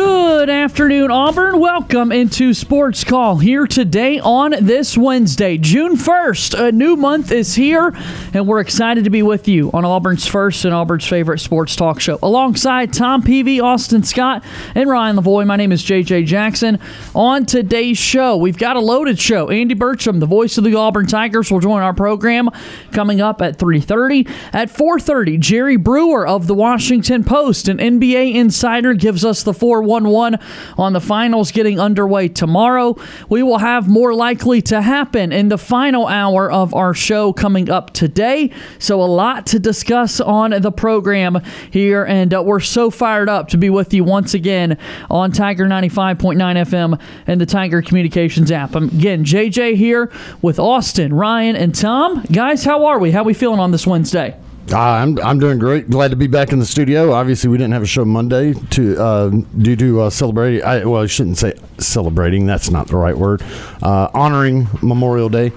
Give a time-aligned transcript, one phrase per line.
[0.00, 1.58] Good afternoon, Auburn.
[1.58, 6.68] Welcome into Sports Call here today on this Wednesday, June 1st.
[6.68, 7.92] A new month is here,
[8.32, 11.98] and we're excited to be with you on Auburn's first and Auburn's favorite sports talk
[11.98, 12.20] show.
[12.22, 14.44] Alongside Tom Peavy, Austin Scott,
[14.76, 16.78] and Ryan Lavoie, my name is JJ Jackson.
[17.16, 19.50] On today's show, we've got a loaded show.
[19.50, 22.48] Andy Burcham, the voice of the Auburn Tigers, will join our program
[22.92, 24.30] coming up at 3.30.
[24.52, 29.87] At 4.30, Jerry Brewer of the Washington Post, an NBA insider, gives us the four
[29.88, 30.38] 1 1
[30.76, 32.96] on the finals getting underway tomorrow.
[33.28, 37.70] We will have more likely to happen in the final hour of our show coming
[37.70, 38.50] up today.
[38.78, 43.48] So, a lot to discuss on the program here, and uh, we're so fired up
[43.48, 44.78] to be with you once again
[45.10, 48.76] on Tiger 95.9 FM and the Tiger Communications app.
[48.76, 50.12] Um, again, JJ here
[50.42, 52.22] with Austin, Ryan, and Tom.
[52.30, 53.10] Guys, how are we?
[53.10, 54.36] How are we feeling on this Wednesday?
[54.70, 55.88] Uh, I'm I'm doing great.
[55.88, 57.12] Glad to be back in the studio.
[57.12, 60.62] Obviously, we didn't have a show Monday to uh, due to uh, celebrating.
[60.62, 62.46] I, well, I shouldn't say celebrating.
[62.46, 63.42] That's not the right word.
[63.82, 65.52] Uh, honoring Memorial Day.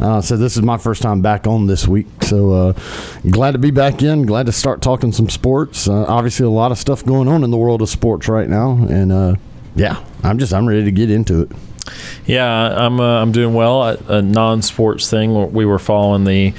[0.00, 2.06] Uh, so this is my first time back on this week.
[2.22, 2.72] So uh,
[3.30, 4.24] glad to be back in.
[4.24, 5.88] Glad to start talking some sports.
[5.88, 8.72] Uh, obviously, a lot of stuff going on in the world of sports right now,
[8.88, 9.34] and uh,
[9.74, 11.52] yeah, I'm just I'm ready to get into it.
[12.26, 13.82] Yeah, I'm uh, I'm doing well.
[13.82, 15.52] A non-sports thing.
[15.52, 16.54] We were following the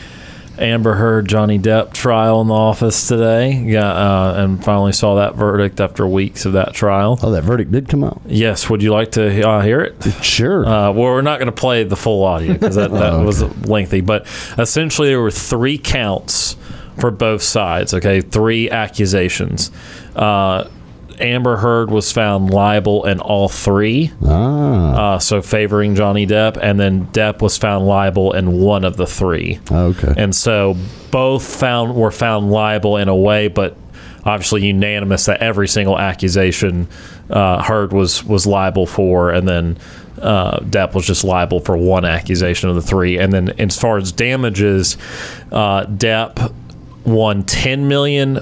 [0.62, 3.54] Amber Heard Johnny Depp trial in the office today.
[3.54, 7.20] Yeah, uh, and finally saw that verdict after weeks of that trial.
[7.23, 8.22] Oh, that verdict did come out.
[8.26, 8.70] Yes.
[8.70, 9.95] Would you like to uh, hear it?
[10.22, 10.66] Sure.
[10.66, 13.26] Uh, well, we're not going to play the full audio because that, that oh, okay.
[13.26, 14.02] was lengthy.
[14.02, 16.56] But essentially, there were three counts
[17.00, 17.94] for both sides.
[17.94, 19.72] Okay, three accusations.
[20.16, 20.70] Uh,
[21.22, 25.16] Amber Heard was found liable in all three, ah.
[25.16, 29.08] uh, so favoring Johnny Depp, and then Depp was found liable in one of the
[29.08, 29.59] three.
[29.72, 30.76] Okay, and so
[31.11, 33.77] both found were found liable in a way, but
[34.26, 36.87] obviously unanimous that every single accusation
[37.30, 39.77] uh, Heard was was liable for, and then
[40.21, 43.17] uh, Depp was just liable for one accusation of the three.
[43.17, 44.98] And then as far as damages,
[45.52, 46.54] uh, Depp
[47.05, 48.39] won ten million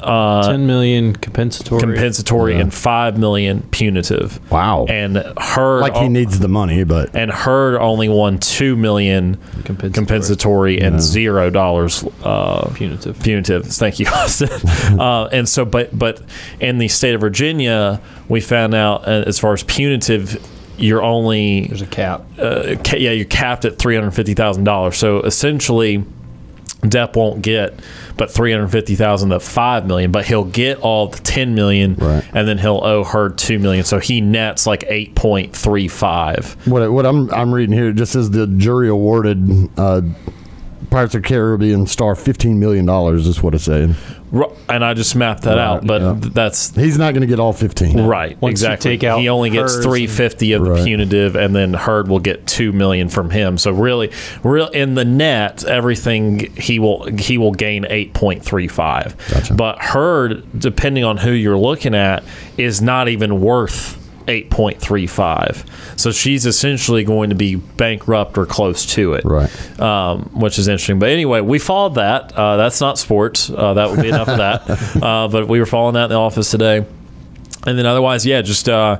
[0.00, 1.80] uh, 10 million compensatory.
[1.80, 2.60] compensatory yeah.
[2.60, 4.40] and 5 million punitive.
[4.50, 4.86] Wow.
[4.88, 9.92] And her like he needs the money but and her only won 2 million compensatory,
[9.92, 13.20] compensatory and zero dollars uh, punitive.
[13.22, 13.66] punitive.
[13.66, 14.48] Thank you Austin.
[15.00, 16.20] Uh, and so but but
[16.60, 20.44] in the state of Virginia we found out uh, as far as punitive
[20.78, 22.22] you're only there's a cap.
[22.38, 26.04] uh, ca- yeah you're capped at $350,000 so essentially
[26.82, 27.74] Depp won't get
[28.20, 32.22] but 350,000 to 5 million, but he'll get all the 10 million right.
[32.34, 33.82] and then he'll owe her 2 million.
[33.82, 36.66] So he nets like 8.35.
[36.70, 40.02] What what I'm I'm reading here just says the jury awarded uh,
[40.90, 42.86] Pirates of Caribbean star $15 million
[43.16, 43.94] is what it's saying.
[44.32, 46.14] And I just mapped that right, out, but yeah.
[46.20, 48.00] that's he's not going to get all fifteen.
[48.00, 48.92] Right, Once exactly.
[48.92, 50.84] take out he only gets three fifty of the right.
[50.84, 53.58] punitive, and then Heard will get two million from him.
[53.58, 54.12] So really,
[54.44, 59.16] real in the net, everything he will he will gain eight point three five.
[59.28, 59.54] Gotcha.
[59.54, 62.22] But Heard, depending on who you're looking at,
[62.56, 65.98] is not even worth 8.35.
[65.98, 69.24] So she's essentially going to be bankrupt or close to it.
[69.24, 69.80] Right.
[69.80, 70.98] Um, which is interesting.
[70.98, 72.32] But anyway, we followed that.
[72.32, 73.50] Uh, that's not sports.
[73.50, 74.60] Uh, that would be enough of that.
[75.00, 76.84] Uh, but we were following that in the office today.
[77.66, 78.98] And then otherwise, yeah, just uh,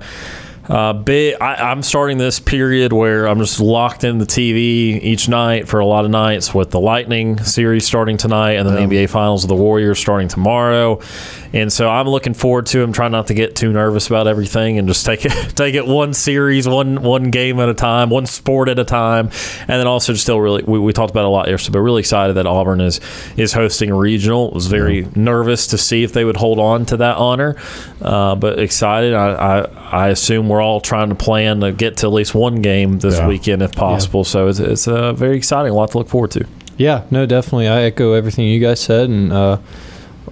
[0.71, 5.29] uh, big, I, am starting this period where I'm just locked in the TV each
[5.29, 8.97] night for a lot of nights with the Lightning series starting tonight and then the
[8.97, 11.01] NBA Finals of the Warriors starting tomorrow.
[11.53, 12.93] And so I'm looking forward to him.
[12.93, 16.15] Trying not to get too nervous about everything and just take it take it one
[16.15, 19.31] series, one one game at a time, one sport at a time.
[19.61, 22.01] And then also just still really we, we talked about a lot yesterday, but really
[22.01, 23.01] excited that Auburn is
[23.37, 24.51] is hosting a regional.
[24.51, 25.09] Was very yeah.
[25.17, 27.57] nervous to see if they would hold on to that honor,
[28.01, 29.15] uh, but excited.
[29.15, 29.61] I, I,
[29.91, 33.19] I assume we're all trying to plan to get to at least one game this
[33.19, 33.27] yeah.
[33.27, 34.21] weekend if possible.
[34.21, 34.25] Yeah.
[34.25, 35.73] So it's it's uh, very exciting.
[35.73, 36.47] A lot to look forward to.
[36.77, 37.69] Yeah, no, definitely.
[37.69, 39.59] I echo everything you guys said, and uh,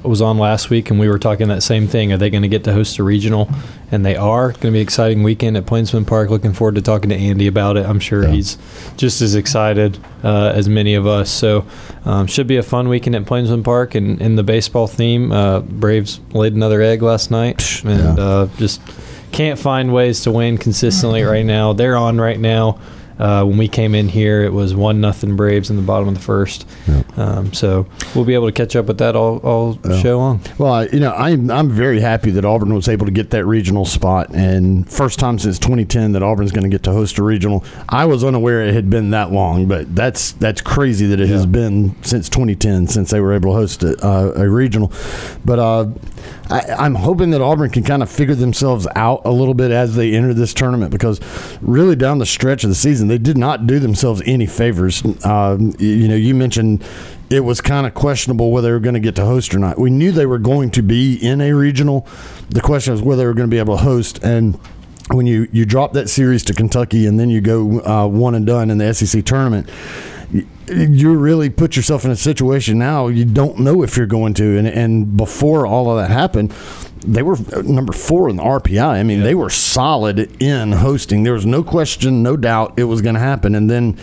[0.02, 2.12] was on last week, and we were talking that same thing.
[2.12, 3.48] Are they going to get to host a regional?
[3.90, 4.48] And they are.
[4.48, 6.30] Going to be an exciting weekend at Plainsman Park.
[6.30, 7.86] Looking forward to talking to Andy about it.
[7.86, 8.30] I'm sure yeah.
[8.30, 8.58] he's
[8.96, 11.30] just as excited uh, as many of us.
[11.30, 11.64] So,
[12.04, 13.94] um, should be a fun weekend at Plainsman Park.
[13.94, 18.24] And in the baseball theme, uh, Braves laid another egg last night, and yeah.
[18.24, 18.80] uh, just
[19.32, 21.72] can't find ways to win consistently right now.
[21.72, 22.78] They're on right now.
[23.18, 26.14] Uh, when we came in here, it was one nothing Braves in the bottom of
[26.14, 26.66] the first.
[27.16, 30.40] Um, so we'll be able to catch up with that all, all show long.
[30.56, 33.44] Well, I, you know, I'm I'm very happy that Auburn was able to get that
[33.44, 37.22] regional spot, and first time since 2010 that Auburn's going to get to host a
[37.24, 37.64] regional.
[37.88, 41.44] I was unaware it had been that long, but that's that's crazy that it has
[41.44, 44.92] been since 2010 since they were able to host a, uh, a regional.
[45.44, 45.86] But uh,
[46.50, 49.96] I, I'm hoping that Auburn can kind of figure themselves out a little bit as
[49.96, 51.20] they enter this tournament because
[51.60, 55.02] really down the stretch of the season they did not do themselves any favors.
[55.24, 56.84] Uh, you know, you mentioned
[57.30, 59.78] it was kind of questionable whether they were going to get to host or not.
[59.78, 62.06] We knew they were going to be in a regional.
[62.50, 64.22] The question was whether they were going to be able to host.
[64.24, 64.58] And
[65.10, 68.46] when you, you drop that series to Kentucky and then you go uh, one and
[68.46, 69.68] done in the SEC tournament,
[70.30, 74.58] you really put yourself in a situation now you don't know if you're going to.
[74.58, 76.52] And, and before all of that happened,
[77.06, 78.86] they were number four in the RPI.
[78.86, 81.22] I mean, they were solid in hosting.
[81.22, 83.54] There was no question, no doubt it was going to happen.
[83.54, 83.98] And then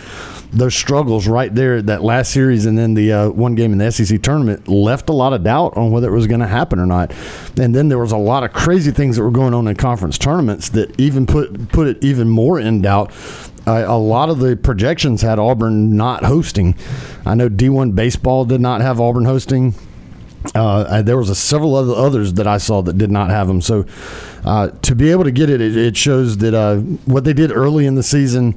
[0.52, 3.92] those struggles right there, that last series, and then the uh, one game in the
[3.92, 6.86] SEC tournament left a lot of doubt on whether it was going to happen or
[6.86, 7.12] not.
[7.58, 10.18] And then there was a lot of crazy things that were going on in conference
[10.18, 13.12] tournaments that even put put it even more in doubt.
[13.66, 16.76] A lot of the projections had Auburn not hosting.
[17.24, 19.74] I know D1 baseball did not have Auburn hosting.
[20.54, 23.60] Uh, there was a several other others that I saw that did not have them.
[23.60, 23.84] So
[24.44, 26.76] uh, to be able to get it, it, it shows that uh,
[27.06, 28.54] what they did early in the season,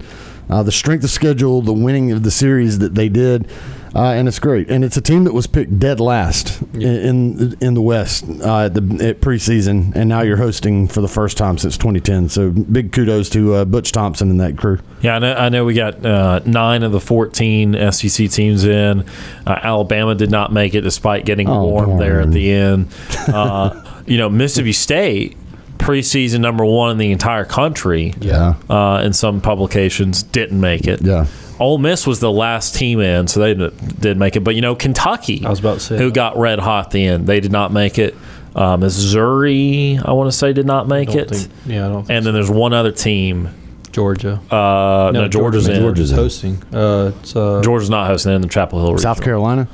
[0.49, 3.49] uh, the strength of schedule, the winning of the series that they did,
[3.95, 4.69] uh, and it's great.
[4.69, 8.65] And it's a team that was picked dead last in in, in the West uh,
[8.65, 12.29] at the at preseason, and now you're hosting for the first time since 2010.
[12.29, 14.79] So big kudos to uh, Butch Thompson and that crew.
[15.01, 19.05] Yeah, I know, I know we got uh, nine of the 14 SEC teams in.
[19.47, 22.87] Uh, Alabama did not make it despite getting Oh, warm there at the end.
[23.27, 25.37] Uh, you know, Mississippi State,
[25.77, 31.01] preseason number one in the entire country, Yeah, uh, in some publications, didn't make it.
[31.01, 31.25] yeah.
[31.59, 34.41] Ole Miss was the last team in, so they did did make it.
[34.41, 36.13] But you know, Kentucky, I was about to say who that.
[36.13, 38.15] got red hot at the end, they did not make it.
[38.55, 41.29] Uh, Missouri, I want to say, did not make Don't it.
[41.29, 43.49] think- yeah, I don't think and then there's one other team.
[43.91, 44.39] Georgia.
[44.51, 45.81] Uh, no, Georgia's in.
[45.81, 46.61] Georgia's hosting.
[46.73, 48.97] Uh, it's uh, Georgia's not hosting in the Chapel Hill.
[48.97, 49.67] South Carolina.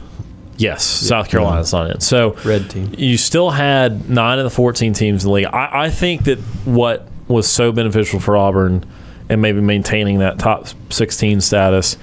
[0.57, 1.99] Yes, South Carolina's not in.
[1.99, 2.93] So red team.
[2.97, 5.45] you still had nine of the 14 teams in the league.
[5.47, 8.85] I, I think that what was so beneficial for Auburn
[9.29, 11.97] and maybe maintaining that top 16 status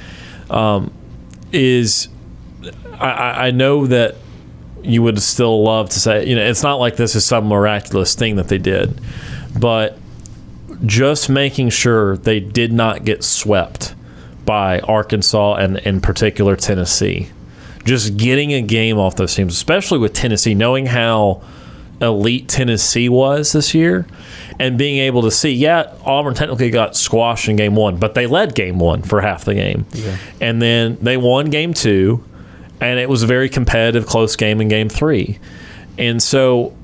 [0.50, 0.92] um,
[1.52, 2.08] is
[2.98, 4.16] I- I, know that
[4.82, 8.14] you would still love to say, you know, it's not like this is some miraculous
[8.14, 9.00] thing that they did,
[9.58, 9.98] but
[10.84, 13.94] just making sure they did not get swept
[14.44, 17.30] by Arkansas and in particular Tennessee.
[17.84, 21.42] Just getting a game off those teams, especially with Tennessee, knowing how
[22.02, 24.06] elite Tennessee was this year,
[24.58, 28.26] and being able to see, yeah, Auburn technically got squashed in game one, but they
[28.26, 29.86] led game one for half the game.
[30.40, 32.22] And then they won game two,
[32.80, 35.38] and it was a very competitive, close game in game three.
[35.98, 36.74] And so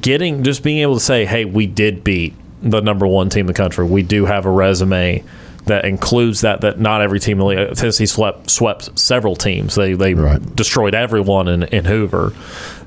[0.00, 3.46] getting just being able to say, hey, we did beat the number one team in
[3.46, 3.84] the country.
[3.84, 5.24] We do have a resume
[5.66, 9.74] that includes that that not every team in the Tennessee swept swept several teams.
[9.74, 10.40] They they Right.
[10.56, 12.32] destroyed everyone in, in Hoover.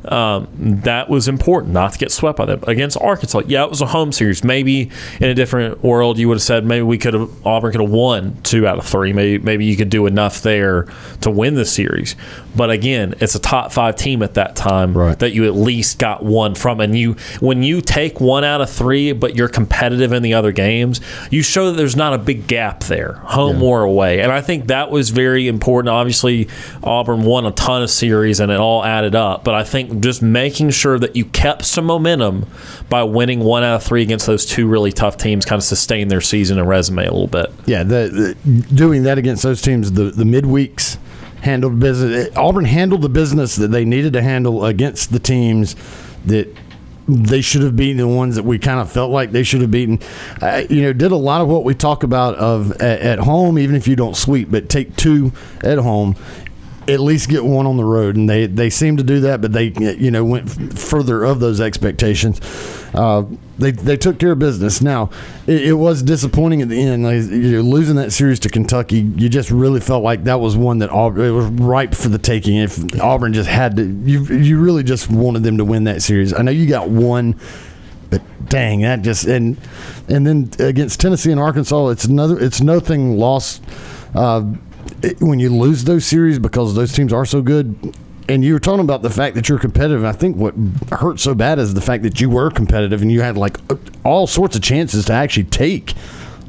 [0.05, 0.47] Um,
[0.83, 3.41] that was important not to get swept by them against Arkansas.
[3.47, 4.43] Yeah, it was a home series.
[4.43, 4.89] Maybe
[5.19, 7.91] in a different world, you would have said maybe we could have Auburn could have
[7.91, 9.13] won two out of three.
[9.13, 10.87] Maybe maybe you could do enough there
[11.21, 12.15] to win the series.
[12.55, 15.17] But again, it's a top five team at that time Right.
[15.19, 16.79] that you at least got one from.
[16.79, 20.51] And you when you take one out of three, but you're competitive in the other
[20.51, 20.99] games,
[21.29, 24.19] you show that there's not a big gap there, home or away.
[24.21, 25.89] And I think that was very important.
[25.89, 26.47] Obviously,
[26.83, 29.43] Auburn won a ton of series and it all added up.
[29.43, 32.45] But I think just making sure that you kept some momentum
[32.89, 36.09] by winning one out of three against those two really tough teams kind of sustained
[36.09, 37.51] their season and resume a little bit.
[37.65, 40.97] Yeah, the, the doing that against those teams, the the midweeks
[41.41, 42.35] handled business.
[42.37, 45.75] Auburn handled the business that they needed to handle against the teams
[46.25, 46.55] that
[47.07, 49.71] they should have beaten the ones that we kind of felt like they should have
[49.71, 49.99] beaten.
[50.69, 53.75] You know, did a lot of what we talk about of at, at home, even
[53.75, 55.31] if you don't sweep, but take two
[55.61, 56.15] at home.
[56.87, 59.53] At least get one on the road, and they they seem to do that, but
[59.53, 62.41] they you know went further of those expectations.
[62.93, 63.25] Uh,
[63.59, 64.81] they they took care of business.
[64.81, 65.11] Now
[65.45, 67.03] it, it was disappointing at the end.
[67.03, 70.79] Like, you losing that series to Kentucky, you just really felt like that was one
[70.79, 72.57] that Auburn, it was ripe for the taking.
[72.57, 76.33] If Auburn just had to, you you really just wanted them to win that series.
[76.33, 77.39] I know you got one
[78.11, 79.57] but dang, that just and
[80.09, 82.37] and then against Tennessee and Arkansas, it's another.
[82.37, 83.63] It's nothing lost
[84.13, 84.43] uh,
[85.03, 87.75] it- when you lose those series because those teams are so good.
[88.29, 90.05] And you were talking about the fact that you're competitive.
[90.05, 90.53] I think what
[90.91, 93.57] hurt so bad is the fact that you were competitive and you had like
[94.05, 95.93] all sorts of chances to actually take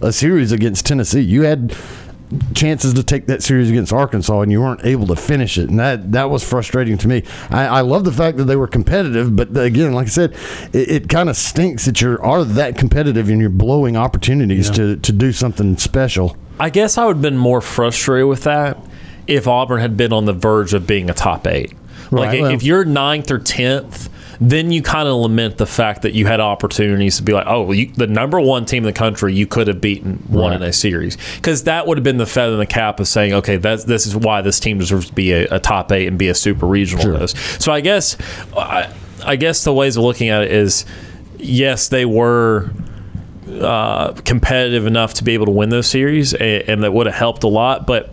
[0.00, 1.20] a series against Tennessee.
[1.22, 1.74] You had
[2.54, 5.78] chances to take that series against Arkansas, and you weren't able to finish it, and
[5.78, 7.22] that that was frustrating to me.
[7.50, 10.36] I, I love the fact that they were competitive, but again, like I said,
[10.72, 14.96] it, it kind of stinks that you are that competitive and you're blowing opportunities to
[14.96, 16.36] to do something special.
[16.60, 18.78] I guess I would have been more frustrated with that
[19.26, 21.72] if Auburn had been on the verge of being a top eight.
[22.10, 24.08] Like well- if you're ninth or tenth,
[24.50, 27.70] then you kind of lament the fact that you had opportunities to be like, oh,
[27.70, 30.72] you, the number one team in the country, you could have beaten one in a
[30.72, 33.84] series because that would have been the feather in the cap of saying, okay, that's
[33.84, 36.34] this is why this team deserves to be a, a top eight and be a
[36.34, 37.04] super regional.
[37.04, 37.28] Sure.
[37.28, 38.16] So I guess,
[38.56, 38.92] I,
[39.24, 40.84] I guess the ways of looking at it is,
[41.38, 42.72] yes, they were
[43.48, 47.14] uh, competitive enough to be able to win those series, and, and that would have
[47.14, 47.86] helped a lot.
[47.86, 48.12] But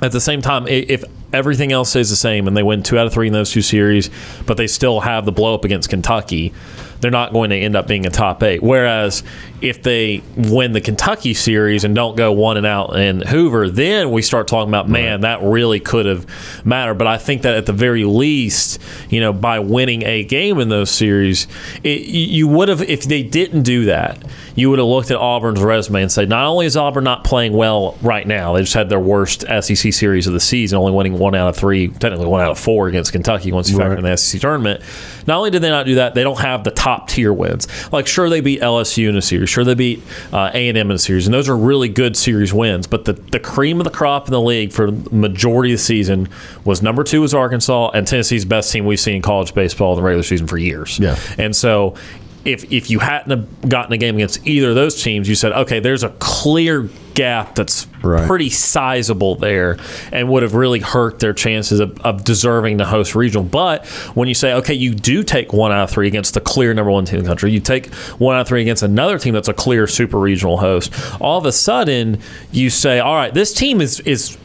[0.00, 3.06] at the same time, if everything else stays the same and they win two out
[3.06, 4.10] of three in those two series,
[4.46, 6.52] but they still have the blow up against Kentucky,
[7.00, 8.62] they're not going to end up being a top eight.
[8.62, 9.22] Whereas
[9.62, 14.10] if they win the Kentucky series and don't go one and out in Hoover, then
[14.10, 16.26] we start talking about, man, that really could have
[16.64, 16.94] mattered.
[16.94, 20.68] But I think that at the very least, you know, by winning a game in
[20.68, 21.46] those series,
[21.84, 24.22] it, you would have, if they didn't do that,
[24.54, 27.52] you would have looked at Auburn's resume and said, not only is Auburn not playing
[27.52, 31.18] well right now, they just had their worst SEC series of the season, only winning
[31.18, 34.04] one out of three, technically one out of four against Kentucky once you factor in
[34.04, 34.82] the SEC tournament.
[35.26, 37.68] Not only did they not do that, they don't have the top tier wins.
[37.92, 40.02] Like, sure, they beat LSU in a series, sure, they beat
[40.32, 42.86] uh, A&M in a series, and those are really good series wins.
[42.86, 45.84] But the, the cream of the crop in the league for the majority of the
[45.84, 46.28] season
[46.64, 49.96] was number two was Arkansas, and Tennessee's best team we've seen in college baseball in
[49.96, 50.98] the regular season for years.
[50.98, 51.18] Yeah.
[51.36, 51.94] And so
[52.44, 55.80] if if you hadn't gotten a game against either of those teams, you said, okay,
[55.80, 58.26] there's a clear gap that's Right.
[58.26, 59.76] pretty sizable there
[60.10, 63.44] and would have really hurt their chances of, of deserving the host regional.
[63.44, 66.72] But when you say, okay, you do take one out of three against the clear
[66.72, 69.34] number one team in the country, you take one out of three against another team
[69.34, 72.20] that's a clear super regional host, all of a sudden
[72.52, 74.38] you say, all right, this team is is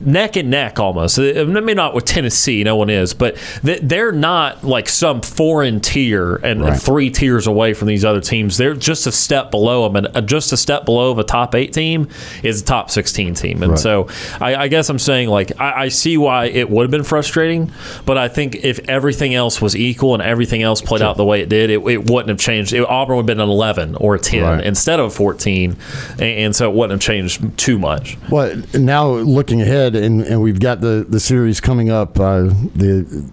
[0.00, 1.18] neck and neck almost.
[1.18, 6.36] Uh, Maybe not with Tennessee, no one is, but they're not like some foreign tier
[6.36, 6.80] and, and Right.
[6.80, 8.56] three tiers away from these other teams.
[8.56, 11.54] They're just a step below them, and uh, just a step below of a top
[11.54, 12.08] eight team
[12.42, 13.62] is a top sixteen team.
[13.62, 13.78] And Right.
[13.78, 14.08] so
[14.40, 17.70] I, I guess I'm saying like I, I see why it would have been frustrating,
[18.06, 21.40] but I think if everything else was equal and everything else played out the way
[21.40, 22.72] it did, it, it wouldn't have changed.
[22.72, 24.64] It, Auburn would have been an 11 or a 10 Right.
[24.64, 25.76] instead of a 14,
[26.12, 28.16] and, and so it wouldn't have changed too much.
[28.30, 32.18] Well, now looking ahead, and, and we've got the, the series coming up.
[32.18, 32.44] Uh,
[32.74, 33.30] the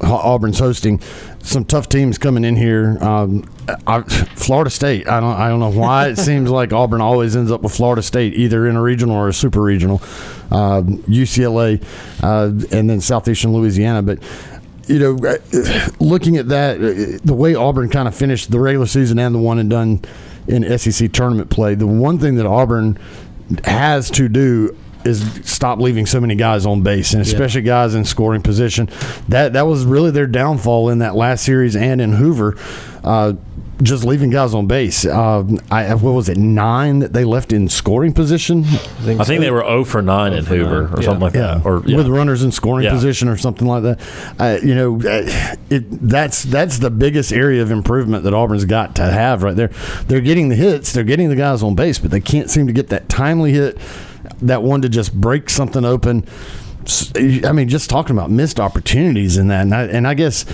[0.00, 1.00] Auburn's hosting
[1.40, 2.98] some tough teams coming in here.
[3.02, 3.48] Um,
[3.86, 5.08] I, Florida State.
[5.08, 5.34] I don't.
[5.34, 8.66] I don't know why it seems like Auburn always ends up with Florida State, either
[8.66, 10.00] in a regional or a super regional.
[10.50, 11.82] Um, UCLA,
[12.22, 14.22] uh, and then Southeastern Louisiana, but.
[14.86, 15.36] You know, uh,
[16.00, 19.38] looking at that, uh, the way Auburn kind of finished the regular season and the
[19.38, 20.00] one and done
[20.46, 22.98] in SEC tournament play, the one thing that Auburn
[23.64, 24.74] has to do
[25.04, 28.88] is stop leaving so many guys on base, and especially guys in scoring position.
[29.28, 32.56] That that was really their downfall in that last series and in Hoover.
[33.04, 33.34] Uh,
[33.80, 35.06] just leaving guys on base.
[35.06, 39.52] Um, I what was it nine that they left in scoring position I think they
[39.52, 41.04] were 0 for 9 in Hoover or Yeah.
[41.04, 41.64] something like that.
[41.64, 41.96] Or yeah.
[41.96, 42.90] with runners in scoring Yeah.
[42.92, 44.00] position or something like that.
[44.36, 48.96] Uh, you know, uh, it that's that's the biggest area of improvement that Auburn's got
[48.96, 49.70] to have right there.
[50.08, 52.72] They're getting the hits, they're getting the guys on base, but they can't seem to
[52.72, 53.78] get that timely hit,
[54.42, 56.26] that one to just break something open.
[57.44, 60.44] I mean, just talking about missed opportunities in that, and I, and I guess.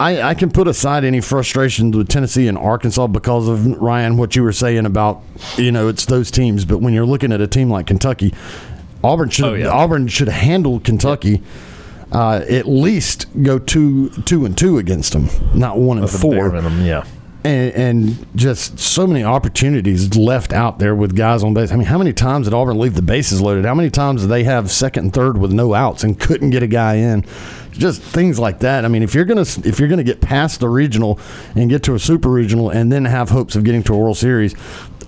[0.00, 4.34] I, I can put aside any frustrations with Tennessee and Arkansas because of Ryan what
[4.34, 5.22] you were saying about
[5.56, 6.64] you know it's those teams.
[6.64, 8.34] But when you're looking at a team like Kentucky,
[9.04, 9.68] Auburn should Oh, yeah.
[9.68, 11.40] Auburn should handle Kentucky.
[12.10, 16.84] Uh, at least go two two and two against them, not one and four, minimum,
[16.84, 17.04] yeah.
[17.44, 21.72] And, and just so many opportunities left out there with guys on base.
[21.72, 23.64] I mean, how many times did Auburn leave the bases loaded?
[23.64, 26.62] How many times did they have second and third with no outs and couldn't get
[26.62, 27.24] a guy in?
[27.72, 28.84] Just things like that.
[28.84, 31.18] I mean, if you're gonna if you're gonna get past the regional
[31.54, 34.18] and get to a super regional and then have hopes of getting to a World
[34.18, 34.54] Series,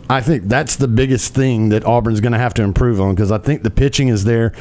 [0.09, 3.33] I think that's the biggest thing that Auburn's going to have to improve on because
[3.33, 4.53] I think the pitching is there.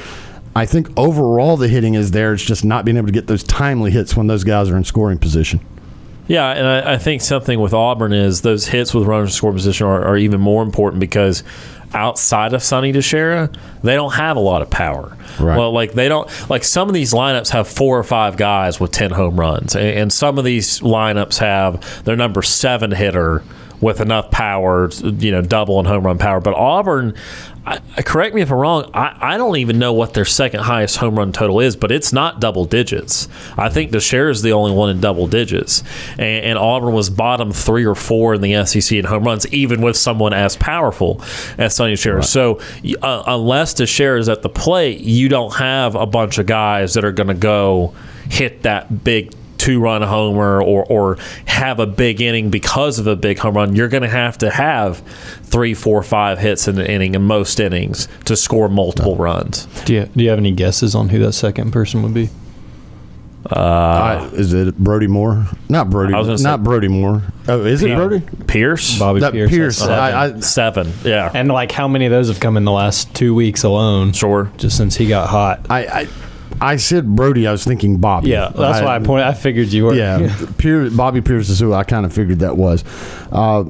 [0.56, 2.34] I think overall the hitting is there.
[2.34, 4.84] It's just not being able to get those timely hits when those guys are in
[4.84, 5.60] scoring position.
[6.28, 9.52] Yeah, and I, I think something with Auburn is those hits with runners in score
[9.52, 11.44] position are, are even more important because
[11.94, 13.54] outside of Sonny DiChiara,
[13.84, 15.16] they don't have a lot of power.
[15.40, 15.58] Right.
[15.58, 18.92] Well, like they don't like some of these lineups have four or five guys with
[18.92, 23.44] ten home runs, and, and some of these lineups have their number seven hitter
[23.84, 26.40] with enough power, you know, double and home run power.
[26.40, 27.16] But Auburn,
[27.66, 28.90] I, correct me if I'm wrong.
[28.94, 32.12] I, I don't even know what their second highest home run total is, but it's
[32.12, 33.28] not double digits.
[33.58, 37.52] I think DiChiara is the only one in double digits, and, and Auburn was bottom
[37.52, 41.22] three or four in the SEC in home runs, even with someone as powerful
[41.58, 42.16] as Sonny DiChiara.
[42.16, 42.26] Right.
[42.26, 42.60] So
[43.02, 47.06] uh, unless DiChiara is at the plate, you don't have a bunch of guys that
[47.06, 47.94] are going to go
[48.30, 53.16] hit that big two run homer or, or have a big inning because of a
[53.16, 55.00] big home run, you're going to have to have
[55.44, 59.66] three, four, five hits in an inning in most innings to score multiple runs.
[59.86, 62.30] Do you, do you have any guesses on who that second person would be?
[63.46, 65.46] Uh, I, is it Brody Moore?
[65.68, 66.14] Not Brody.
[66.42, 67.24] Not Brody Moore.
[67.50, 68.98] Oh, is it Brody Pierce?
[68.98, 69.50] Bobby that Pierce.
[69.50, 69.78] Pierce.
[69.80, 69.94] Seven.
[69.94, 70.94] I, I, seven.
[71.04, 71.30] Yeah.
[71.34, 74.14] And like, how many of those have come in the last two weeks alone?
[74.14, 74.50] Sure.
[74.56, 75.70] Just since he got hot.
[75.70, 76.08] I,
[76.64, 77.46] I said Brody.
[77.46, 78.30] I was thinking Bobby.
[78.30, 79.28] Yeah, that's I, why I pointed.
[79.28, 79.94] I figured you were.
[79.94, 82.86] Yeah, Pierce, Bobby Pierce is who I kind of figured that was.
[83.32, 83.66] Uh,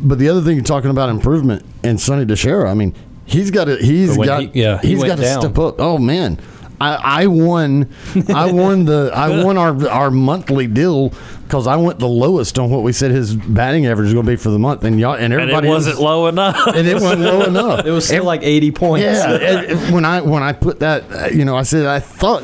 [0.00, 2.70] but the other thing you're talking about improvement and Sonny DiChiara.
[2.70, 3.76] I mean, he's got to.
[3.76, 4.42] He's got.
[4.42, 5.80] He, yeah, he has got to step up.
[5.80, 6.38] Oh man.
[6.80, 7.88] I, I won.
[8.28, 9.10] I won the.
[9.14, 11.12] I won our our monthly deal
[11.44, 14.32] because I went the lowest on what we said his batting average is going to
[14.32, 16.94] be for the month, and y'all and everybody and it wasn't low enough, and it
[16.94, 17.84] wasn't low enough.
[17.88, 19.04] It was still like eighty points.
[19.04, 22.42] Yeah, when I when I put that, uh, you know, I said I thought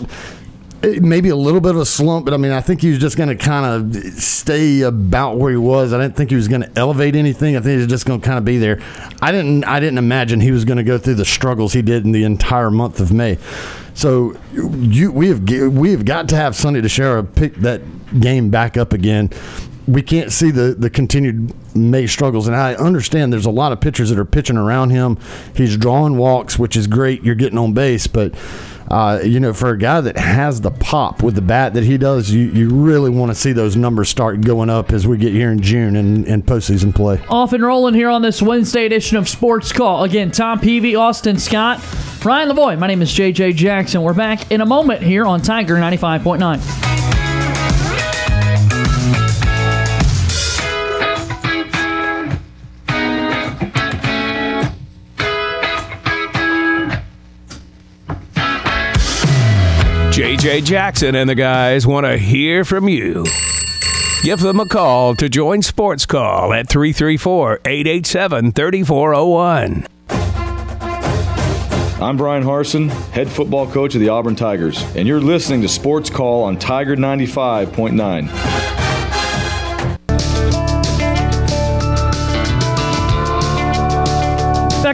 [1.01, 3.17] maybe a little bit of a slump, but I mean, I think he was just
[3.17, 5.93] going to kind of stay about where he was.
[5.93, 7.57] I didn't think he was going to elevate anything.
[7.57, 8.81] I think he was just going to kind of be there.
[9.23, 9.65] I didn't.
[9.65, 12.25] I didn't imagine he was going to go through the struggles he did in the
[12.25, 13.39] entire month of May.
[13.95, 17.81] So you, we have we have got to have Sonny DiChiara pick that
[18.21, 19.31] game back up again.
[19.87, 23.81] We can't see the the continued May struggles, and I understand there's a lot of
[23.81, 25.19] pitchers that are pitching around him.
[25.55, 27.23] He's drawing walks, which is great.
[27.23, 28.35] You're getting on base, but
[28.95, 31.99] uh, you know, for a guy that has the pop with the bat that he
[31.99, 35.33] does, you, you really want to see those numbers start going up as we get
[35.33, 37.21] here in June and, and postseason play.
[37.29, 40.05] Off and rolling here on this Wednesday edition of Sports Call.
[40.05, 41.81] Again, Tom Peavy, Austin Scott,
[42.25, 42.79] Ryan Lavoie.
[42.79, 44.03] My name is JJ Jackson.
[44.03, 47.24] We're back in a moment here on Tiger 95.9.
[60.15, 63.27] JJ Jackson and the guys want to hear from you.
[64.23, 69.89] Give them a call to join Sports Call at 334 887 3401.
[72.01, 76.11] I'm Bryan Harsin, head football coach of the Auburn Tigers, and you're listening to Sports
[76.11, 78.75] Call on Tiger 95.9.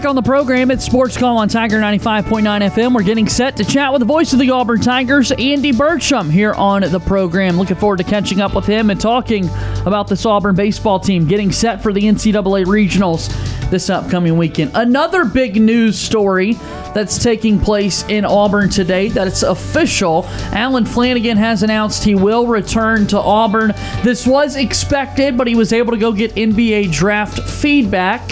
[0.01, 2.95] Back on the program, it's Sports Call on Tiger 95.9 FM.
[2.95, 6.55] We're getting set to chat with the voice of the Auburn Tigers, Andy Burcham, here
[6.55, 7.59] on the program.
[7.59, 9.51] Looking forward to catching up with him and talking
[9.85, 13.29] about this Auburn baseball team getting set for the NCAA regionals
[13.71, 14.71] this upcoming weekend.
[14.75, 16.55] Another big news story
[16.95, 20.25] that's taking place in Auburn today that it's official.
[20.53, 23.75] Allen Flanigan has announced he will return to Auburn.
[24.03, 28.23] This was expected, but he was able to go get NBA draft feedback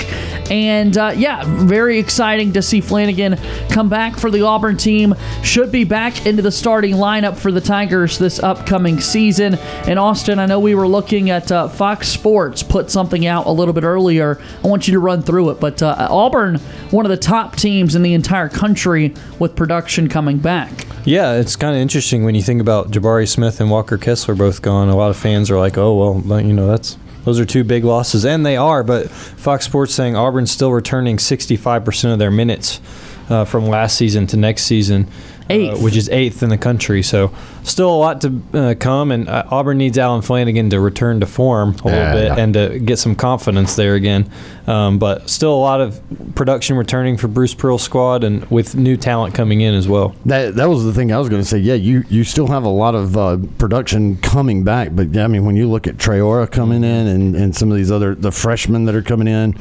[0.50, 3.38] and uh, yeah, very exciting to see Flanigan
[3.70, 5.14] come back for the Auburn team.
[5.42, 9.54] Should be back into the starting lineup for the Tigers this upcoming season.
[9.86, 13.50] And Austin, I know we were looking at uh, Fox Sports put something out a
[13.50, 14.40] little bit earlier.
[14.62, 15.60] I want you to run through it.
[15.60, 16.56] But uh, Auburn,
[16.90, 20.86] one of the top teams in the entire country with production coming back.
[21.04, 24.62] Yeah, it's kind of interesting when you think about Jabari Smith and Walker Kessler both
[24.62, 24.88] gone.
[24.88, 27.84] A lot of fans are like, "Oh, well, you know, that's those are two big
[27.84, 28.82] losses, and they are.
[28.82, 32.80] But Fox Sports saying Auburn's still returning 65% of their minutes
[33.28, 35.06] uh, from last season to next season
[35.50, 37.02] uh, which is eighth in the country.
[37.02, 37.32] So
[37.62, 41.26] still a lot to uh, come, and uh, Auburn needs Allen Flanigan to return to
[41.26, 42.36] form a little bit yeah.
[42.36, 44.30] and to get some confidence there again.
[44.66, 46.00] Um, but still a lot of
[46.34, 50.14] production returning for Bruce Pearl's squad, and with new talent coming in as well.
[50.26, 51.58] That that was the thing I was going to say.
[51.58, 55.44] Yeah, you you still have a lot of uh, production coming back, but I mean
[55.44, 58.84] when you look at Traore coming in and, and some of these other the freshmen
[58.86, 59.56] that are coming in.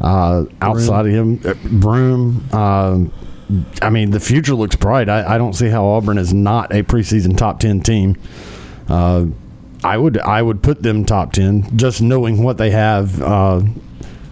[0.00, 1.38] Uh, outside of him,
[1.80, 3.00] Broome, uh,
[3.80, 5.08] I mean, the future looks bright.
[5.08, 8.16] I, I, don't see how Auburn is not a preseason top ten team.
[8.88, 9.26] Uh,
[9.82, 13.22] I would I would put them top ten, just knowing what they have.
[13.22, 13.62] Uh,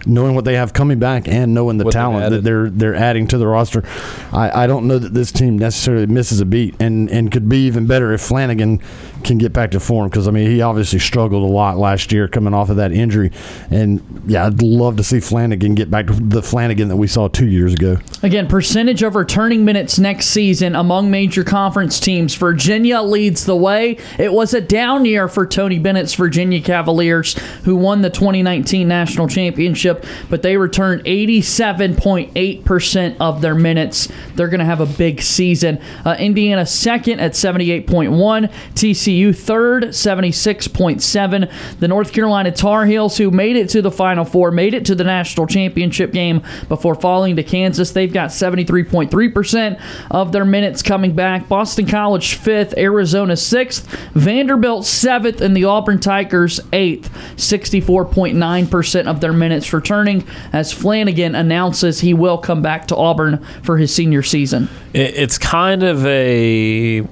[0.07, 2.95] knowing what they have coming back and knowing the What they've talent that they're they're
[2.95, 3.83] adding to the roster,
[4.31, 7.65] I, I don't know that this team necessarily misses a beat and, and could be
[7.67, 8.81] even better if Flanigan
[9.23, 12.27] can get back to form because I mean he obviously struggled a lot last year
[12.27, 13.31] coming off of that injury,
[13.69, 17.27] and yeah, I'd love to see Flanigan get back to the Flanigan that we saw
[17.27, 17.97] two years ago.
[18.23, 22.35] Again, percentage of returning minutes next season among major conference teams.
[22.35, 23.97] Virginia leads the way.
[24.17, 29.27] It was a down year for Tony Bennett's Virginia Cavaliers, who won the 2019 national
[29.27, 29.96] championship,
[30.29, 34.11] but they return 87.8% of their minutes.
[34.35, 35.79] They're going to have a big season.
[36.05, 41.79] Uh, Indiana second at 78.1, TCU third, 76.7.
[41.79, 44.95] The North Carolina Tar Heels, who made it to the Final Four, made it to
[44.95, 47.91] the national championship game before falling to Kansas.
[47.91, 49.81] They've got 73.3%
[50.11, 51.47] of their minutes coming back.
[51.47, 59.33] Boston College fifth, Arizona sixth, Vanderbilt seventh, and the Auburn Tigers eighth, 64.9% of their
[59.33, 64.69] minutes returning as Flanigan announces he will come back to Auburn for his senior season.
[64.93, 67.07] It's kind of a.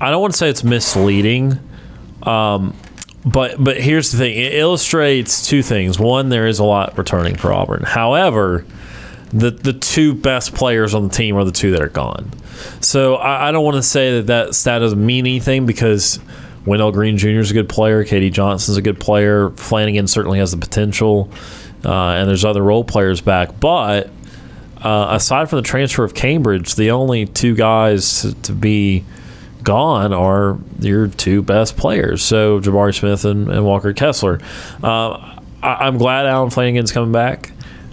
[0.00, 1.58] I don't want to say it's misleading,
[2.22, 2.76] um,
[3.24, 5.98] but but here's the thing: it illustrates two things.
[5.98, 7.82] One, there is a lot returning for Auburn.
[7.84, 8.66] However,
[9.32, 12.30] the the two best players on the team are the two that are gone.
[12.80, 16.20] So I, I don't want to say that that stat doesn't mean anything because
[16.68, 17.40] Wendell Green Jr.
[17.40, 18.04] is a good player.
[18.04, 18.30] K.D.
[18.30, 19.50] Johnson's a good player.
[19.50, 21.30] Flanigan certainly has the potential,
[21.84, 24.10] uh, and there's other role players back, but
[24.82, 29.04] uh, aside from the transfer of Cambridge, the only two guys to, be
[29.62, 32.22] gone are your two best players.
[32.22, 34.40] So Jabari Smith and, and Walker Kessler.
[34.82, 37.50] Uh, I, I'm glad Allen Flanigan's coming back.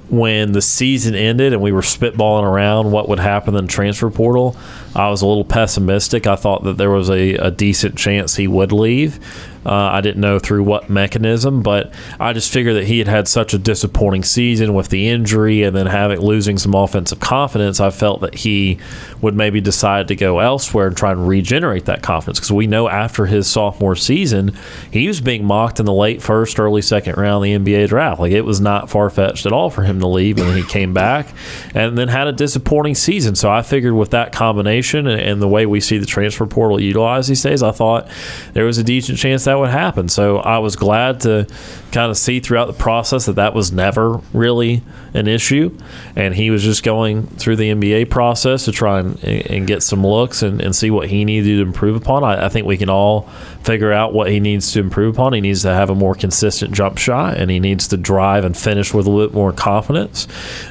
[0.09, 4.55] When the season ended and we were spitballing around what would happen in transfer portal,
[4.95, 6.27] I was a little pessimistic.
[6.27, 9.19] I thought that there was a, a decent chance he would leave.
[9.65, 13.27] Uh, I didn't know through what mechanism, but I just figured that he had had
[13.27, 17.79] such a disappointing season with the injury and then having losing some offensive confidence.
[17.79, 18.77] I felt that he
[19.21, 22.87] would maybe decide to go elsewhere and try and regenerate that confidence because we know
[22.87, 24.55] after his sophomore season,
[24.91, 28.19] he was being mocked in the late first, early second round of the NBA draft.
[28.19, 30.63] Like it was not far fetched at all for him to leave, and then he
[30.63, 31.27] came back
[31.73, 33.35] and then had a disappointing season.
[33.35, 36.79] So I figured with that combination and, and the way we see the transfer portal
[36.79, 38.07] utilized these days, I thought
[38.53, 40.09] there was a decent chance that would happen.
[40.09, 41.47] So I was glad to
[41.91, 45.77] kind of see throughout the process that that was never really an issue,
[46.15, 50.05] and he was just going through the NBA process to try and, and get some
[50.05, 52.23] looks and, and see what he needed to improve upon.
[52.23, 53.23] I, I think we can all
[53.63, 55.33] figure out what he needs to improve upon.
[55.33, 58.57] He needs to have a more consistent jump shot, and he needs to drive and
[58.57, 60.27] finish with a little bit more confidence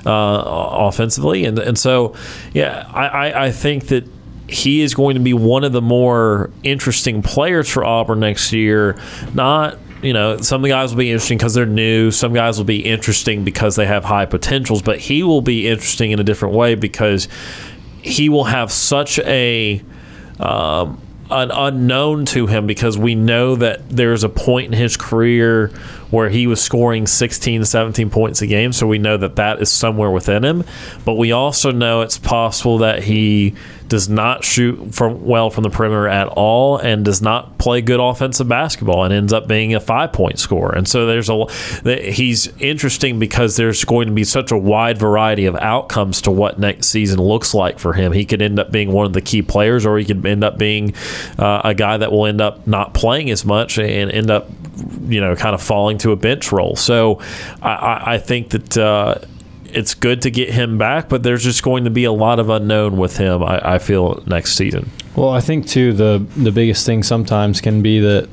[0.07, 1.45] uh, offensively.
[1.45, 2.15] And and so,
[2.53, 4.05] yeah, I, I, I think that
[4.49, 9.01] he is going to be one of the more interesting players for Auburn next year.
[9.33, 12.11] Not you know, some of the guys will be interesting because they're new.
[12.11, 16.11] Some guys will be interesting because they have high potentials, but he will be interesting
[16.11, 17.27] in a different way because
[18.03, 19.83] he will have such a
[20.39, 25.73] um, an unknown to him because we know that there's a point in his career
[26.15, 28.73] where he was scoring 16 17 points a game.
[28.73, 30.65] So we know that that is somewhere within him.
[31.05, 33.55] But we also know it's possible that he
[33.89, 38.01] does not shoot from well from the perimeter at all and does not play good
[38.01, 40.75] offensive basketball and ends up being a five point scorer.
[40.75, 41.47] And so there's a
[42.11, 46.59] he's interesting because there's going to be such a wide variety of outcomes to what
[46.59, 48.13] next season looks like for him.
[48.13, 50.59] He could end up being one of the key players or he could end up
[50.59, 50.95] being
[51.39, 54.49] uh, a guy that will end up not playing as much and end up
[55.07, 57.21] you know kind of falling to a bench role so
[57.63, 59.17] i, I, I think that uh,
[59.75, 62.49] it's good to get him back, but there's just going to be a lot of
[62.49, 63.43] unknown with him.
[63.43, 64.91] I, I feel next season.
[65.17, 68.29] Well, I think too the the biggest thing sometimes can be that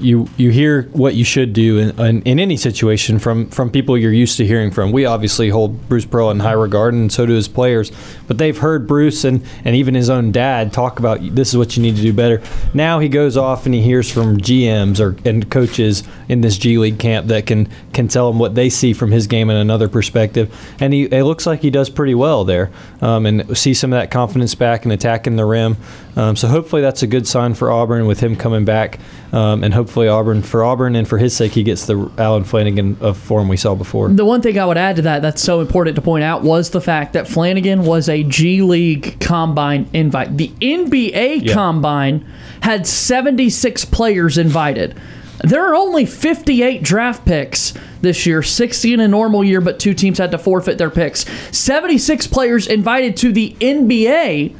[0.00, 3.96] you you hear what you should do in, in, in any situation from from people
[3.96, 4.92] you're used to hearing from.
[4.92, 7.92] We obviously hold Bruce Pearl in high regard, and so do his players.
[8.26, 11.76] But they've heard Bruce and and even his own dad talk about this is what
[11.76, 12.42] you need to do better.
[12.72, 16.78] Now he goes off and he hears from GMs or and coaches in this G
[16.78, 19.88] League camp that can can tell him what they see from his game in another
[19.88, 23.92] perspective, and he it looks like he does pretty well there, um, and see some
[23.92, 25.76] of that confidence back and attacking the rim.
[26.16, 29.00] Um, so hopefully that's a good sign for Auburn with him coming back,
[29.32, 33.00] um, and hopefully Auburn for Auburn and for his sake he gets the Allen Flanigan
[33.00, 34.08] of form we saw before.
[34.10, 36.70] The one thing I would add to that that's so important to point out was
[36.70, 40.36] the fact that Flanigan was a G League combine invite.
[40.36, 41.52] The NBA Yeah.
[41.52, 42.24] combine
[42.60, 44.94] had 76 players invited.
[45.42, 49.92] There are only 58 draft picks this year, 60 in a normal year, but two
[49.92, 51.26] teams had to forfeit their picks.
[51.50, 54.54] 76 players invited to the NBA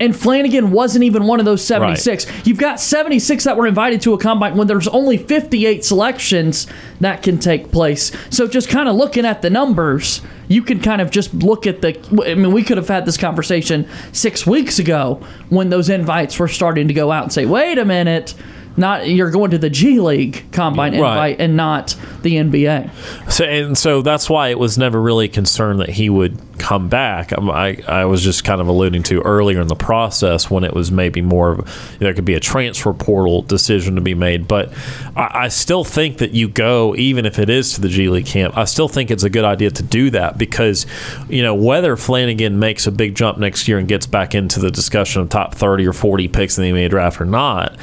[0.00, 2.26] And Flanigan wasn't even one of those 76.
[2.26, 2.46] Right.
[2.46, 6.66] You've got 76 that were invited to a combine when there's only 58 selections
[7.00, 8.10] that can take place.
[8.30, 11.82] So just kind of looking at the numbers, you can kind of just look at
[11.82, 11.98] the.
[12.26, 16.48] I mean, we could have had this conversation six weeks ago when those invites were
[16.48, 18.34] starting to go out and say, wait a minute
[18.76, 21.10] not you're going to the G League combine right.
[21.10, 23.30] invite and not the NBA.
[23.30, 27.36] So and so that's why it was never really concerned that he would come back.
[27.36, 30.72] Um, I I was just kind of alluding to earlier in the process when it
[30.72, 34.48] was maybe more of, there could be a transfer portal decision to be made.
[34.48, 34.72] But
[35.16, 38.26] I, I still think that you go even if it is to the G League
[38.26, 38.56] camp.
[38.56, 40.86] I still think it's a good idea to do that because
[41.28, 44.70] you know whether Flanigan makes a big jump next year and gets back into the
[44.70, 47.76] discussion of top thirty or forty picks in the NBA draft or not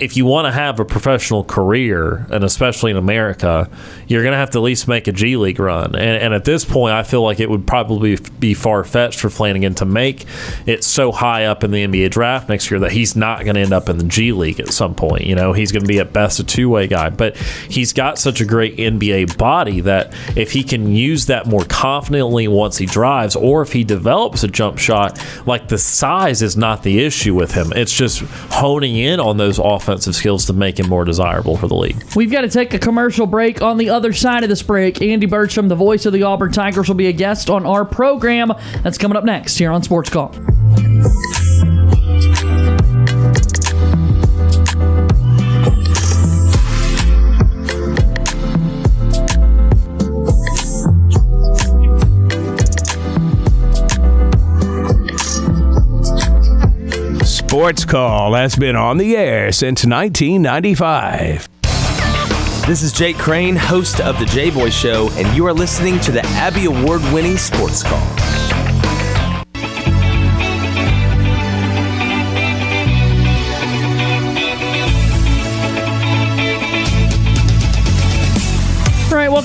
[0.00, 3.68] if you want to have a professional career, and especially in America,
[4.08, 5.94] you're going to have to at least make a G League run.
[5.94, 9.28] And, and at this point, I feel like it would probably be far fetched for
[9.28, 10.24] Flanigan to make
[10.66, 13.60] it so high up in the NBA draft next year that he's not going to
[13.60, 15.26] end up in the G League at some point.
[15.26, 18.18] You know, he's going to be at best a two way guy, but he's got
[18.18, 22.86] such a great NBA body that if he can use that more confidently once he
[22.86, 27.34] drives, or if he develops a jump shot, like the size is not the issue
[27.34, 27.70] with him.
[27.76, 31.66] It's just honing in on those offensive offensive skills to make him more desirable for
[31.66, 32.02] the league.
[32.14, 33.60] We've got to take a commercial break.
[33.60, 36.88] On the other side of this break, Andy Burcham, the voice of the Auburn Tigers,
[36.88, 38.52] will be a guest on our program.
[38.82, 40.34] That's coming up next here on Sports Call.
[57.50, 61.48] Sports Call has been on the air since 1995.
[62.64, 66.12] This is Jake Crane, host of The J Boy Show, and you are listening to
[66.12, 68.19] the Abby Award winning Sports Call.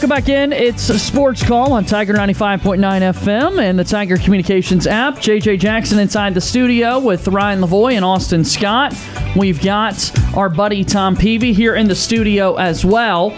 [0.08, 0.54] Welcome back in.
[0.54, 5.16] It's sports call on Tiger 95.9 FM and the Tiger Communications app.
[5.16, 8.96] JJ Jackson inside the studio with Ryan Lavoie and Austin Scott.
[9.36, 13.32] We've got our buddy Tom Peavy here in the studio as well.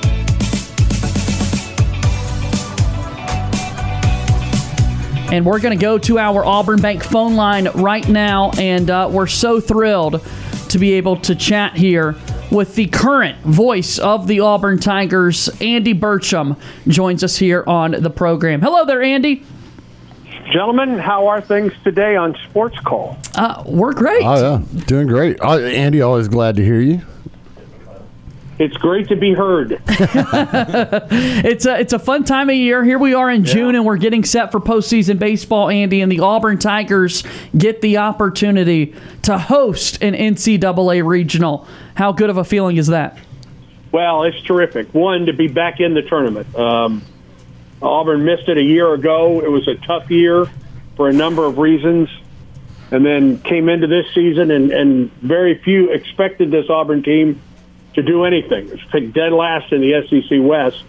[5.32, 9.08] And we're going to go to our Auburn Bank phone line right now, and uh,
[9.10, 10.22] we're so thrilled
[10.68, 12.14] to be able to chat here
[12.52, 16.58] with the current voice of the Auburn Tigers, Andy Burcham,
[16.88, 18.62] joins us here on the program.
[18.62, 19.44] Hello there, Andy.
[20.52, 23.18] Gentlemen, how are things today on Sports Call?
[23.36, 24.24] Uh, we're great.
[24.24, 24.82] Oh, yeah.
[24.86, 25.42] Doing great.
[25.42, 27.02] Uh, Andy, always glad to hear you.
[28.60, 29.80] It's great to be heard.
[29.88, 32.84] it's a it's a fun time of year.
[32.84, 33.54] Here we are in yeah.
[33.54, 35.70] June, and we're getting set for postseason baseball.
[35.70, 37.24] Andy and the Auburn Tigers
[37.56, 41.68] get the opportunity to host an NCAA regional.
[41.96, 43.18] How good of a feeling is that?
[43.92, 44.92] Well, it's terrific.
[44.92, 46.54] One to be back in the tournament.
[46.56, 47.04] Um,
[47.80, 49.40] Auburn missed it a year ago.
[49.40, 50.48] It was a tough year
[50.96, 52.10] for a number of reasons,
[52.90, 57.40] and then came into this season, and, and very few expected this Auburn team
[57.96, 58.70] to do anything.
[58.70, 60.84] It's picked dead last in the SEC West,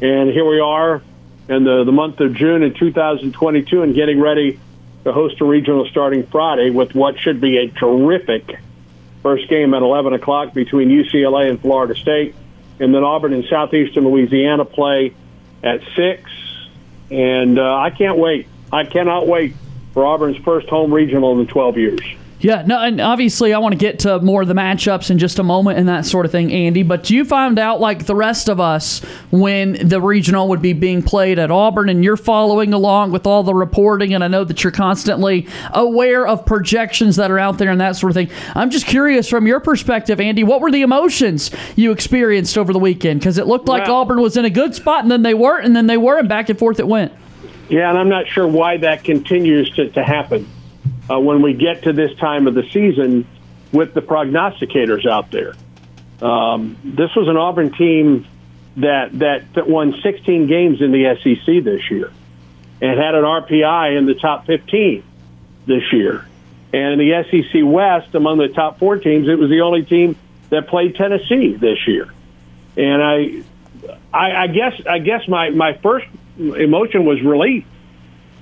[0.00, 1.02] and here we are
[1.48, 4.60] in the, the month of June in 2022 and getting ready
[5.04, 8.58] to host a regional starting Friday with what should be a terrific
[9.22, 12.34] first game at 11 o'clock between UCLA and Florida State,
[12.78, 15.14] and then Auburn and Southeastern Louisiana play
[15.62, 16.30] at 6.
[17.10, 18.46] And uh, I can't wait.
[18.72, 19.54] I cannot wait
[19.94, 22.00] for Auburn's first home regional in 12 years.
[22.40, 25.40] Yeah, no, and obviously I want to get to more of the matchups in just
[25.40, 26.84] a moment and that sort of thing, Andy.
[26.84, 29.00] But you found out, like the rest of us,
[29.32, 33.42] when the regional would be being played at Auburn, and you're following along with all
[33.42, 37.70] the reporting, and I know that you're constantly aware of projections that are out there
[37.70, 38.30] and that sort of thing.
[38.54, 42.78] I'm just curious from your perspective, Andy, what were the emotions you experienced over the
[42.78, 43.18] weekend?
[43.18, 45.74] Because it looked like Auburn was in a good spot, and then they weren't, and
[45.74, 47.12] then they were, and back and forth it went.
[47.68, 50.48] Yeah, and I'm not sure why that continues to, to happen
[51.10, 53.26] uh, when we get to this time of the season
[53.72, 55.54] with the prognosticators out there.
[56.20, 58.26] Um, this was an Auburn team
[58.76, 62.12] that, that that won 16 games in the SEC this year
[62.80, 65.02] and had an RPI in the top 15
[65.66, 66.26] this year.
[66.72, 70.16] And in the SEC West, among the top four teams, it was the only team
[70.50, 72.12] that played Tennessee this year.
[72.76, 73.42] And I,
[74.12, 76.06] I, I guess, I guess my, my first
[76.38, 77.64] emotion was relief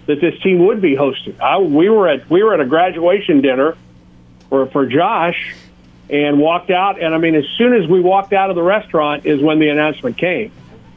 [0.07, 1.41] that this team would be hosting.
[1.41, 3.77] I, we were at we were at a graduation dinner
[4.49, 5.55] for for Josh,
[6.09, 7.01] and walked out.
[7.03, 9.69] And I mean, as soon as we walked out of the restaurant, is when the
[9.69, 10.53] announcement came,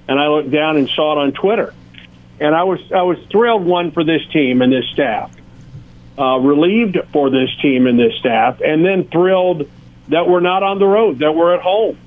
[0.08, 1.74] and I looked down and saw it on Twitter,
[2.40, 5.32] and I was I was thrilled one for this team and this staff.
[6.20, 9.70] uh, relieved for this team and this staff, and then thrilled
[10.10, 11.98] that we're not on the road, that we're at home,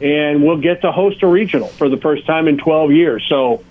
[0.00, 3.24] and we'll get to host a regional for the first time in 12 years.
[3.28, 3.62] So,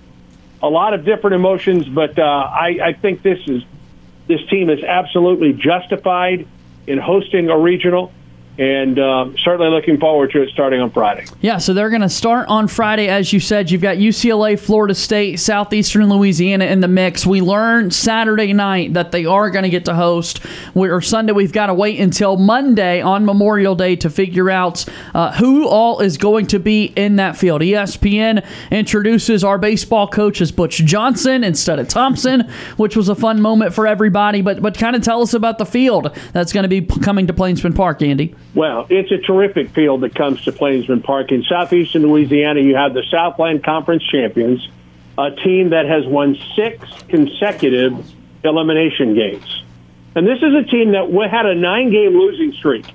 [0.63, 3.63] a lot of different emotions, but uh, I, I think this is
[4.27, 6.47] this team is absolutely justified
[6.87, 8.13] in hosting a regional
[8.57, 11.25] and uh, certainly looking forward to it starting on Friday.
[11.39, 13.71] Yeah, so they're going to start on Friday, as you said.
[13.71, 17.25] You've got UCLA, Florida State, Southeastern Louisiana in the mix.
[17.25, 20.41] We learned Saturday night that they are going to get to host,
[20.73, 21.33] we, or Sunday.
[21.33, 24.85] We've got to wait until Monday on Memorial Day to figure out
[25.15, 27.61] uh, who all is going to be in that field.
[27.61, 33.41] ESPN introduces our baseball coach as Butch Johnson instead of Thompson, which was a fun
[33.41, 34.41] moment for everybody.
[34.41, 37.33] But but kind of tell us about the field that's going to be coming to
[37.33, 38.35] Plainsman Park, Andy.
[38.53, 41.31] Well, it's a terrific field that comes to Plainsman Park.
[41.31, 44.67] In southeastern Louisiana, you have the Southland Conference champions,
[45.17, 49.63] a team that has won six consecutive elimination games.
[50.15, 52.85] And this is a team that had a nine game losing streak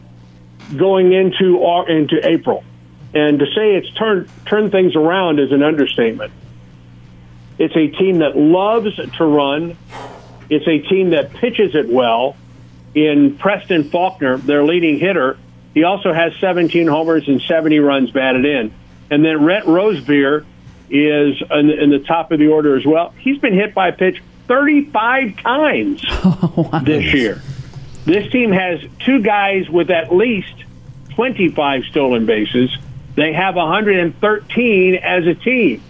[0.77, 1.57] going into,
[1.89, 2.63] into April.
[3.15, 6.33] And to say it's turned turned things around is an understatement.
[7.59, 9.79] It's a team that loves to run.
[10.51, 12.37] It's a team that pitches it well.
[12.95, 15.39] In Preston Faulkner, their leading hitter,
[15.77, 18.73] he also has 17 homers and 70 runs batted in.
[19.11, 20.47] And then Rhett Rosebeer
[20.89, 23.11] is in, in the top of the order as well.
[23.19, 27.43] He's been hit by a pitch 35 times oh, this year.
[28.07, 30.65] This team has two guys with at least
[31.11, 32.75] 25 stolen bases.
[33.15, 35.83] They have 113 as a team.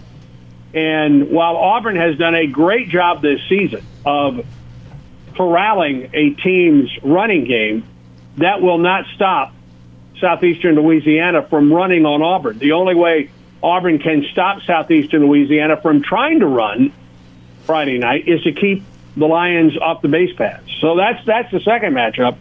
[0.73, 4.45] And while Auburn has done a great job this season of
[5.37, 7.85] corralling a team's running game,
[8.35, 9.53] that will not stop
[10.19, 12.57] southeastern Louisiana from running on Auburn.
[12.57, 13.29] The only way
[13.61, 16.93] Auburn can stop southeastern Louisiana from trying to run
[17.65, 18.83] Friday night is to keep
[19.15, 20.71] the Lions off the base paths.
[20.79, 22.37] So that's that's the second matchup.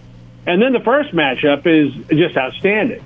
[0.47, 3.05] And then the first matchup is just outstanding.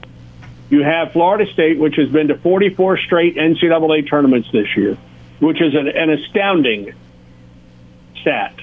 [0.68, 4.96] You have Florida State, which has been to 44 straight NCAA tournaments this year,
[5.40, 6.92] which is an, an astounding
[8.20, 8.54] stat.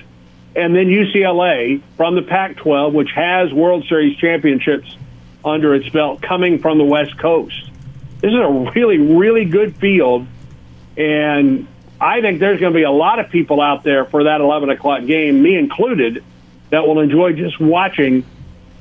[0.56, 4.96] And then UCLA from the Pac 12, which has World Series championships
[5.48, 7.72] under its belt coming from the West Coast.
[8.22, 10.28] This is a really, really good field,
[10.96, 11.68] and
[12.00, 14.70] I think there's going to be a lot of people out there for that 11
[14.70, 16.24] o'clock game, me included,
[16.70, 18.26] that will enjoy just watching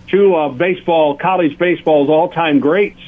[0.08, 3.00] two uh, baseball, college baseball's all-time greats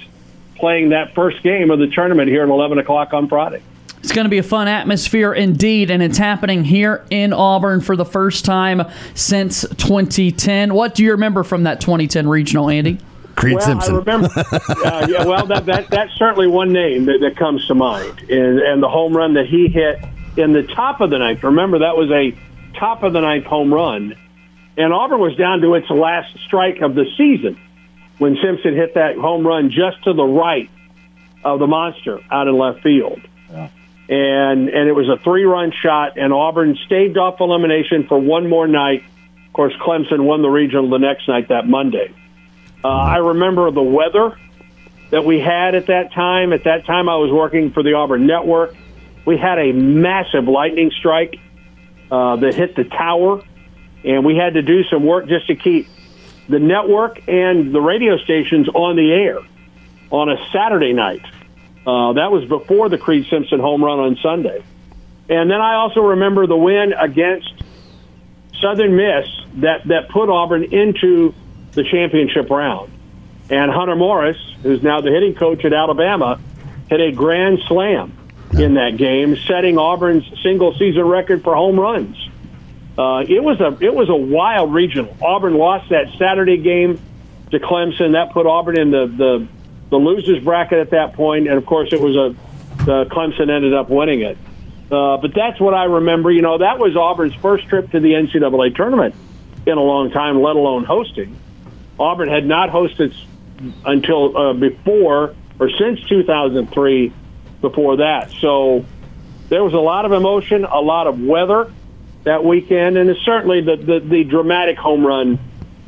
[0.56, 3.62] playing that first game of the tournament here at 11 o'clock on Friday.
[3.98, 7.96] It's going to be a fun atmosphere indeed, and it's happening here in Auburn for
[7.96, 8.82] the first time
[9.14, 10.72] since 2010.
[10.72, 12.98] What do you remember from that 2010 regional, Andy?
[13.38, 13.94] Creede well, Simpson.
[13.94, 14.28] I remember.
[14.36, 18.58] uh, yeah, well, that, that that's certainly one name that, that comes to mind, and
[18.58, 20.02] and the home run that he hit
[20.36, 21.44] in the top of the ninth.
[21.44, 22.36] Remember, that was a
[22.76, 24.16] top of the ninth home run,
[24.76, 27.56] and Auburn was down to its last strike of the season
[28.18, 30.68] when Simpson hit that home run just to the right
[31.44, 33.20] of the monster out in left field.
[33.50, 33.68] Yeah.
[34.08, 38.48] And and it was a three run shot, and Auburn staved off elimination for one
[38.48, 39.04] more night.
[39.46, 42.12] Of course, Clemson won the regional the next night that Monday.
[42.84, 44.38] Uh, I remember the weather
[45.10, 46.52] that we had at that time.
[46.52, 48.74] At that time, I was working for the Auburn Network.
[49.24, 51.36] We had a massive lightning strike
[52.10, 53.42] uh, that hit the tower,
[54.04, 55.88] and we had to do some work just to keep
[56.48, 59.38] the network and the radio stations on the air
[60.10, 61.22] on a Saturday night.
[61.86, 64.62] Uh, that was before the Creede Simpson home run on Sunday.
[65.28, 67.52] And then I also remember the win against
[68.60, 71.34] Southern Miss that, that put Auburn into
[71.72, 72.92] the championship round.
[73.50, 76.40] And Hunter Morris, who's now the hitting coach at Alabama,
[76.88, 78.16] hit a grand slam
[78.52, 82.16] in that game, setting Auburn's single season record for home runs.
[82.98, 85.16] Uh, it was a it was a wild regional.
[85.22, 87.00] Auburn lost that Saturday game
[87.52, 88.12] to Clemson.
[88.12, 89.48] That put Auburn in the the,
[89.90, 91.44] the losers bracket at that point.
[91.44, 92.34] point, and of course it was a
[92.82, 94.36] uh, Clemson ended up winning it.
[94.90, 96.30] Uh, but that's what I remember.
[96.30, 99.14] You know, that was Auburn's first trip to the NCAA tournament
[99.66, 101.36] in a long time, let alone hosting.
[101.98, 103.14] Auburn had not hosted
[103.84, 107.12] until uh, before or since 2003
[107.60, 108.30] before that.
[108.40, 108.84] So
[109.48, 111.72] there was a lot of emotion, a lot of weather
[112.24, 115.38] that weekend, and certainly the, the, the dramatic home run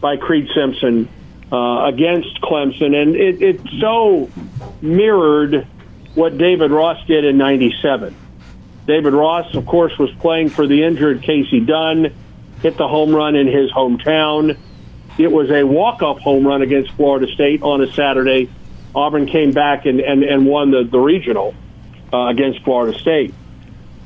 [0.01, 1.09] by Creede Simpson
[1.53, 2.95] uh, against Clemson.
[2.95, 4.31] And it, it so
[4.81, 5.67] mirrored
[6.15, 8.17] what David Ross did in 97.
[8.87, 12.13] David Ross, of course, was playing for the injured Casey Dunn,
[12.63, 14.59] hit the home run in his hometown.
[15.21, 18.51] It was a walk-off home run against Florida State on a Saturday.
[18.95, 21.55] Auburn came back and, and, and won the, the regional
[22.13, 23.35] uh, against Florida State,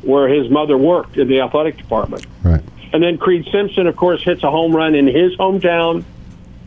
[0.03, 2.27] where his mother worked in the athletic department.
[2.43, 2.63] Right.
[2.93, 6.05] and then Creede Simpson, of course, hits a home run in his hometown.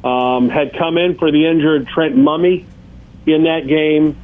[0.04, 2.66] Um, had come in for the injured Trent Mummey
[3.26, 4.16] in that game,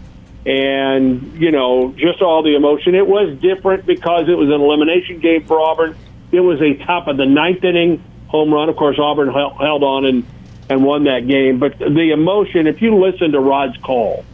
[0.46, 2.96] and you know, just all the emotion.
[2.96, 5.98] It was different because it was an elimination game for Auburn.
[6.32, 8.68] It was a top of the ninth inning home run.
[8.68, 10.26] Of course, Auburn held on and
[10.70, 11.60] and won that game.
[11.60, 14.26] But the emotion, if you listen to Rod's call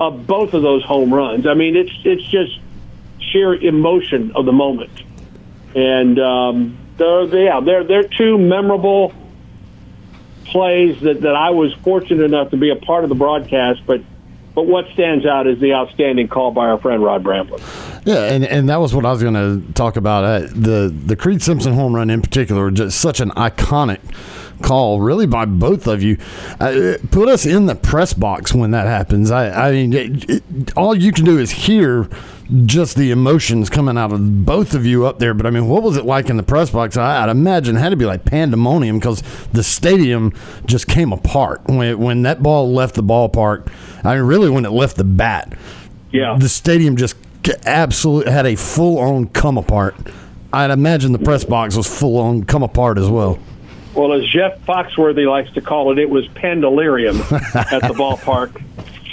[0.00, 2.58] of both of those home runs, I mean, it's it's just
[3.18, 4.90] sheer emotion of the moment.
[5.74, 9.14] And um, they're yeah, they're they're two memorable
[10.44, 14.02] plays that, that I was fortunate enough to be a part of the broadcast, but
[14.54, 17.60] but what stands out is the outstanding call by our friend Rod Bramblett.
[18.04, 20.24] Yeah, and, and that was what I was going to talk about.
[20.24, 24.00] Uh, the the Creede Simpson home run in particular, just such an iconic
[24.62, 26.18] call, really by both of you.
[26.60, 29.30] Uh, put us in the press box when that happens.
[29.30, 32.08] I, I mean, it, it, all you can do is hear
[32.66, 35.34] just the emotions coming out of both of you up there.
[35.34, 36.96] But I mean, what was it like in the press box?
[36.96, 40.32] I, would imagine it had to be like pandemonium because the stadium
[40.66, 43.70] just came apart when when that ball left the ballpark.
[44.04, 45.56] I mean, really, when it left the bat,
[46.12, 47.16] yeah, the stadium just
[47.66, 49.94] absolutely had a full on come apart.
[50.52, 53.38] I'd imagine the press box was full on come apart as well.
[53.94, 57.20] Well, as Jeff Foxworthy likes to call it, it was pendelirium
[57.72, 58.62] at the ballpark.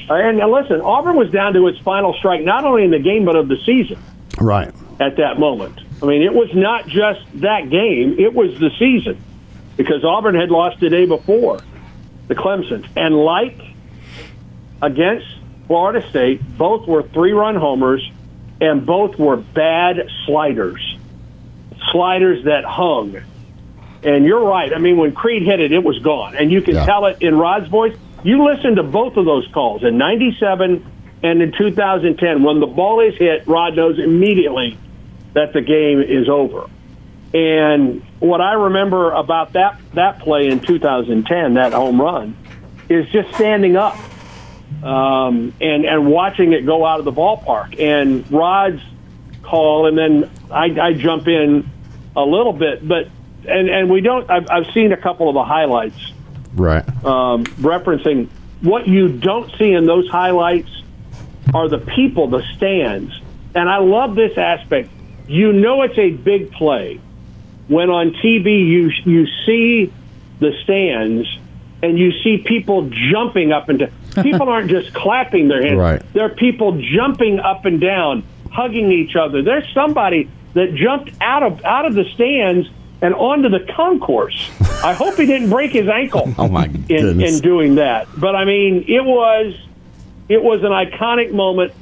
[0.09, 3.23] And now listen, Auburn was down to its final strike, not only in the game,
[3.23, 3.97] but of the season.
[4.37, 4.69] Right.
[4.99, 5.79] At that moment.
[6.03, 9.23] I mean, it was not just that game, it was the season
[9.77, 11.61] because Auburn had lost the day before
[12.27, 12.85] the Clemson.
[12.97, 13.57] And like
[14.81, 15.27] against
[15.67, 18.09] Florida State, both were three run homers
[18.59, 20.97] and both were bad sliders.
[21.91, 23.17] Sliders that hung.
[24.03, 24.73] And you're right.
[24.73, 26.35] I mean, when Creede hit it, it was gone.
[26.35, 26.85] And you can yeah.
[26.85, 27.95] tell it in Rod's voice.
[28.23, 30.85] You listen to both of those calls in 97
[31.23, 32.43] and in 2010.
[32.43, 34.77] When the ball is hit, Rod knows immediately
[35.33, 36.69] that the game is over.
[37.33, 42.35] And what I remember about that, that play in 2010, that home run,
[42.89, 43.97] is just standing up
[44.83, 47.79] um, and, and watching it go out of the ballpark.
[47.79, 48.81] And Rod's
[49.43, 51.69] call, and then I, I jump in
[52.15, 53.07] a little bit, but
[53.47, 54.29] and and we don't.
[54.29, 56.11] I've, I've seen a couple of the highlights
[56.55, 56.87] right?
[57.05, 58.29] Um, referencing
[58.61, 60.69] what you don't see in those highlights
[61.53, 63.13] are the people, the stands,
[63.55, 64.89] and I love this aspect.
[65.27, 66.99] You know it's a big play
[67.67, 69.93] when on TV you you see
[70.39, 71.27] the stands
[71.83, 73.91] and you see people jumping up and down.
[74.21, 75.79] People aren't just clapping their hands.
[75.79, 76.13] Right.
[76.13, 79.41] There are people jumping up and down, hugging each other.
[79.41, 82.69] There's somebody that jumped out of out of the stands
[83.01, 84.49] and onto the concourse.
[84.83, 86.33] I hope he didn't break his ankle.
[86.37, 88.07] oh my in, in doing that.
[88.17, 89.55] But I mean, it was
[90.29, 91.73] it was an iconic moment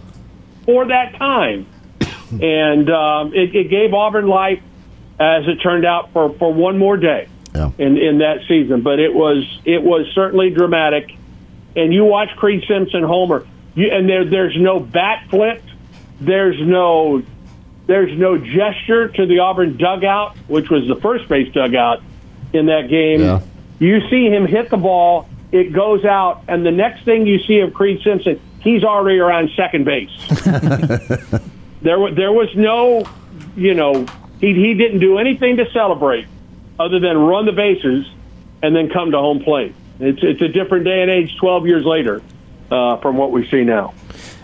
[0.66, 1.68] for that time,
[2.42, 4.62] and um, it, it, gave Auburn life,
[5.20, 7.72] as it turned out, for, for one more day yeah.
[7.78, 8.82] in in that season.
[8.82, 11.16] But it was it was certainly dramatic.
[11.76, 13.46] And you watch Creede Simpson homer,
[13.76, 15.62] you, and there there's no bat flip,
[16.20, 17.22] there's no
[17.90, 22.04] there's no gesture to the Auburn dugout, which was the first base dugout
[22.54, 23.22] in that game.
[23.22, 23.42] Yeah.
[23.80, 27.62] You see him hit the ball, it goes out, and the next thing you see
[27.62, 30.12] of Creede Simpson, he's already around second base.
[31.82, 33.10] there, there was no,
[33.56, 34.06] you know,
[34.40, 36.28] he, he didn't do anything to celebrate
[36.80, 38.08] other than run the bases
[38.62, 39.74] and then come to home plate.
[40.00, 42.22] It's, it's a different day and age 12 years later
[42.70, 43.96] uh, from what we see now.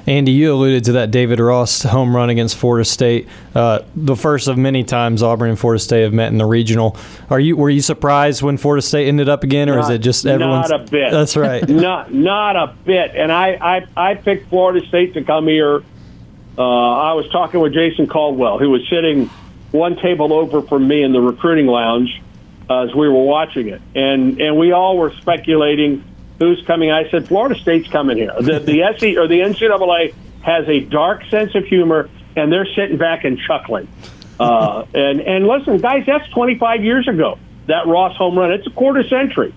[0.07, 4.47] Andy, you alluded to that David Ross home run against Florida State, uh, the first
[4.47, 6.95] of many times Auburn and Florida State have met in the regional.
[7.29, 9.99] Are you were you surprised when Florida State ended up again, or not, is it
[9.99, 10.69] just everyone's?
[10.69, 11.11] Not a bit.
[11.11, 11.67] That's right.
[11.67, 13.15] not not a bit.
[13.15, 15.83] And I I, I picked Florida State to come here.
[16.57, 19.29] Uh, I was talking with Jason Caldwell, who was sitting
[19.71, 22.21] one table over from me in the recruiting lounge
[22.69, 26.03] uh, as we were watching it, and and we all were speculating
[26.39, 26.91] who's coming.
[26.91, 28.33] I said Florida State's coming here.
[28.39, 32.97] The the SE or the NCAA has a dark sense of humor, and they're sitting
[32.97, 33.88] back and chuckling.
[34.39, 37.39] Uh, and and listen, guys, that's 25 years ago.
[37.67, 38.51] That Ross home run.
[38.51, 39.53] It's a quarter century.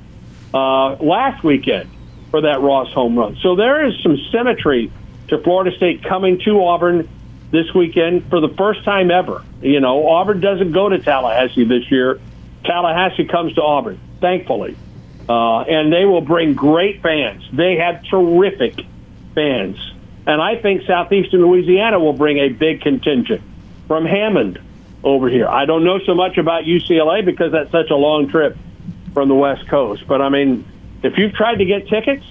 [0.54, 1.90] Uh, last weekend
[2.30, 3.36] for that Ross home run.
[3.42, 4.90] So there is some symmetry
[5.28, 7.08] to Florida State coming to Auburn
[7.50, 9.44] this weekend for the first time ever.
[9.60, 12.20] You know, Auburn doesn't go to Tallahassee this year.
[12.64, 14.76] Tallahassee comes to Auburn, thankfully.
[15.28, 17.44] Uh, and they will bring great fans.
[17.52, 18.80] They have terrific
[19.34, 19.76] fans.
[20.26, 23.42] And I think Southeastern Louisiana will bring a big contingent
[23.86, 24.58] from Hammond
[25.04, 25.46] over here.
[25.46, 28.56] I don't know so much about UCLA because that's such a long trip
[29.12, 30.06] from the West Coast.
[30.06, 30.66] But I mean,
[31.02, 32.24] if you've tried to get tickets,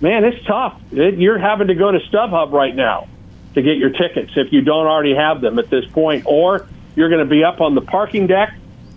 [0.00, 0.80] man, it's tough.
[0.92, 3.08] It, you're having to go to StubHub right now
[3.54, 6.66] to get your tickets if you don't already have them at this point, or
[6.96, 8.54] you're going to be up on the parking deck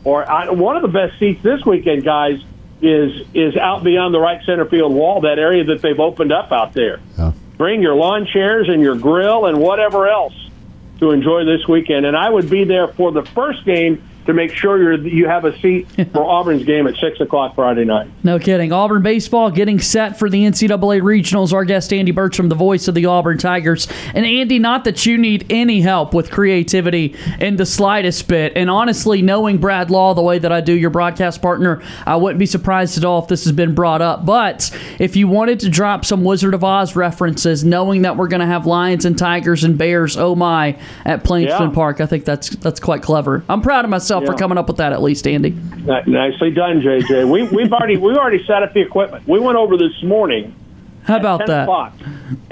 [0.08, 2.40] or I, one of the best seats this weekend, guys,
[2.82, 6.52] is is out beyond the right center field wall, that area that they've opened up
[6.52, 7.00] out there.
[7.18, 7.32] Yeah.
[7.58, 10.34] Bring your lawn chairs and your grill and whatever else
[11.00, 12.06] to enjoy this weekend.
[12.06, 15.46] And I would be there for the first game to make sure you're, you have
[15.46, 18.08] a seat for Auburn's game at 6 o'clock Friday night.
[18.24, 18.72] No kidding.
[18.72, 21.54] Auburn baseball getting set for the NCAA regionals.
[21.54, 23.88] Our guest Andy Burcham, the voice of the Auburn Tigers.
[24.14, 28.54] And Andy, not that you need any help with creativity in the slightest bit.
[28.56, 32.40] And honestly, knowing Brad Law the way that I do, your broadcast partner, I wouldn't
[32.40, 34.26] be surprised at all if this has been brought up.
[34.26, 34.70] But
[35.00, 38.46] if you wanted to drop some Wizard of Oz references, knowing that we're going to
[38.46, 41.76] have lions and tigers and bears, oh my, at Plainsman Yeah.
[41.76, 43.44] Park, I think that's that's quite clever.
[43.48, 44.38] I'm proud of myself for Yeah.
[44.38, 45.52] coming up with that at least, Andy.
[46.06, 47.30] Nicely done, JJ.
[47.30, 49.28] We, we've already we've already set up the equipment.
[49.28, 50.54] We went over this morning
[51.04, 51.92] How about 10 that?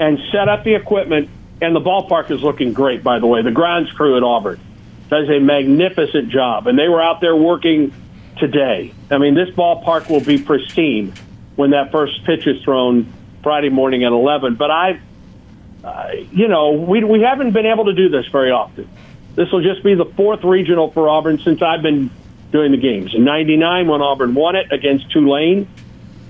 [0.00, 1.28] and set up the equipment.
[1.62, 3.40] And the ballpark is looking great, by the way.
[3.40, 4.60] The grounds crew at Auburn
[5.08, 7.94] does a magnificent job, and they were out there working
[8.36, 8.92] today.
[9.10, 11.14] I mean, this ballpark will be pristine
[11.54, 13.10] when that first pitch is thrown
[13.42, 14.56] Friday morning at 11.
[14.56, 15.00] But I,
[15.82, 18.86] uh, you know, we we haven't been able to do this very often.
[19.36, 22.10] This will just be the fourth regional for Auburn since I've been
[22.50, 23.14] doing the games.
[23.14, 25.68] In '99, when Auburn won it against Tulane,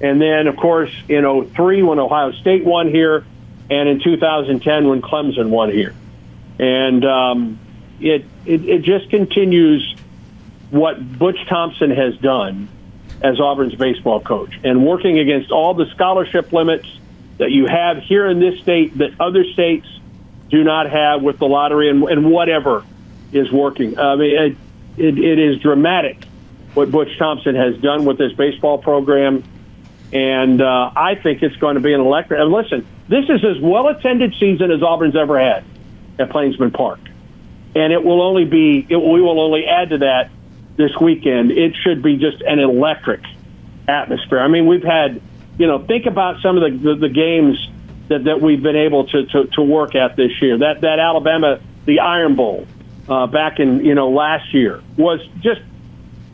[0.01, 3.25] and then, of course, in 03 when Ohio State won here,
[3.71, 5.95] and in 2010 when Clemson won here.
[6.59, 7.59] And um,
[8.01, 9.95] it, it, it just continues
[10.71, 12.69] what Butch Thompson has done
[13.23, 16.87] as Auburn's baseball coach and working against all the scholarship limits
[17.39, 19.87] that you have here in this state that other states
[20.51, 22.85] do not have with the lottery and, and whatever
[23.37, 23.99] is working.
[23.99, 24.57] I mean, it,
[24.97, 26.25] it, it is dramatic
[26.75, 29.43] what Butch Thompson has done with this baseball program
[30.13, 32.41] and uh, I think it's going to be an electric.
[32.41, 35.65] And listen, this is as well attended season as Auburn's ever had
[36.19, 37.01] at Plainsman Park,
[37.75, 38.87] and it will only be.
[38.89, 40.31] It, we will only add to that
[40.77, 41.51] this weekend.
[41.51, 43.23] It should be just an electric
[43.89, 44.41] atmosphere.
[44.41, 45.21] I mean, we've had,
[45.59, 47.69] you know, think about some of the the, the games
[48.09, 50.59] that, that we've been able to, to to work at this year.
[50.59, 52.67] That that Alabama, the Iron Bowl,
[53.09, 55.61] uh, back in you know last year was just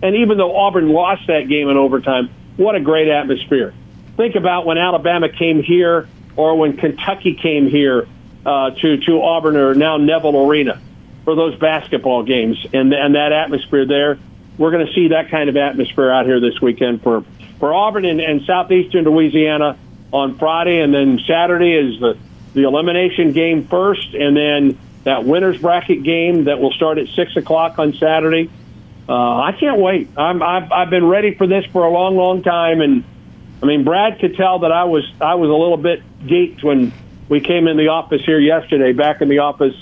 [0.03, 3.73] and even though Auburn lost that game in overtime, what a great atmosphere.
[4.17, 8.09] Think about when Alabama came here or when Kentucky came here
[8.45, 10.81] uh, to, to Auburn or now Neville Arena
[11.25, 14.19] for those basketball games and, and that atmosphere there.
[14.59, 17.25] We're going to see that kind of atmosphere out here this weekend for,
[17.59, 19.79] for Auburn and, and southeastern Louisiana
[20.13, 20.81] on Friday.
[20.81, 22.19] And then Saturday is the,
[22.55, 27.37] the elimination game first, and then that winner's bracket game that will start at 6
[27.37, 28.51] o'clock on Saturday.
[29.09, 30.11] Uh, I can't wait.
[30.17, 33.05] I'm, I've, I've been ready for this for a long, long time, and
[33.63, 36.93] I mean, Brad could tell that I was I was a little bit geeked when
[37.29, 38.93] we came in the office here yesterday.
[38.93, 39.75] Back in the office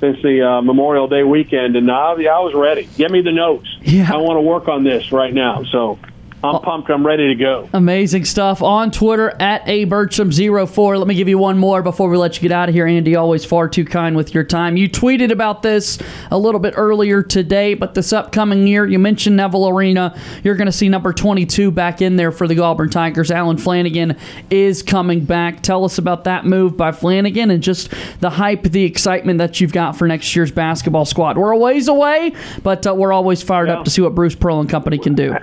[0.00, 2.88] since the uh, Memorial Day weekend, and I, I was ready.
[2.96, 3.68] Give me the notes.
[3.82, 4.10] Yeah.
[4.12, 5.64] I want to work on this right now.
[5.64, 5.98] So
[6.42, 6.88] I'm pumped.
[6.88, 7.68] I'm ready to go.
[7.72, 10.96] Amazing stuff on Twitter at a Bertram04.
[10.96, 13.16] Let me give you one more before we let you get out of here, Andy.
[13.16, 14.76] Always far too kind with your time.
[14.76, 15.98] You tweeted about this
[16.30, 20.16] a little bit earlier today, but this upcoming year, you mentioned Neville Arena.
[20.44, 23.32] You're going to see number 22 back in there for the Auburn Tigers.
[23.32, 24.16] Allen Flanigan
[24.48, 25.62] is coming back.
[25.62, 29.72] Tell us about that move by Flanigan and just the hype, the excitement that you've
[29.72, 31.36] got for next year's basketball squad.
[31.36, 32.32] We're a ways away,
[32.62, 35.34] but uh, we're always fired up to see what Bruce Pearl and company can do.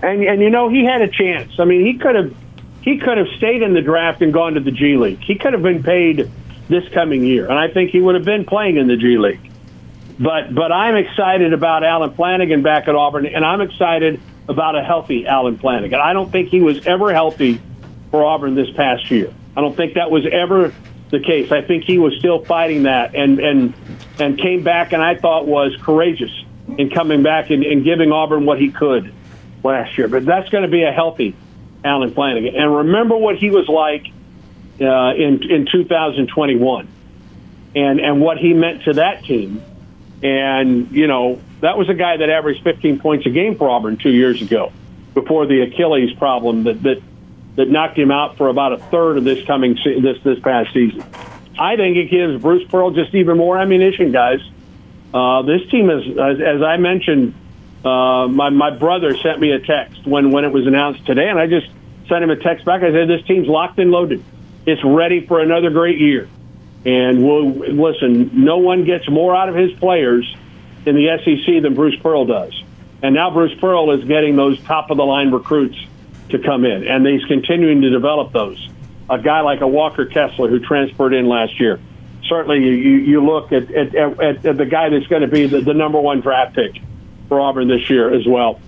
[0.00, 1.58] And and you know he had a chance.
[1.58, 2.34] I mean, he could have
[2.82, 5.20] he could have stayed in the draft and gone to the G League.
[5.20, 6.30] He could have been paid
[6.68, 9.50] this coming year, and I think he would have been playing in the G League.
[10.18, 14.82] But but I'm excited about Allen Flanigan back at Auburn, and I'm excited about a
[14.82, 16.00] healthy Allen Flanigan.
[16.00, 17.60] I don't think he was ever healthy
[18.10, 19.32] for Auburn this past year.
[19.56, 20.72] I don't think that was ever
[21.10, 21.52] the case.
[21.52, 23.74] I think he was still fighting that, and and
[24.18, 26.32] and came back, and I thought was courageous
[26.76, 29.12] in coming back and, and giving Auburn what he could
[29.62, 30.08] last year.
[30.08, 31.34] But that's going to be a healthy
[31.84, 32.56] Allen Flanigan.
[32.56, 34.06] And remember what he was like
[34.80, 36.88] uh, in in 2021,
[37.74, 39.62] and and what he meant to that team.
[40.22, 43.96] And you know that was a guy that averaged 15 points a game for Auburn
[43.96, 44.72] two years ago,
[45.14, 47.02] before the Achilles problem that that
[47.56, 50.72] that knocked him out for about a third of this coming se- this this past
[50.72, 51.04] season.
[51.58, 54.40] I think it gives Bruce Pearl just even more ammunition, guys.
[55.12, 57.34] Uh, this team is, as, as I mentioned,
[57.84, 61.38] uh, my my brother sent me a text when when it was announced today, and
[61.38, 61.68] I just
[62.08, 62.82] sent him a text back.
[62.82, 64.24] I said, "This team's locked and loaded.
[64.66, 66.28] It's ready for another great year."
[66.84, 68.44] And we'll listen.
[68.44, 70.24] No one gets more out of his players
[70.86, 72.52] in the SEC than Bruce Pearl does.
[73.02, 75.78] And now Bruce Pearl is getting those top of the line recruits
[76.30, 78.68] to come in, and he's continuing to develop those.
[79.08, 81.80] A guy like a Walker Kessler who transferred in last year.
[82.28, 85.60] Certainly, you, you, look at, at, at, at the guy that's going to be the,
[85.60, 86.82] the number one draft pick
[87.28, 88.60] for Auburn this year as well.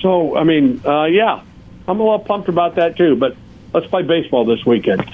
[0.00, 1.42] So, I mean, uh, yeah,
[1.88, 3.16] I'm a little pumped about that too.
[3.16, 3.36] But
[3.72, 5.08] let's play baseball this weekend.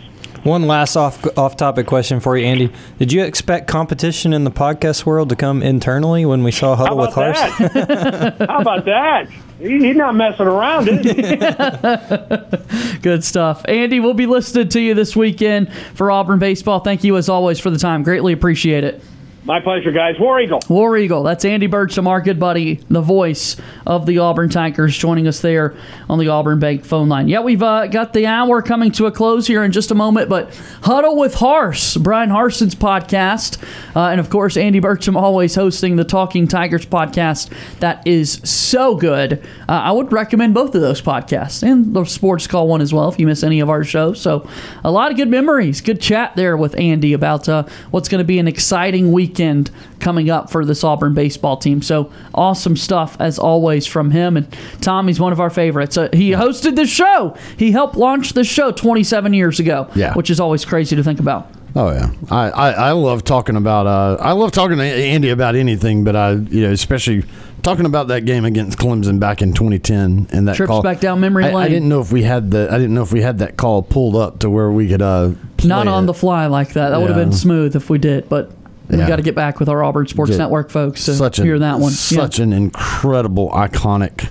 [0.45, 2.73] One last off off topic question for you, Andy.
[2.99, 6.99] Did you expect competition in the podcast world to come internally when we saw Huddle
[6.99, 7.39] with Harse?
[7.39, 9.29] How about that?
[9.59, 12.99] He, he's not messing around, is he?
[13.01, 13.65] Good stuff.
[13.67, 16.79] Andy, we'll be listening to you this weekend for Auburn baseball.
[16.81, 18.05] Thank you as always for the time.
[18.05, 19.03] Greatly appreciate it.
[19.49, 20.17] My pleasure, guys.
[20.21, 20.61] War Eagle.
[20.69, 21.23] War Eagle.
[21.23, 25.75] That's Andy Burcham, our good buddy, the voice of the Auburn Tigers, joining us there
[26.11, 27.29] on the Auburn Bank phone line.
[27.29, 30.29] Yeah, we've uh, got the hour coming to a close here in just a moment,
[30.29, 33.57] but Huddle with Harse, Bryan Harsin's podcast,
[33.97, 37.49] uh, and of course, Andy Burcham always hosting the Talking Tigers podcast.
[37.81, 39.43] That is so good.
[39.67, 43.09] Uh, I would recommend both of those podcasts and the Sports Call one as well
[43.09, 44.21] if you miss any of our shows.
[44.21, 44.47] So,
[44.85, 45.81] a lot of good memories.
[45.81, 49.71] Good chat there with Andy about uh, what's going to be an exciting weekend
[50.01, 51.83] coming up for this Auburn baseball team.
[51.83, 54.37] So awesome stuff as always from him.
[54.37, 54.47] And
[54.81, 55.97] Tommy's one of our favorites.
[55.97, 57.37] Uh, he hosted the show.
[57.57, 59.89] He helped launch the show 27 years ago.
[59.95, 60.15] Yeah.
[60.15, 61.51] which is always crazy to think about.
[61.77, 65.55] Oh yeah, I, I, I love talking about uh, I love talking to Andy about
[65.55, 67.25] anything, but I you know especially
[67.63, 70.83] talking about that game against Clemson back in 2010 and that Trips call.
[70.83, 73.13] back down memory I, I didn't know if we had the I didn't know if
[73.13, 75.33] we had that call pulled up to where we could uh
[75.63, 76.07] Not on it.
[76.07, 76.89] the fly like that.
[76.89, 78.51] That would have been smooth if we did, but.
[78.89, 79.09] We Yeah.
[79.09, 81.79] got to get back with our Auburn Sports Network folks to such hear a, that
[81.79, 81.91] one.
[81.93, 84.31] Such an incredible, iconic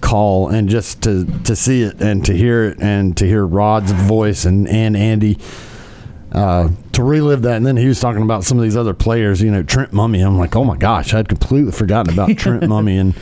[0.00, 3.92] call, and just to to see it and to hear it and to hear Rod's
[3.92, 5.38] voice and and Andy.
[6.32, 9.40] Uh, to relive that, and then he was talking about some of these other players.
[9.40, 10.26] You know, Trent Mummey.
[10.26, 13.14] I'm like, oh my gosh, I'd completely forgotten about Trent Mummey, and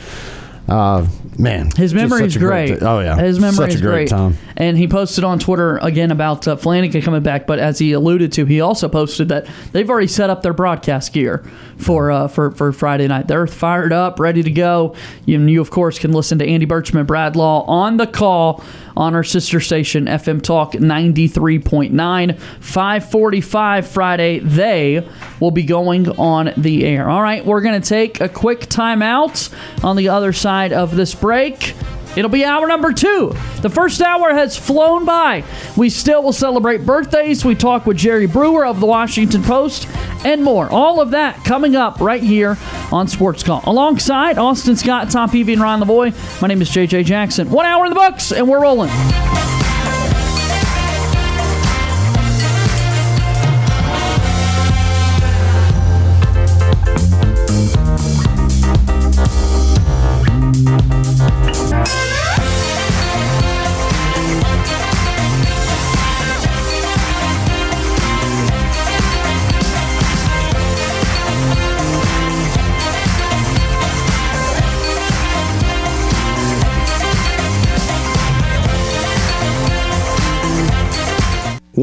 [0.67, 1.05] uh,
[1.37, 2.81] man, His memory is a great.
[2.81, 4.37] oh yeah, his memory such is a great, time.
[4.57, 7.45] And he posted on Twitter again about uh, Flanigan coming back.
[7.45, 11.13] But as he alluded to, he also posted that they've already set up their broadcast
[11.13, 11.43] gear
[11.77, 13.27] for uh, for for Friday night.
[13.27, 14.95] They're fired up, ready to go.
[15.25, 18.63] You, you of course can listen to Andy Burcham Brad Law on the call
[18.97, 25.07] on our sister station FM Talk 93.9 545 Friday they
[25.39, 29.53] will be going on the air all right we're going to take a quick timeout
[29.83, 31.73] on the other side of this break
[32.15, 33.33] It'll be hour number two.
[33.61, 35.43] The first hour has flown by.
[35.75, 37.43] We still will celebrate birthdays.
[37.43, 39.87] We talk with Jerry Brewer of the Washington Post
[40.25, 40.69] and more.
[40.69, 42.57] All of that coming up right here
[42.91, 43.61] on Sports Call.
[43.65, 47.49] Alongside Austin Scott, Tom Peavy, and Ryan Lavoie, my name is JJ Jackson.
[47.49, 48.89] One hour in the books, and we're rolling.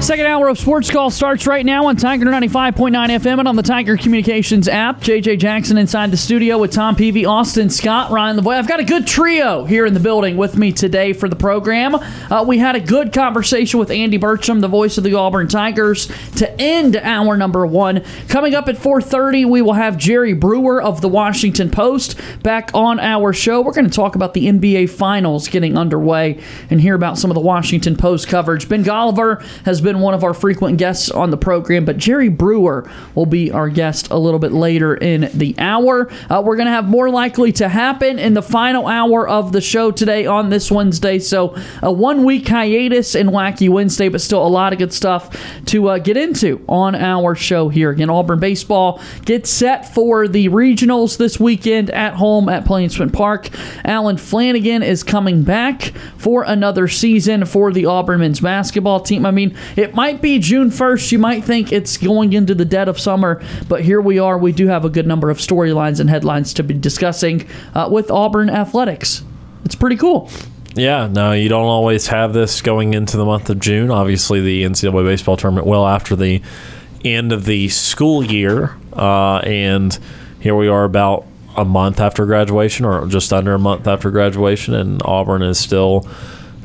[0.00, 3.62] Second hour of Sports Call starts right now on Tiger 95.9 FM and on the
[3.62, 5.02] Tiger Communications app.
[5.02, 8.48] JJ Jackson inside the studio with Tom Peavy, Austin Scott, Ryan the.
[8.48, 11.94] I've got a good trio here in the building with me today for the program.
[11.94, 16.06] Uh, we had a good conversation with Andy Burcham, the voice of the Auburn Tigers,
[16.36, 18.02] to end hour number one.
[18.26, 22.98] Coming up at 4:30, we will have Jerry Brewer of the Washington Post back on
[22.98, 23.60] our show.
[23.60, 26.40] We're going to talk about the NBA Finals getting underway
[26.70, 28.66] and hear about some of the Washington Post coverage.
[28.66, 32.28] Ben Golliver has been been one of our frequent guests on the program, but Jerry
[32.28, 36.08] Brewer will be our guest a little bit later in the hour.
[36.28, 39.60] Uh, we're going to have more likely to happen in the final hour of the
[39.60, 41.18] show today on this Wednesday.
[41.18, 45.36] So a one week hiatus in Wacky Wednesday, but still a lot of good stuff
[45.66, 47.90] to uh, get into on our show here.
[47.90, 53.48] Again, Auburn baseball gets set for the regionals this weekend at home at Plainsman Park.
[53.84, 59.26] Allen Flanigan is coming back for another season for the Auburn men's basketball team.
[59.26, 61.10] I mean, it might be June 1st.
[61.10, 64.36] You might think it's going into the dead of summer, but here we are.
[64.36, 68.10] We do have a good number of storylines and headlines to be discussing uh, with
[68.10, 69.24] Auburn athletics.
[69.64, 70.30] It's pretty cool.
[70.74, 73.90] Yeah, no, you don't always have this going into the month of June.
[73.90, 76.42] Obviously, the NCAA baseball tournament well after the
[77.02, 79.98] end of the school year, uh, and
[80.40, 81.24] here we are about
[81.56, 86.06] a month after graduation, or just under a month after graduation, and Auburn is still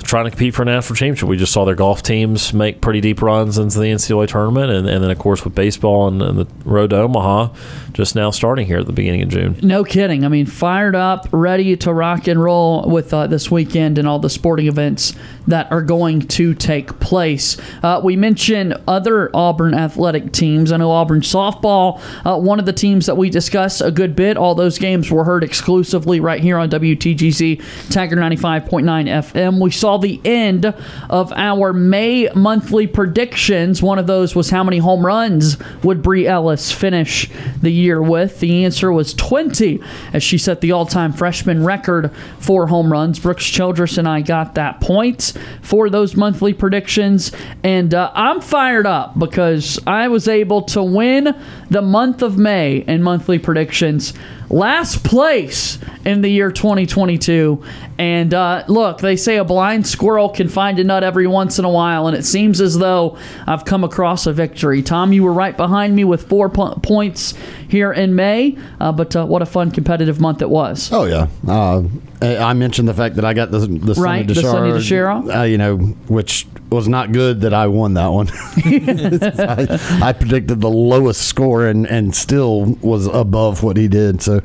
[0.05, 1.27] trying to compete for a national championship.
[1.27, 4.87] We just saw their golf teams make pretty deep runs into the NCAA tournament, and,
[4.87, 7.53] and then of course with baseball and, and the road to Omaha,
[7.93, 9.59] just now starting here at the beginning of June.
[9.61, 10.23] No kidding.
[10.23, 14.19] I mean, fired up, ready to rock and roll with uh, this weekend and all
[14.19, 15.13] the sporting events
[15.47, 17.57] that are going to take place.
[17.83, 20.71] Uh, we mentioned other Auburn athletic teams.
[20.71, 24.37] I know Auburn softball, uh, one of the teams that we discussed a good bit.
[24.37, 29.61] All those games were heard exclusively right here on WTGC Tiger 95.9 FM.
[29.61, 30.73] We saw the end
[31.09, 33.81] of our May monthly predictions.
[33.81, 37.29] One of those was how many home runs would Bri Ellis finish
[37.61, 38.39] the year with?
[38.39, 39.81] The answer was 20,
[40.13, 43.19] as she set the all time freshman record for home runs.
[43.19, 47.31] Brooks Childress and I got that point for those monthly predictions.
[47.63, 51.35] And uh, I'm fired up because I was able to win
[51.69, 54.13] the month of May in monthly predictions.
[54.49, 57.63] Last place in the year 2022.
[57.97, 61.65] And uh, look, they say a blind squirrel can find a nut every once in
[61.65, 63.17] a while, and it seems as though
[63.47, 64.81] I've come across a victory.
[64.81, 67.33] Tom, you were right behind me with four po- points
[67.67, 70.89] here in May, uh, but uh, what a fun competitive month it was.
[70.91, 71.83] Oh yeah, uh,
[72.21, 75.39] I mentioned the fact that I got the the Right, DiChiara, DiChiara.
[75.39, 78.27] uh, you know, which was not good that I won that one.
[78.31, 84.21] I, I predicted the lowest score and and still was above what he did.
[84.21, 84.41] So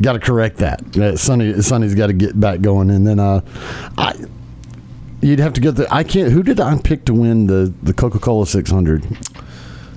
[0.00, 0.96] got to correct that.
[0.96, 3.40] Uh, Sonny Sonny's got to get back going, and then uh,
[3.96, 4.14] I.
[5.20, 5.92] You'd have to get the.
[5.92, 6.30] I can't.
[6.30, 9.04] Who did I pick to win the the Coca Cola 600?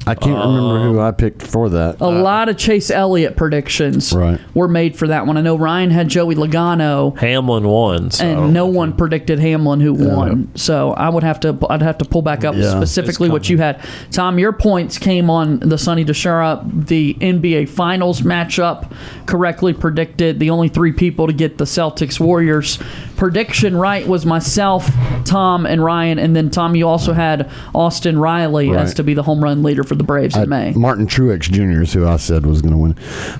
[0.07, 2.01] I can't remember who I picked for that.
[2.01, 4.39] A uh, lot of Chase Elliott predictions Right.
[4.55, 5.37] were made for that one.
[5.37, 7.15] I know Ryan had Joey Logano.
[7.19, 10.49] Hamlin won, so and no one predicted Hamlin who won.
[10.55, 12.71] So I would have to I'd have to pull back up Yeah.
[12.71, 13.79] specifically what you had.
[14.11, 18.91] Tom, your points came on the Sonny DiChiara, the NBA Finals matchup,
[19.27, 20.39] correctly predicted.
[20.39, 22.79] The only three people to get the Celtics Warriors
[23.21, 24.89] prediction right was myself,
[25.25, 26.17] Tom, and Ryan.
[26.17, 29.83] And then Tom, you also had Austin Riley as to be the home run leader
[29.83, 30.71] for the Braves in May.
[30.71, 31.83] Martin Truex Jr.
[31.83, 32.93] is who I said was going to win.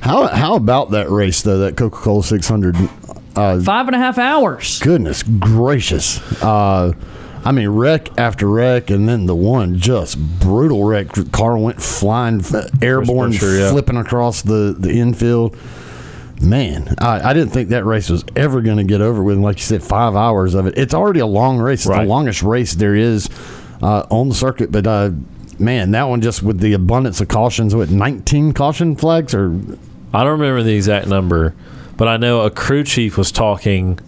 [0.03, 1.57] How how about that race though?
[1.57, 2.75] That Coca Cola 600.
[3.35, 4.77] Uh, Five and a half hours.
[4.81, 6.19] goodness gracious.
[6.43, 6.93] Uh,
[7.43, 11.07] I mean, wreck after wreck, and then the one just brutal wreck.
[11.31, 12.43] Car went flying,
[12.83, 13.71] airborne, Buescher, yeah.
[13.71, 15.57] flipping across the the infield.
[16.41, 19.37] Man, I, I didn't think that race was ever going to get over with.
[19.37, 20.77] Like you said, five hours of it.
[20.77, 21.81] It's already a long race.
[21.81, 22.03] It's Right.
[22.03, 23.29] the longest race there is
[23.81, 24.71] uh, on the circuit.
[24.71, 25.11] But uh,
[25.59, 29.53] man, that one just with the abundance of cautions, with 19 caution flags or
[30.13, 31.53] I don't remember the exact number,
[31.95, 33.99] but I know a crew chief was talking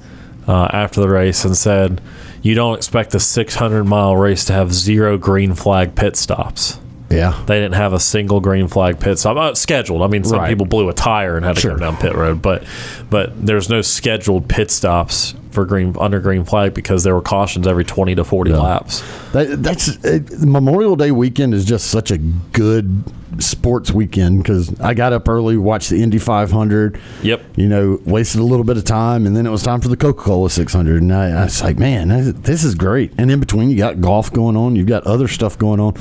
[0.47, 2.01] uh, after the race and said,
[2.41, 6.79] "You don't expect a 600 mile race to have zero green flag pit stops."
[7.09, 10.01] Yeah, They didn't have a single green flag pit stop uh, scheduled.
[10.01, 10.49] I mean, some Right.
[10.49, 11.71] people blew a tire and had to Sure.
[11.71, 12.63] come down pit road, but
[13.09, 17.67] but there's no scheduled pit stops for green under green flag because there were cautions
[17.67, 19.03] every 20 to 40 laps.
[19.33, 23.03] That, that's it, Memorial Day weekend is just such a good
[23.39, 26.99] sports weekend because I got up early, watched the Indy 500.
[27.21, 27.41] Yep.
[27.55, 29.97] You know, wasted a little bit of time, and then it was time for the
[29.97, 31.01] Coca Cola 600.
[31.01, 32.07] And I, I was like, man,
[32.41, 33.11] this- is great.
[33.17, 35.93] And in between, you got golf going on, you've got other stuff going on.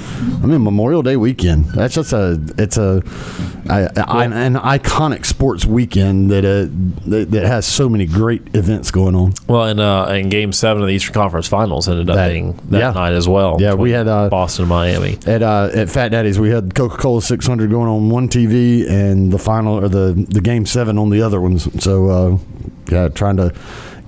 [0.43, 1.65] I mean, Memorial Day weekend.
[1.67, 3.03] That's just a it's a,
[3.69, 6.69] a, a- an iconic sports weekend that, uh,
[7.11, 9.33] that that has so many great events going on.
[9.49, 12.53] Well, and uh, and Game Seven of the Eastern Conference Finals ended up That- being
[12.71, 12.91] that yeah.
[12.93, 13.57] night as well.
[13.61, 15.19] Yeah, we had, uh, Boston and Miami.
[15.27, 19.33] at uh, at Fat Daddy's, we had Coca Cola 600 going on one TV and
[19.33, 21.69] the final or the the game seven on the other ones.
[21.83, 22.39] So uh,
[22.91, 23.55] yeah, trying to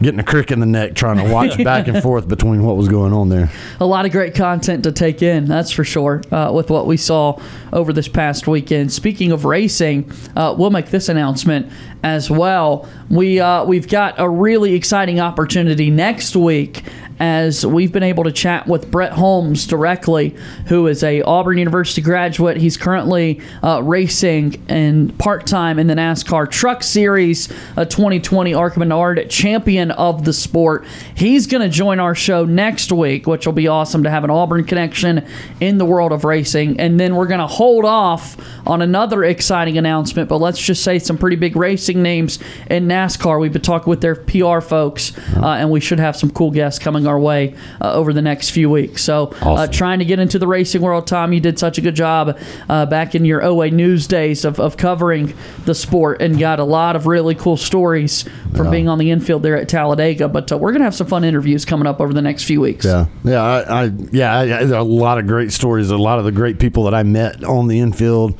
[0.02, 2.88] getting a crick in the neck, trying to watch back and forth between what was
[2.88, 3.50] going on there.
[3.80, 6.96] a lot of great content to take in, that's for sure, uh, with what we
[6.96, 7.40] saw
[7.72, 8.92] over this past weekend.
[8.92, 11.70] Speaking of racing, uh, we'll make this announcement
[12.04, 12.86] as well.
[13.08, 16.84] We, uh, we've got a really exciting opportunity next week
[17.20, 20.34] as we've been able to chat with Brett Holmes directly,
[20.66, 22.56] who is a Auburn University graduate.
[22.56, 28.78] He's currently uh, racing and part time in the NASCAR Truck Series, a 2020 ARCA
[28.78, 30.84] Menard champion of the sport.
[31.14, 34.30] He's going to join our show next week, which will be awesome to have an
[34.30, 35.26] Auburn connection
[35.60, 36.80] in the world of racing.
[36.80, 38.36] And then we're going to hold off
[38.66, 42.38] on another exciting announcement, but let's just say some pretty big racing names
[42.70, 43.40] in NASCAR.
[43.40, 46.78] We've been talking with their PR folks, uh, and we should have some cool guests
[46.78, 49.02] coming our way uh, over the next few weeks.
[49.02, 49.72] So, uh, Awesome.
[49.72, 52.38] trying to get into the racing world, Tom, you did such a good job
[52.68, 55.34] uh, back in your OA News days of, of covering
[55.64, 58.24] the sport and got a lot of really cool stories
[58.56, 60.28] from being on the infield there at Talladega.
[60.28, 62.60] But uh, we're going to have some fun interviews coming up over the next few
[62.60, 62.84] weeks.
[62.84, 65.90] Yeah, yeah, I, I yeah, I, I, there are a lot of great stories.
[65.90, 68.38] A lot of the great people that I met on the infield,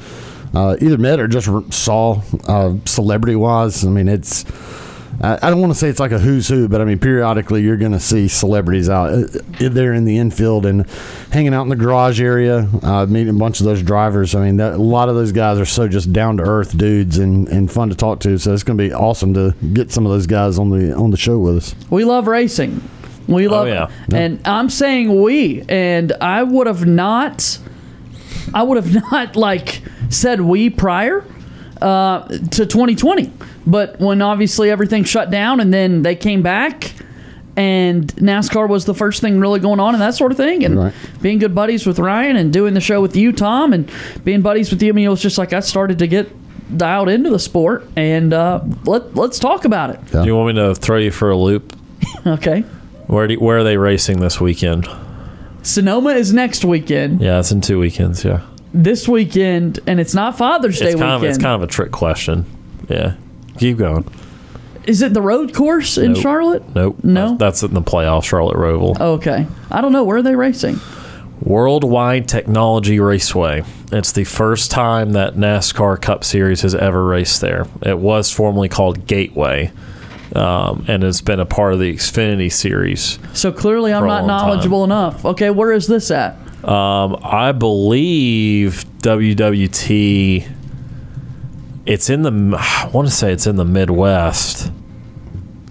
[0.54, 3.84] uh, either met or just saw, uh, celebrity wise.
[3.84, 4.44] I mean, it's.
[5.22, 7.62] I I don't want to say it's like a who's who, but I mean, periodically
[7.62, 9.26] you're going to see celebrities out uh,
[9.58, 10.88] there in the infield and
[11.30, 14.34] hanging out in the garage area, uh, meeting a bunch of those drivers.
[14.34, 17.18] I mean, that, a lot of those guys are so just down to earth dudes
[17.18, 18.38] and, and fun to talk to.
[18.38, 21.10] So it's going to be awesome to get some of those guys on the on
[21.10, 21.74] the show with us.
[21.90, 22.82] We love racing.
[23.26, 23.90] We love yeah.
[24.08, 24.14] it.
[24.14, 27.58] And I'm saying we, and I would have not,
[28.52, 31.24] I would have not like said we prior
[31.82, 33.30] uh, to 2020.
[33.66, 36.92] But when obviously everything shut down and then they came back
[37.56, 40.64] and NASCAR was the first thing really going on and that sort of thing.
[40.64, 40.92] And Right.
[41.22, 43.90] being good buddies with Ryan and doing the show with you, Tom, and
[44.24, 46.28] being buddies with you, I mean, it was just like I started to get
[46.76, 50.00] dialed into the sport and uh, let, let's talk about it.
[50.10, 51.76] Do you want me to throw you for a loop?
[52.26, 52.60] Okay.
[53.06, 54.88] Where do, where are they racing this weekend?
[55.62, 57.20] Sonoma is next weekend.
[57.20, 58.24] Yeah, it's in two weekends.
[58.24, 58.40] Yeah,
[58.76, 61.24] This weekend, and it's not Father's Day it's kind weekend.
[61.24, 62.44] of it's kind of a trick question.
[62.88, 63.14] Yeah,
[63.56, 64.04] keep going.
[64.84, 66.22] Is it the road course in Nope.
[66.22, 66.74] Charlotte?
[66.74, 66.96] Nope.
[67.04, 67.28] No?
[67.36, 69.00] That's, that's in the playoff, Charlotte Roval.
[69.00, 69.46] Okay.
[69.70, 70.04] I don't know.
[70.04, 70.78] Where are they racing?
[71.40, 73.62] Worldwide Technology Raceway.
[73.92, 77.66] It's the first time that NASCAR Cup Series has ever raced there.
[77.82, 79.70] It was formerly called Gateway,
[80.34, 83.18] um, and it's been a part of the Xfinity Series.
[83.34, 84.48] So clearly I'm not long time.
[84.48, 85.24] knowledgeable enough.
[85.24, 86.36] Okay, where is this at?
[86.68, 90.50] Um, I believe WWT.
[91.86, 92.56] It's in the.
[92.58, 94.72] I want to say it's in the Midwest,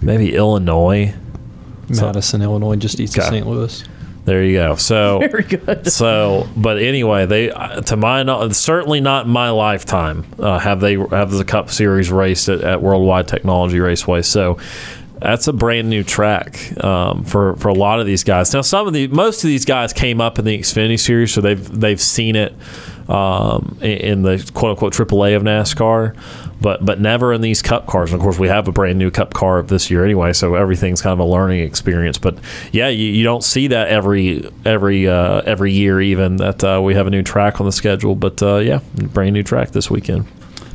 [0.00, 1.14] maybe Illinois.
[1.88, 3.46] Madison, Illinois, just east of St.
[3.46, 3.84] Louis.
[4.24, 4.76] There you go.
[4.76, 5.90] So Very good.
[5.90, 11.30] So, but anyway, they to my certainly not in my lifetime uh, have they have
[11.30, 14.22] the Cup Series raced at, at Worldwide Technology Raceway.
[14.22, 14.58] So.
[15.24, 18.52] That's a brand new track um, for for a lot of these guys.
[18.52, 21.40] Now, some of the most of these guys came up in the Xfinity Series, so
[21.40, 22.52] they've they've seen it
[23.08, 26.14] um, in, the quote unquote AAA of NASCAR,
[26.60, 28.12] but but never in these Cup cars.
[28.12, 31.00] And of course, we have a brand new Cup car this year anyway, so everything's
[31.00, 32.18] kind of a learning experience.
[32.18, 32.36] But
[32.70, 36.96] yeah, you, you don't see that every every uh, every year, even that uh, we
[36.96, 38.14] have a new track on the schedule.
[38.14, 40.26] But uh, yeah, brand new track this weekend.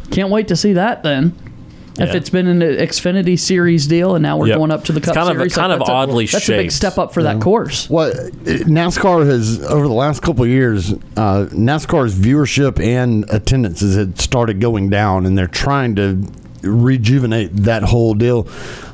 [0.10, 1.49] Can't wait to see that then.
[2.02, 4.58] If it's been an Xfinity Series deal and now we're Yep.
[4.58, 6.48] going up to the It's Cup kind of- Series, kind of that's a- oddly That's
[6.48, 6.74] a big shaped.
[6.74, 7.90] step up for that course.
[7.90, 8.12] Well,
[8.46, 14.60] NASCAR has over the last couple of years, uh, NASCAR's viewership and attendances had started
[14.60, 16.18] going down, and they're trying to
[16.64, 18.48] rejuvenate that whole deal.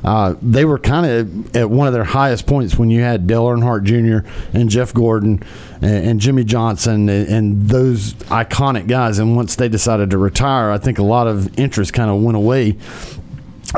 [0.04, 3.46] Uh, they were kind of at one of their highest points when you had Dale
[3.46, 4.28] Earnhardt Jr.
[4.56, 5.42] and Jeff Gordon
[5.80, 9.18] and, and Jimmie Johnson and, and those iconic guys.
[9.18, 12.36] And once they decided to retire, I think a lot of interest kind of went
[12.36, 12.76] away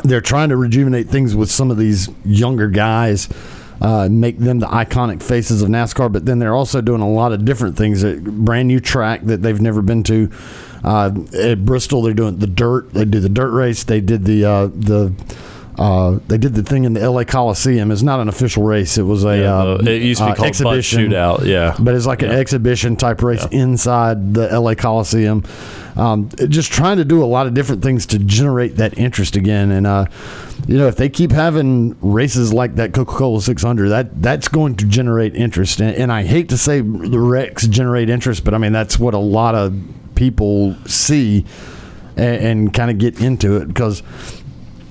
[0.04, 3.28] they're trying to rejuvenate things with some of these younger guys,
[3.80, 6.12] uh, make them the iconic faces of NASCAR.
[6.12, 8.02] But then they're also doing a lot of different things.
[8.02, 10.30] A brand new track that they've never been to.
[10.84, 12.92] Uh, at Bristol, they're doing the dirt.
[12.92, 13.84] They do the dirt race.
[13.84, 15.12] They did the uh, the.
[15.76, 17.92] Uh, they did the thing in the LA Coliseum.
[17.92, 18.98] It's not an official race.
[18.98, 21.76] It was a Yeah, uh, it used to be uh, called exhibition Shootout, yeah.
[21.78, 23.60] but it's like an exhibition type race Yeah.
[23.62, 25.44] inside the LA Coliseum.
[25.94, 29.70] Um, just trying to do a lot of different things to generate that interest again.
[29.70, 30.06] And uh,
[30.66, 34.74] you know, if they keep having races like that Coca Cola 600, that that's going
[34.76, 35.78] to generate interest.
[35.80, 39.14] And, and I hate to say the wrecks generate interest, but I mean that's what
[39.14, 39.80] a lot of
[40.18, 41.46] people see
[42.16, 44.02] and, and kind of get into it because.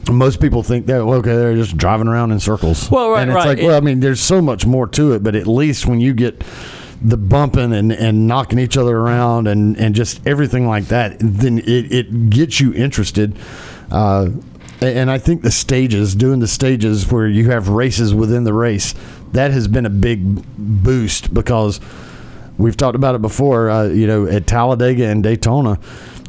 [0.10, 2.90] Most people think that well, okay, they're just driving around in circles.
[2.90, 3.58] Well, right, and it's right.
[3.58, 6.14] like, well, I mean, there's so much more to it, but at least when you
[6.14, 6.46] get
[7.02, 11.60] the bumping and, and knocking each other around and, and just everything like that, then
[11.60, 13.38] it, it gets you interested.
[13.92, 14.30] Uh,
[14.82, 18.94] and I think the stages, doing the stages where you have races within the race,
[19.34, 21.80] that has been a big boost because
[22.58, 23.70] we've talked about it before.
[23.70, 25.80] Uh, you know, at Talladega and Daytona,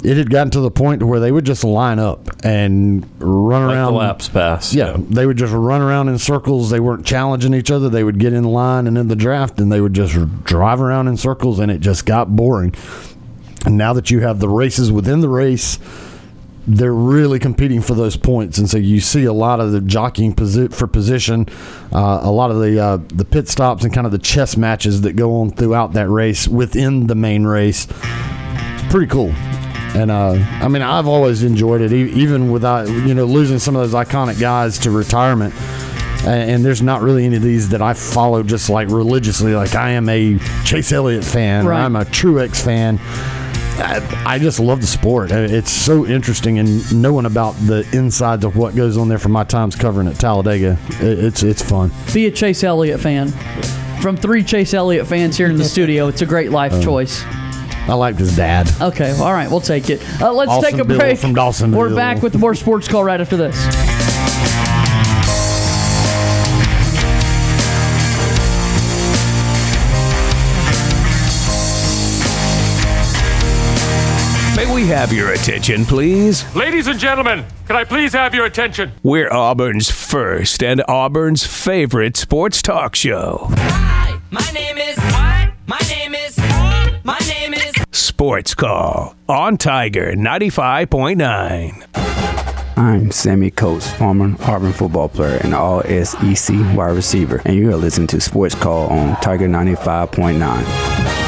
[0.05, 3.77] it had gotten to the point where they would just line up and run Like
[3.77, 4.73] around laps pass.
[4.73, 6.71] Yeah, they would just run around in circles.
[6.71, 7.89] They weren't challenging each other.
[7.89, 11.09] They would get in line and in the draft, and they would just drive around
[11.09, 12.75] in circles, and it just got boring.
[13.67, 15.79] And now that you have the races within the race,
[16.69, 20.35] they're really competing for those points, and so you see a lot of the jockeying
[20.35, 21.47] posi- for position,
[21.93, 25.01] uh, a lot of the uh, the pit stops, and kind of the chess matches
[25.01, 27.87] that go on throughout that race within the main race.
[27.91, 29.31] It's pretty cool.
[29.97, 33.75] And uh, I mean, I've always enjoyed it, e- even without you know losing some
[33.75, 35.55] of those iconic guys to retirement.
[36.27, 39.55] And, and there's not really any of these that I follow just like religiously.
[39.55, 41.65] Like I am a Chase Elliott fan.
[41.65, 41.81] or Right.
[41.85, 42.99] I'm a Truex fan.
[43.81, 45.31] I, I just love the sport.
[45.33, 49.33] Uh, It's so interesting, and knowing about the insides of what goes on there from
[49.33, 51.91] my times covering at Talladega, it, it's it's fun.
[52.13, 53.29] Be a Chase Elliott fan.
[54.01, 56.83] From three Chase Elliott fans here in the studio, it's a great life Oh.
[56.83, 57.23] choice.
[57.89, 58.71] I liked his dad.
[58.81, 60.03] Okay, all right, we'll take it.
[60.21, 61.19] Uh, let's Austin take a Bill break.
[61.19, 61.73] from Dawson.
[61.73, 63.57] We're back with more sports call right after this.
[74.89, 76.43] Have your attention, please?
[76.57, 78.91] Ladies and gentlemen, can I please have your attention?
[79.03, 83.49] We're Auburn's first and Auburn's favorite sports talk show.
[83.51, 84.97] Hi, my name is.
[84.97, 85.53] What?
[85.67, 86.39] My name is.
[87.05, 87.75] My name is.
[87.93, 92.79] Sports Call on Tiger 95.9.
[92.79, 97.77] I'm Sammie Coates, former Auburn football player and all SEC wide receiver, and you are
[97.77, 101.28] listening to Sports Call on Tiger 95.9.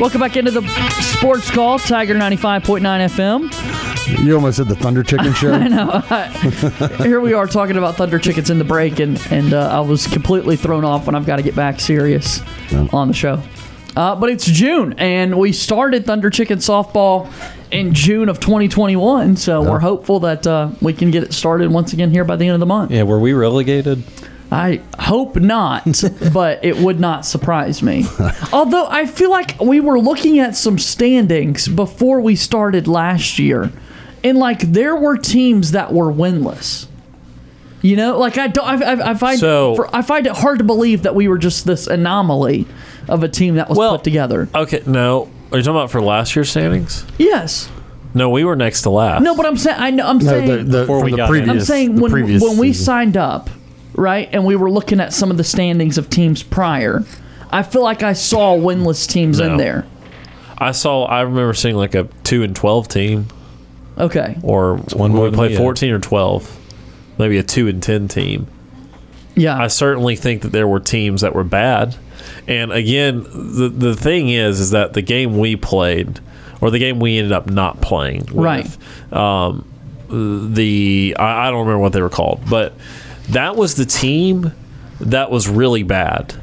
[0.00, 0.66] Welcome back into the
[1.00, 4.24] sports call, Tiger 95.9 FM.
[4.24, 5.52] You almost said the Thunder Chicken Show.
[5.54, 6.96] I know.
[7.04, 10.06] Here we are talking about Thunder Chickens in the break, and, and uh, I was
[10.06, 12.40] completely thrown off when I've got to get back serious
[12.92, 13.42] on the show.
[13.96, 17.30] Uh, but it's June, and we started Thunder Chicken softball
[17.70, 21.92] in June of 2021, so we're hopeful that uh, we can get it started once
[21.92, 22.90] again here by the end of the month.
[22.90, 24.02] Yeah, were we relegated?
[24.52, 28.04] I hope not, but it would not surprise me.
[28.52, 33.70] Although I feel like we were looking at some standings before we started last year,
[34.24, 36.86] and like there were teams that were winless.
[37.82, 40.58] You know, like I don't, I, I, I find So- for, I find it hard
[40.58, 42.66] to believe that we were just this anomaly
[43.08, 44.48] of a team that was put together.
[44.54, 45.30] Okay, no.
[45.52, 47.06] Are you talking about for last year's standings?
[47.18, 47.70] Yes.
[48.12, 49.22] No, we were next to last.
[49.22, 51.24] No, but I'm saying I know I'm No, saying the- the- Before we the got
[51.26, 51.30] in.
[51.30, 53.48] previous- I'm saying the when previous when we signed up,
[53.94, 57.04] right, and we were looking at some of the standings of teams prior,
[57.50, 59.86] I feel like I saw winless teams in there.
[60.58, 61.04] I saw.
[61.04, 63.26] I remember seeing like a two and twelve team,
[63.98, 64.36] Okay.
[64.42, 66.56] or one when more we than played fourteen or twelve,
[67.18, 68.46] maybe a two and ten team.
[69.36, 69.56] Yeah.
[69.58, 71.96] I certainly think that there were teams that were bad.
[72.46, 76.20] And again, the the thing is, is that the game we played,
[76.60, 79.12] or the game we ended up not playing, with, Right.
[79.14, 79.64] Um,
[80.08, 82.74] the I, I don't remember what they were called, but
[83.28, 84.52] that was the team
[85.00, 86.34] that was really bad.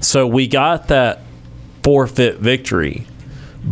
[0.00, 1.22] So we got that
[1.82, 3.06] forfeit victory,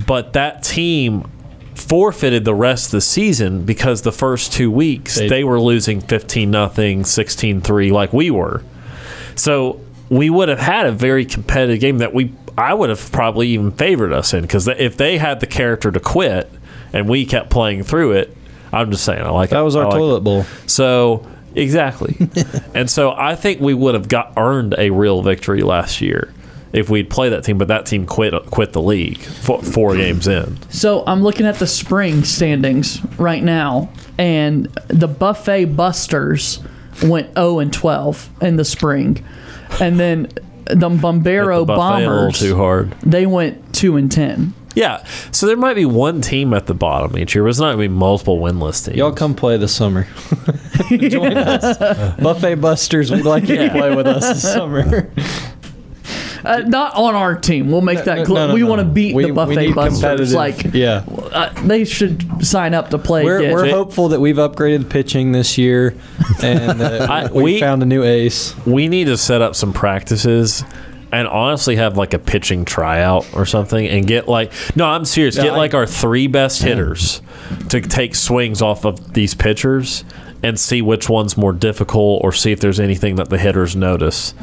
[0.06, 1.30] but that team
[1.74, 6.00] forfeited the rest of the season because the first two weeks They- they, were losing
[6.00, 8.62] 15 nothing 16-3 like we were
[9.34, 13.48] so we would have had a very competitive game that we i would have probably
[13.48, 16.48] even favored us in because if they had the character to quit
[16.92, 18.34] and we kept playing through it
[18.72, 19.64] i'm just saying i like That it.
[19.64, 20.24] was our like toilet it.
[20.24, 20.46] bowl.
[20.68, 22.16] so exactly.
[22.74, 26.32] And so i think we would have got earned a real victory last year
[26.72, 30.26] if we'd play that team but that team quit quit the league four, four games
[30.26, 30.58] in.
[30.70, 36.58] So I'm looking at the spring standings right now, and the Buffet Busters
[37.04, 39.24] went 0 and 12 in the spring,
[39.80, 40.28] and then
[40.64, 42.90] the Bombero the buffet a little Bombers too hard.
[43.02, 44.52] they went 2 and 10.
[44.74, 47.74] Yeah, so there might be one team at the bottom each year, but it's not
[47.74, 48.96] going to be multiple winless teams.
[48.96, 50.06] Y'all come play this summer.
[50.90, 51.78] Join us.
[52.18, 55.10] Buffet Busters would like you to play with us this summer.
[56.44, 57.70] Uh, not on our team.
[57.70, 58.40] We'll make that clear.
[58.40, 58.66] no, no, we no.
[58.66, 60.34] want to beat We- the Buffet Busters.
[60.34, 61.02] Like, yeah.
[61.08, 63.24] uh, they should sign up to play.
[63.24, 63.52] We're, again.
[63.54, 65.94] we're hopeful that we've upgraded pitching this year,
[66.42, 68.54] and uh, I- we, we- found a new ace.
[68.66, 70.64] we need to set up some practices
[71.14, 75.36] and honestly have like a pitching tryout or something and get like no i'm serious
[75.36, 77.22] get like our three best hitters
[77.68, 80.04] to take swings off of these pitchers
[80.42, 84.34] and see which one's more difficult or see if there's anything that the hitters notice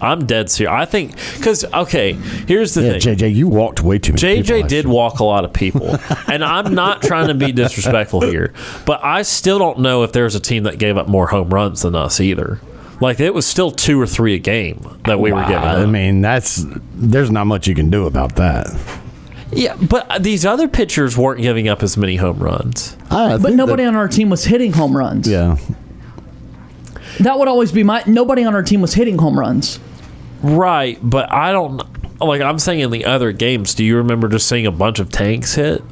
[0.00, 0.70] I'm dead serious.
[0.74, 3.16] I think because okay, here's the Yeah, thing.
[3.16, 4.42] JJ, you walked way too many.
[4.42, 4.92] people JJ last did year.
[4.92, 5.96] walk a lot of people,
[6.30, 8.52] and I'm not trying to be disrespectful here,
[8.84, 11.82] but I still don't know if there's a team that gave up more home runs
[11.82, 12.60] than us either.
[13.00, 15.64] Like it was still two or three a game that we were Wow, giving.
[15.64, 15.76] Up.
[15.78, 16.64] I mean, that's
[16.94, 18.68] there's not much you can do about that.
[19.52, 22.96] yeah, but uh, these other pitchers weren't giving up as many home runs.
[23.10, 25.28] I But nobody that- on our team was hitting home runs.
[25.28, 25.56] yeah,
[27.20, 28.02] That would always be my.
[28.06, 29.78] Nobody on our team was hitting home runs.
[30.42, 31.82] Right, but I don't
[32.20, 32.40] like.
[32.42, 35.54] I'm saying in the other games, do you remember just seeing a bunch of tanks
[35.54, 35.82] hit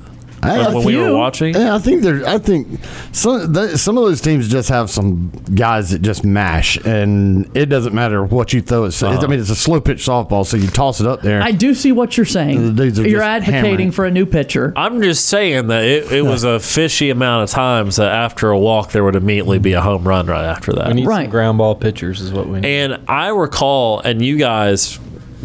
[0.45, 1.55] I, Like I when we were watching?
[1.55, 2.27] Yeah, I think there.
[2.27, 2.67] I think
[3.13, 7.67] some th- some of those teams just have some guys that just mash, and it
[7.67, 8.85] doesn't matter what you throw.
[8.85, 9.21] It's, Uh-huh.
[9.23, 11.41] I mean, it's a slow pitch softball, so you toss it up there.
[11.43, 12.75] I do see what you're saying.
[12.75, 13.91] The dudes are You're advocating hammering.
[13.93, 14.73] for a new pitcher.
[14.75, 18.59] I'm just saying that it, it was a fishy amount of times that after a
[18.59, 20.89] walk there would immediately be a home run right after that.
[20.89, 21.25] We need Right.
[21.27, 22.67] some ground ball pitchers, is what we need.
[22.69, 24.99] And I recall, and you guys,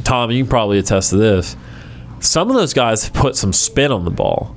[0.04, 1.56] Tom, you can probably attest to this.
[2.20, 4.56] Some of those guys put some spin on the ball.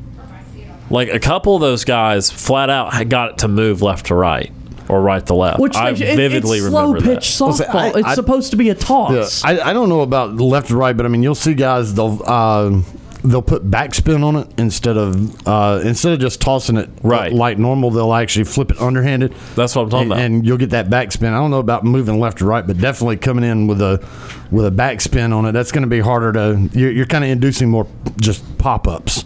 [0.90, 4.14] Like a couple of those guys, flat out, had got it to move left to
[4.14, 4.52] right
[4.88, 5.60] or right to left.
[5.60, 7.44] Which I they- it- vividly it's slow remember pitch that.
[7.44, 7.74] Well, see, softball.
[7.94, 9.44] I- it's I- supposed to be a Yeah, toss.
[9.44, 12.20] I, I don't know about left to right, but I mean, you'll see guys they'll
[12.26, 12.80] uh,
[13.22, 17.32] they'll put backspin on it instead of uh, instead of just tossing it Right.
[17.32, 17.90] like normal.
[17.90, 19.32] They'll actually flip it underhanded.
[19.54, 20.24] That's what I'm talking and, about.
[20.24, 21.28] and you'll get that backspin.
[21.28, 24.04] I don't know about moving left to right, but definitely coming in with a
[24.50, 25.52] with a backspin on it.
[25.52, 26.68] That's going to be harder to.
[26.72, 27.86] You're, you're kind of inducing more
[28.18, 29.24] just pop ups.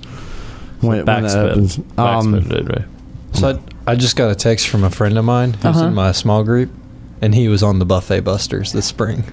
[0.86, 1.76] When, when that happens.
[1.78, 1.98] Backspin.
[1.98, 2.84] Um, did, right?
[3.32, 5.86] So I, I just got a text from a friend of mine who's Uh-huh.
[5.86, 6.70] in my small group,
[7.20, 9.24] and he was on the Buffet Busters this spring.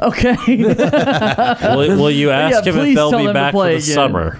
[0.00, 0.36] okay.
[1.74, 3.70] will, will you ask Yeah, him if please they'll tell be to back for play
[3.72, 3.94] the again.
[3.94, 4.38] summer?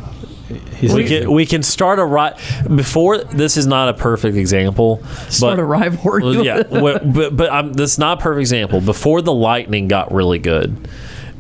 [0.77, 2.35] He's We can, we can start a right
[2.75, 5.03] before this is not a perfect example.
[5.29, 6.23] Start but, a rivalry.
[6.23, 8.81] Well, yeah, wh- but but um, this is not a perfect example.
[8.81, 10.89] Before the Lightning got really good,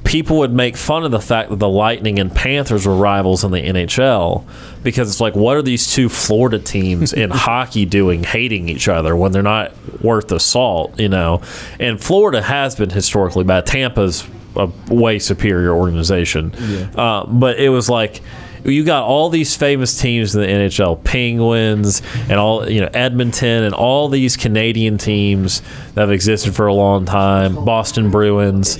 [0.04, 3.50] people would make fun of the fact that the Lightning and Panthers were rivals in
[3.50, 4.44] the NHL
[4.82, 9.16] because it's like, what are these two Florida teams in hockey doing, hating each other
[9.16, 9.72] when they're not
[10.02, 11.42] worth the salt, you know?
[11.78, 13.66] And Florida has been historically bad.
[13.66, 14.26] Tampa's
[14.56, 16.52] a way superior organization,
[16.96, 18.22] uh, but it was like
[18.64, 23.64] you got all these famous teams in the NHL, Penguins and all you know Edmonton
[23.64, 25.62] and all these Canadian teams
[25.94, 28.78] that have existed for a long time, Boston Bruins.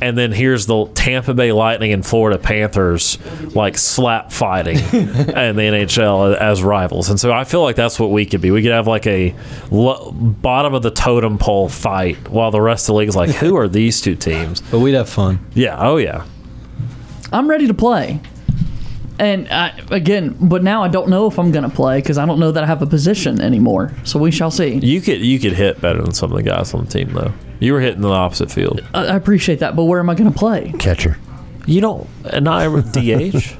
[0.00, 3.18] And then here's the Tampa Bay Lightning and Florida Panthers
[3.54, 7.10] like slap fighting in the NHL as rivals.
[7.10, 8.50] And so I feel like that's what we could be.
[8.50, 9.34] We could have like a
[9.70, 13.30] lo- bottom of the totem pole fight while the rest of the league is like,
[13.30, 14.60] who are these two teams?
[14.70, 15.44] but we'd have fun.
[15.54, 16.24] Yeah, oh yeah.
[17.32, 18.20] I'm ready to play.
[19.18, 22.24] And I, again, but now I don't know if I'm going to play because I
[22.24, 23.92] don't know that I have a position anymore.
[24.02, 24.76] So we shall see.
[24.76, 27.32] You could you could hit better than some of the guys on the team though.
[27.60, 28.80] You were hitting the opposite field.
[28.94, 30.72] I I appreciate that, but where am I going to play?
[30.78, 31.18] catcher.
[31.66, 33.56] You don't and not every- DH.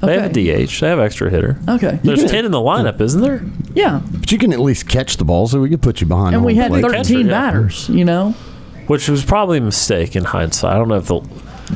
[0.00, 0.80] They have a DH.
[0.80, 1.58] They have extra hitter.
[1.68, 1.98] Okay.
[2.02, 3.42] There's can- ten in the lineup, isn't there?
[3.74, 4.00] Yeah.
[4.12, 6.34] But you can at least catch the ball, so we could put you behind.
[6.34, 6.82] And we home had plate.
[6.82, 7.26] 13 catcher, yeah.
[7.28, 8.32] batters, you know?
[8.86, 10.72] Which was probably a mistake in hindsight.
[10.74, 11.20] I don't know if the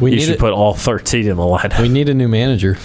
[0.01, 1.81] We you need should it- put all thirteen in the lineup.
[1.81, 2.77] We need a new manager.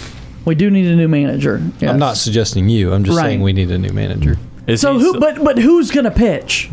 [0.46, 1.62] We do need a new manager.
[1.80, 1.90] Yes.
[1.90, 2.92] I'm not suggesting you.
[2.94, 3.24] I'm just Right.
[3.26, 4.36] saying we need a new manager.
[4.66, 5.08] Is So he who?
[5.10, 6.70] still- But but who's going to pitch?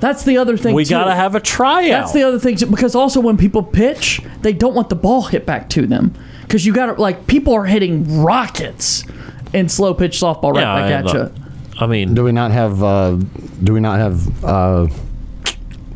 [0.00, 0.74] That's the other thing.
[0.74, 0.90] we too.
[0.90, 1.88] gotta have a tryout.
[2.02, 5.22] That's the other thing too, because also when people pitch, they don't want the ball
[5.22, 9.04] hit back to them because you got to like people are hitting rockets
[9.52, 11.44] in slow pitch softball right Yeah, back I at you.
[11.80, 12.82] I mean, Do we not have?
[12.82, 13.18] Uh,
[13.62, 14.44] do we not have?
[14.44, 14.86] Uh,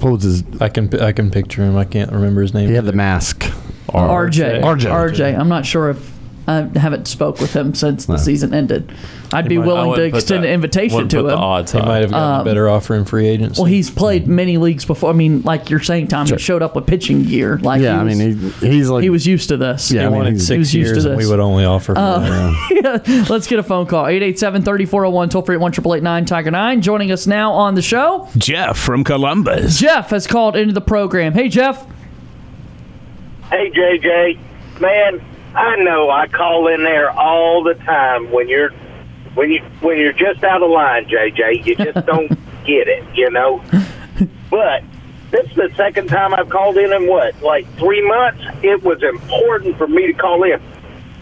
[0.01, 0.45] what was his?
[0.61, 1.77] I can I can picture him.
[1.77, 2.69] I can't remember his name.
[2.69, 2.97] He had the either.
[2.97, 3.45] mask.
[3.89, 4.63] RJ.
[4.63, 4.91] RJ.
[4.91, 5.39] RJ.
[5.39, 6.13] I'm not sure if
[6.47, 8.93] I haven't spoke with him since the season ended.
[9.33, 11.33] I'd be might- I willing to wouldn't put extend the- an invitation wouldn't to put
[11.33, 11.39] him.
[11.39, 11.87] odds He high.
[11.87, 13.61] might have gotten a better offer in free agency.
[13.61, 14.35] Well, he's played mm-hmm.
[14.37, 15.11] many leagues before.
[15.11, 17.59] I mean, like you're saying, Tom, he showed up with pitching gear.
[17.63, 19.91] Like Yeah, I he was, mean, he, he's like he was used to this.
[19.91, 21.27] Yeah, he I mean, wanted he's- he was six used to years, and this.
[21.27, 21.95] we would only offer.
[21.97, 22.99] Uh, yeah.
[23.29, 24.05] Let's get a phone call.
[24.07, 26.81] 887-3401, toll free at 1 Tiger 9.
[26.83, 29.79] Joining us now on the show, Jeff from Columbus.
[29.79, 31.33] Jeff has called into the program.
[31.33, 31.87] Hey, Jeff.
[33.51, 34.39] Hey JJ,
[34.81, 35.23] man,
[35.55, 38.71] I know I call in there all the time when you're
[39.35, 41.67] when you when you're just out of line, JJ.
[41.67, 42.29] You just don't
[42.65, 43.63] get it, you know.
[44.51, 44.85] But
[45.31, 48.45] this is the second time I've called in in what, like three months.
[48.63, 50.61] It was important for me to call in.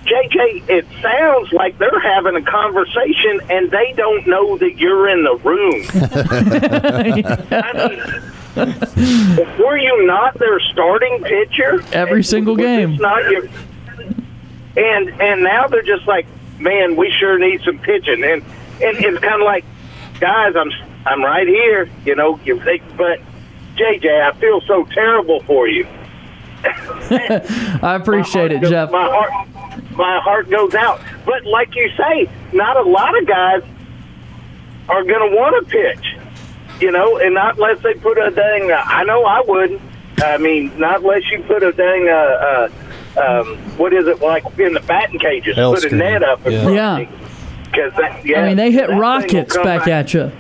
[0.05, 5.23] JJ, it sounds like they're having a conversation and they don't know that you're in
[5.23, 5.85] the room.
[7.51, 7.89] I
[8.57, 12.97] mean, were you not their starting pitcher Every single game.
[12.97, 13.49] Not your,
[14.77, 16.27] and and now they're just like,
[16.61, 18.43] man, we sure need some pitching, and
[18.83, 19.65] and it's kind of like,
[20.21, 20.71] guys, I'm
[21.07, 22.39] I'm right here, you know.
[22.45, 23.21] You think, but
[23.77, 25.87] JJ, I feel so terrible for you.
[26.65, 28.91] I appreciate it, goes- Jeff.
[28.91, 31.01] My heart, my heart goes out.
[31.25, 33.63] But like you say, not a lot of guys
[34.89, 36.17] are going to want to pitch,
[36.81, 38.71] you know, and not unless they put a dang.
[38.71, 39.81] Uh, I know I wouldn't.
[40.19, 42.09] I mean, not unless you put a dang.
[42.09, 42.69] Uh, uh,
[43.17, 45.57] um, what is it like in the batting cages?
[45.59, 45.99] L put a screen.
[45.99, 46.63] net up in Yeah.
[46.63, 47.07] front Yeah.
[47.65, 50.33] Because that, yeah, I mean, they hit that thing will rockets come back at you.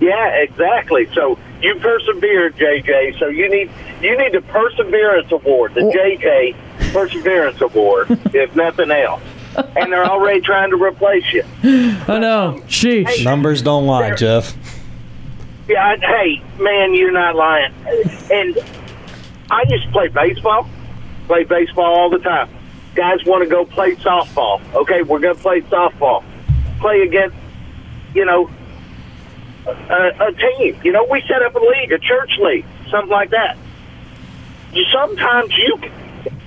[0.00, 1.08] yeah, exactly.
[1.14, 3.18] So you persevered, JJ.
[3.18, 3.70] So you need
[4.00, 6.54] you need the perseverance award, the JJ
[6.92, 9.22] Perseverance Award, if nothing else.
[9.76, 11.42] And they're already trying to replace you.
[11.62, 12.60] I know.
[12.66, 13.24] Sheesh.
[13.24, 14.54] Numbers don't lie, Jeff.
[15.68, 17.72] Yeah, I, hey, man, you're not lying.
[18.30, 18.56] And
[19.50, 20.68] I used to play baseball.
[21.26, 22.48] Play baseball all the time.
[22.94, 24.60] Guys want to go play softball.
[24.74, 26.24] Okay, we're going to play softball.
[26.80, 27.36] Play against,
[28.14, 28.50] you know,
[29.66, 30.80] a, a team.
[30.82, 33.56] You know, we set up a league, a church league, something like that.
[34.92, 35.78] Sometimes you,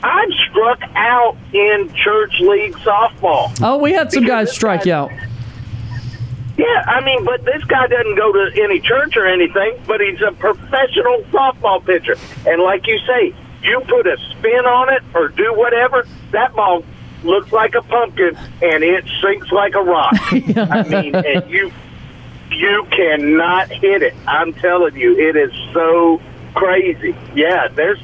[0.04, 3.56] I'm struck out in church league softball.
[3.62, 5.12] Oh, we had some guys strike out.
[6.58, 10.22] Yeah, I mean, but this guy doesn't go to any church or anything, but he's
[10.22, 12.16] a professional softball pitcher.
[12.46, 16.84] And like you say, you put a spin on it or do whatever, that ball
[17.24, 20.14] looks like a pumpkin and it sinks like a rock.
[20.32, 21.72] I mean, and you
[22.52, 24.16] you cannot hit it.
[24.28, 26.22] I'm telling you, it is so
[26.56, 27.16] crazy.
[27.36, 28.00] Yeah, there's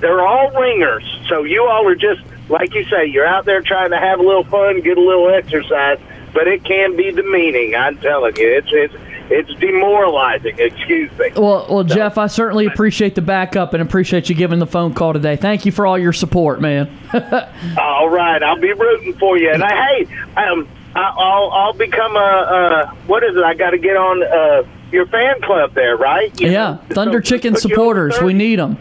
[0.00, 1.04] they're all ringers.
[1.28, 4.22] So you all are just like you say, you're out there trying to have a
[4.22, 5.98] little fun, get a little exercise,
[6.32, 7.74] but it can be demeaning.
[7.74, 8.94] I'm telling you, it's it's
[9.30, 10.58] it's demoralizing.
[10.58, 11.30] Excuse me.
[11.36, 15.12] Well, well, Jeff, I certainly appreciate the backup and appreciate you giving the phone call
[15.12, 15.36] today.
[15.36, 16.90] Thank you for all your support, man.
[17.78, 19.50] All right, I'll be rooting for you.
[19.50, 20.04] And I, hey,
[20.36, 23.42] um, I, I'll I'll become a uh, what is it?
[23.42, 26.38] I got to get on uh, your fan club there, right?
[26.40, 28.78] You yeah, know, Thunder so Chicken put you over supporters, we need them.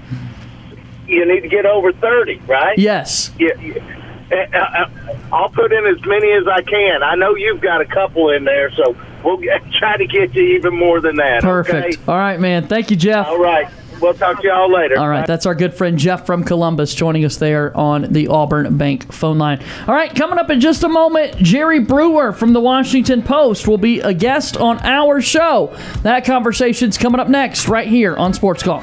[1.07, 2.77] You need to get over thirty, right?
[2.77, 3.31] Yes.
[3.39, 3.49] Yeah.
[3.61, 3.83] yeah.
[4.29, 7.01] Uh, uh, I'll put in as many as I can.
[7.01, 10.43] I know you've got a couple in there, so we'll get, try to get you
[10.57, 11.41] even more than that.
[11.41, 11.95] Perfect.
[11.95, 12.03] Okay?
[12.07, 12.67] All right, man.
[12.67, 13.27] Thank you, Jeff.
[13.27, 13.67] All right.
[14.01, 14.99] We'll talk to y'all later.
[14.99, 18.77] All right, that's our good friend Jeff from Columbus joining us there on the Auburn
[18.77, 19.63] Bank phone line.
[19.87, 23.79] All right, coming up in just a moment, Jerry Brewer from the Washington Post will
[23.79, 25.75] be a guest on our show.
[26.03, 28.81] That conversation's coming up next, right here on Sports Call.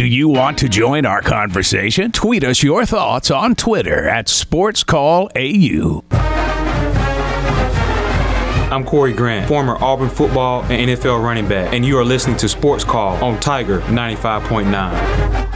[0.00, 2.10] Do you want to join our conversation?
[2.10, 6.02] Tweet us your thoughts on Twitter at SportsCallAU.
[8.72, 12.48] I'm Corey Grant, former Auburn football and NFL running back, and you are listening to
[12.48, 15.49] Sports Call on Tiger 95.9.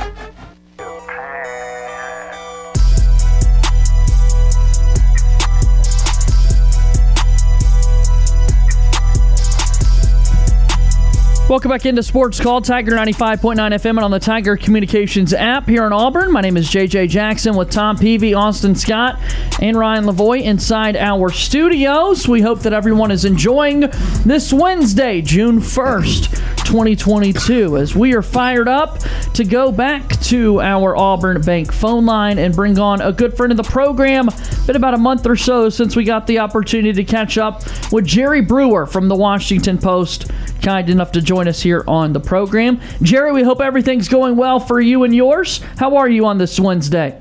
[11.54, 15.86] Welcome back into Sports Call, Tiger 95.9 FM and on the Tiger Communications app here
[15.86, 16.32] in Auburn.
[16.32, 19.20] My name is JJ Jackson with Tom Peavy, Austin Scott,
[19.62, 22.26] and Ryan Lavoy inside our studios.
[22.26, 23.82] We hope that everyone is enjoying
[24.26, 28.98] this Wednesday, June 1st, 2022, as we are fired up
[29.34, 33.52] to go back to our Auburn Bank phone line and bring on a good friend
[33.52, 34.28] of the program.
[34.66, 37.62] Been about a month or so since we got the opportunity to catch up
[37.92, 42.20] with Jerry Brewer from the Washington Post, kind enough to join us here on the
[42.20, 42.80] program.
[43.02, 45.60] Jerry, we hope everything's going well for you and yours.
[45.78, 47.20] How are you on this Wednesday?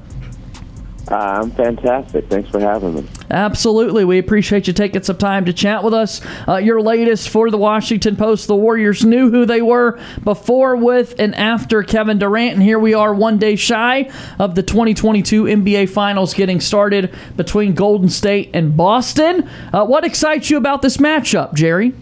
[1.11, 2.29] Uh, I'm fantastic.
[2.29, 3.07] Thanks for having me.
[3.29, 4.05] Absolutely.
[4.05, 6.21] We appreciate you taking some time to chat with us.
[6.47, 8.47] Uh, your latest for the Washington Post.
[8.47, 12.53] The Warriors knew who they were before, with, and after Kevin Durant.
[12.53, 14.09] And here we are one day shy
[14.39, 19.49] of the 2022 NBA Finals getting started between Golden State and Boston.
[19.73, 21.93] Uh, what excites you about this matchup, Jerry?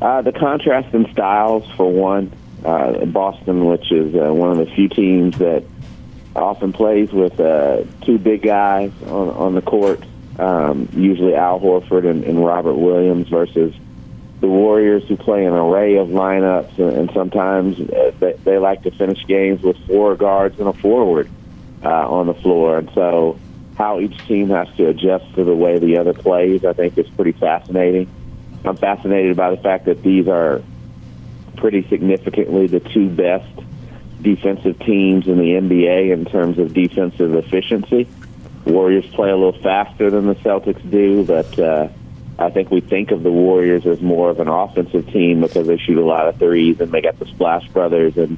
[0.00, 2.32] Uh, the contrast in styles, for one.
[2.64, 5.64] Uh, Boston, which is uh, one of the few teams that
[6.36, 10.02] often plays with uh, two big guys on, on the court,
[10.38, 13.74] um, usually Al Horford and, and Robert Williams, versus
[14.40, 18.82] the Warriors, who play an array of lineups, and, and sometimes uh, they, they like
[18.82, 21.30] to finish games with four guards and a forward
[21.82, 22.76] uh, on the floor.
[22.78, 23.38] And so,
[23.76, 27.08] how each team has to adjust to the way the other plays, I think, is
[27.08, 28.08] pretty fascinating.
[28.64, 30.62] I'm fascinated by the fact that these are
[31.56, 33.48] pretty significantly the two best
[34.20, 38.08] defensive teams in the NBA in terms of defensive efficiency.
[38.64, 41.88] Warriors play a little faster than the Celtics do, but uh,
[42.38, 45.78] I think we think of the Warriors as more of an offensive team because they
[45.78, 48.36] shoot a lot of threes and they got the Splash Brothers and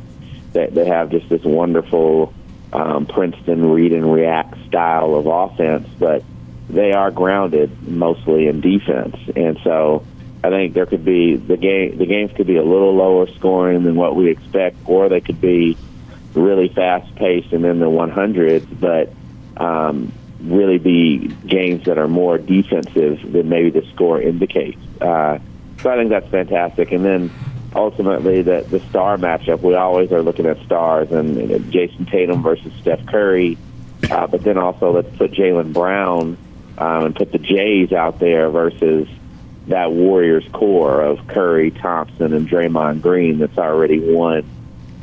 [0.52, 2.32] they, they have just this wonderful
[2.72, 6.22] um, Princeton read and react style of offense, but
[6.68, 10.04] they are grounded mostly in defense, and so
[10.44, 11.98] I think there could be the game.
[11.98, 15.40] The games could be a little lower scoring than what we expect, or they could
[15.40, 15.76] be
[16.34, 19.12] really fast paced and in the 100s, but
[19.62, 24.80] um, really be games that are more defensive than maybe the score indicates.
[25.00, 25.38] Uh,
[25.80, 26.90] so I think that's fantastic.
[26.90, 27.30] And then
[27.74, 29.60] ultimately, the the star matchup.
[29.60, 33.58] We always are looking at stars and, and Jayson Tatum versus Steph Curry,
[34.10, 36.36] uh, but then also let's put Jaylen Brown
[36.78, 39.08] um, and put the Jays out there versus
[39.68, 44.48] that Warriors core of Curry, Thompson, and Draymond Green that's already won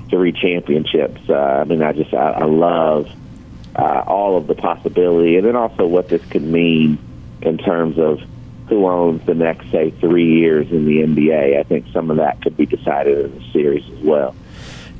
[0.09, 1.21] three championships.
[1.29, 3.09] Uh, I mean, I just I, I love
[3.75, 6.97] uh, all of the possibility, and then also what this could mean
[7.41, 8.19] in terms of
[8.67, 11.59] who owns the next, say, three years in the NBA.
[11.59, 14.35] I think some of that could be decided in the series as well.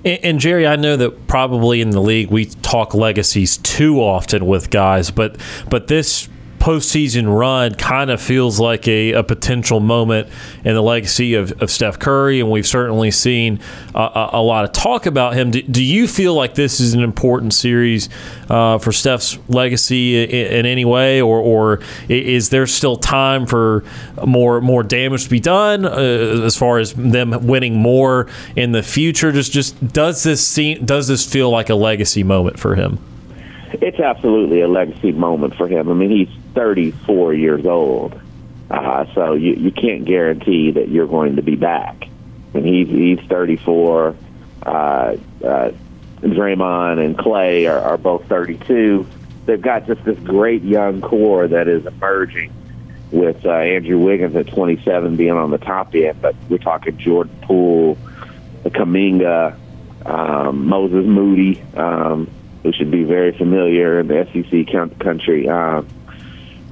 [0.03, 4.45] And, and, Jerry, I know that probably in the league we talk legacies too often
[4.45, 5.37] with guys, but
[5.69, 6.29] but this
[6.69, 10.27] postseason run kind of feels like a, a, potential moment
[10.63, 13.59] in the legacy of, of Steph Curry, and we've certainly seen
[13.95, 15.49] a, a lot of talk about him.
[15.49, 18.07] Do, do, you feel like this is an important series
[18.49, 23.83] uh, for Steph's legacy in, in any way, or, or, is there still time for
[24.27, 28.83] more more damage to be done uh, as far as them winning more in the
[28.83, 29.31] future?
[29.31, 32.99] Just just does this seem does this feel like a legacy moment for him?
[33.73, 35.89] It's absolutely a legacy moment for him.
[35.89, 38.19] I mean, he's 34 years old.
[38.69, 42.07] Uh, so you, you can't guarantee that you're going to be back.
[42.53, 44.15] And he's, he's 34.
[44.61, 45.71] Uh, uh,
[46.21, 49.07] Draymond and Clay are, are both 32.
[49.45, 52.53] They've got just this great young core that is emerging
[53.11, 56.21] with uh, Andrew Wiggins at 27 being on the top end.
[56.21, 57.97] But we're talking Jordan Poole,
[58.65, 59.57] Kuminga,
[60.05, 62.29] um, Moses Moody, um,
[62.63, 65.47] who should be very familiar in the SEC country.
[65.47, 65.81] Uh,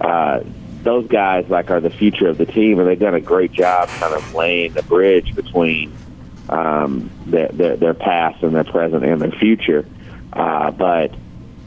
[0.01, 0.41] uh,
[0.83, 3.89] those guys like are the future of the team, and they've done a great job
[3.89, 5.95] kind of laying the bridge between
[6.49, 9.85] um, their, their their past and their present and their future.
[10.31, 11.13] Uh, but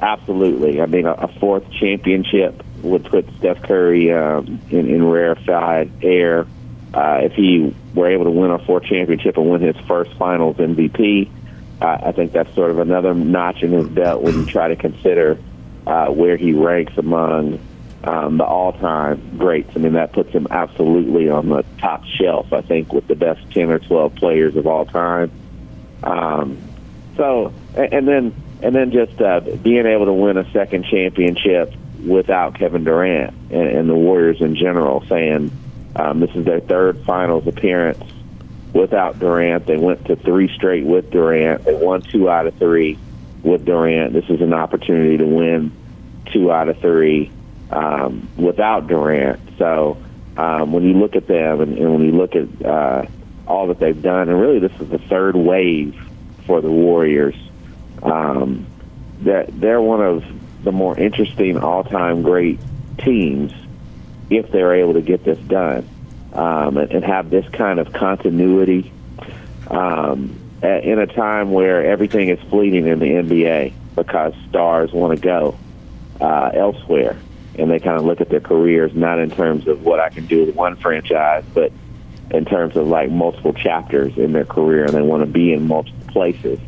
[0.00, 5.90] absolutely, I mean, a, a fourth championship would put Steph Curry um, in, in rarefied
[6.02, 6.46] air.
[6.92, 10.56] Uh, if he were able to win a fourth championship and win his first Finals
[10.56, 11.30] MVP,
[11.80, 14.76] uh, I think that's sort of another notch in his belt when you try to
[14.76, 15.38] consider
[15.86, 17.60] uh, where he ranks among
[18.04, 19.70] um, the all-time greats.
[19.76, 22.52] I mean, that puts him absolutely on the top shelf.
[22.52, 25.30] I think with the best ten or twelve players of all time.
[26.02, 26.58] Um,
[27.16, 31.74] so, and then and then just uh, being able to win a second championship
[32.06, 35.50] without Kevin Durant and, and the Warriors in general, saying
[35.96, 38.02] um, this is their third finals appearance
[38.72, 39.66] without Durant.
[39.66, 41.64] They went to three straight with Durant.
[41.64, 42.98] They won two out of three
[43.42, 44.14] with Durant.
[44.14, 45.72] This is an opportunity to win
[46.32, 47.30] two out of three
[47.70, 49.40] um, without Durant.
[49.58, 49.96] So
[50.36, 53.06] um, when you look at them and, and when you look at uh,
[53.46, 55.96] all that they've done, and really this is the third wave
[56.46, 57.36] for the Warriors.
[58.02, 58.66] Um,
[59.22, 60.24] that they're one of
[60.64, 62.58] the more interesting all-time great
[62.98, 63.52] teams
[64.30, 65.88] if they're able to get this done
[66.32, 68.92] um, and, and have this kind of continuity
[69.68, 75.22] um, in a time where everything is fleeting in the NBA because stars want to
[75.22, 75.58] go
[76.20, 77.16] uh, elsewhere
[77.60, 80.26] and they kind of look at their careers not in terms of what I can
[80.26, 81.70] do with one franchise, but
[82.30, 85.66] in terms of like multiple chapters in their career, and they want to be in
[85.66, 86.58] multiple places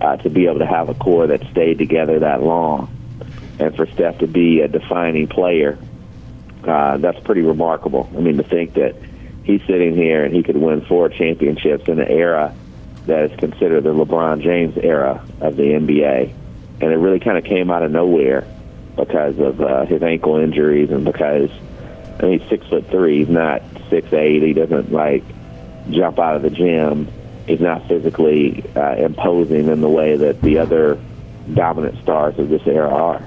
[0.00, 2.90] uh, to be able to have a core that stayed together that long,
[3.60, 5.78] and for Steph to be a defining player,
[6.64, 8.10] uh, that's pretty remarkable.
[8.16, 8.96] I mean, to think that
[9.44, 12.54] he's sitting here and he could win four championships in an era
[13.06, 16.34] that is considered the LeBron James era of the NBA,
[16.80, 18.44] and it really kind of came out of nowhere
[18.96, 21.50] because of uh, his ankle injuries and because
[22.18, 23.20] I mean, he's six foot three.
[23.20, 24.42] He's not six eight.
[24.42, 25.24] He doesn't like
[25.90, 27.08] jump out of the gym.
[27.46, 31.00] He's not physically uh, imposing in the way that the other
[31.52, 33.24] dominant stars of this era are.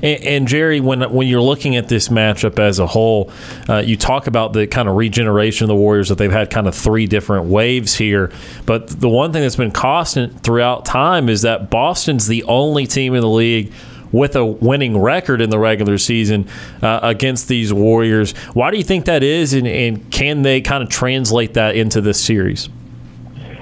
[0.00, 3.32] And, and, Jerry, when when you're looking at this matchup as a whole,
[3.68, 6.68] uh, you talk about the kind of regeneration of the Warriors that they've had kind
[6.68, 8.30] of three different waves here.
[8.64, 13.14] But the one thing that's been constant throughout time is that Boston's the only team
[13.14, 13.72] in the league
[14.12, 16.48] with a winning record in the regular season
[16.82, 18.32] uh, against these Warriors.
[18.54, 22.00] Why do you think that is, and, and can they kind of translate that into
[22.00, 22.68] this series?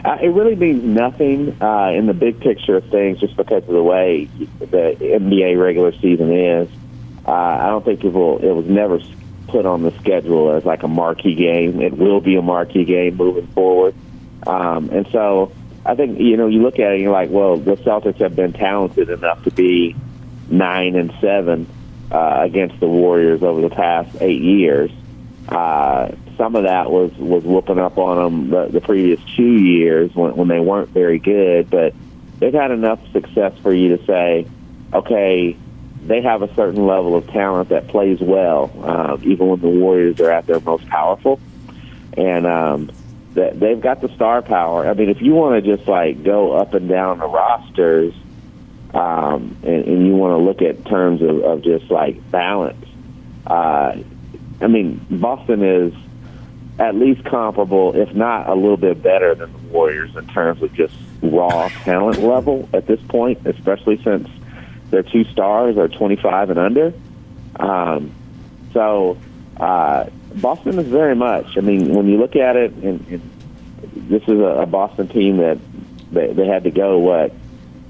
[0.04, 3.74] Uh, it really means nothing uh, in the big picture of things, just because of
[3.74, 4.26] the way
[4.60, 6.68] the NBA regular season is.
[7.26, 8.38] Uh, I don't think people.
[8.38, 9.00] It was never
[9.48, 11.80] put on the schedule as like a marquee game.
[11.80, 13.96] It will be a marquee game moving forward,
[14.46, 15.50] um, and so
[15.84, 18.36] I think you know you look at it and you're like, well, the Celtics have
[18.36, 19.96] been talented enough to be
[20.48, 21.66] nine and seven
[22.10, 24.90] uh, against the Warriors over the past eight years.
[25.48, 30.14] Uh, some of that was was whooping up on them the, the previous two years
[30.14, 31.94] when, when they weren't very good, but
[32.38, 34.46] they've had enough success for you to say,
[34.92, 35.56] okay,
[36.04, 40.20] they have a certain level of talent that plays well, uh, even when the Warriors
[40.20, 41.40] are at their most powerful,
[42.16, 42.90] and um,
[43.34, 44.86] that they've got the star power.
[44.86, 48.14] I mean, if you want to just like go up and down the rosters,
[48.96, 52.86] um, and, and you want to look at terms of, of just like balance,
[53.46, 53.96] uh,
[54.60, 55.92] I mean, Boston is
[56.78, 60.72] at least comparable, if not a little bit better than the Warriors in terms of
[60.72, 64.28] just raw talent level at this point, especially since
[64.90, 66.92] their two stars are 25 and under.
[67.58, 68.12] Um,
[68.72, 69.18] so
[69.58, 71.58] uh, Boston is very much.
[71.58, 75.38] I mean, when you look at it, and, and this is a, a Boston team
[75.38, 75.58] that
[76.12, 77.32] they, they had to go what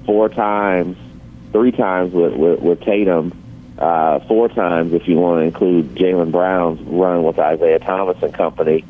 [0.07, 0.97] four times,
[1.51, 3.31] three times with with, with Tatum,
[3.77, 8.33] uh, four times if you want to include Jaylen Brown's run with Isaiah Thomas and
[8.33, 8.83] company,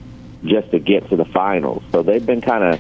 [0.46, 1.84] just to get to the finals.
[1.92, 2.80] So they've been kind of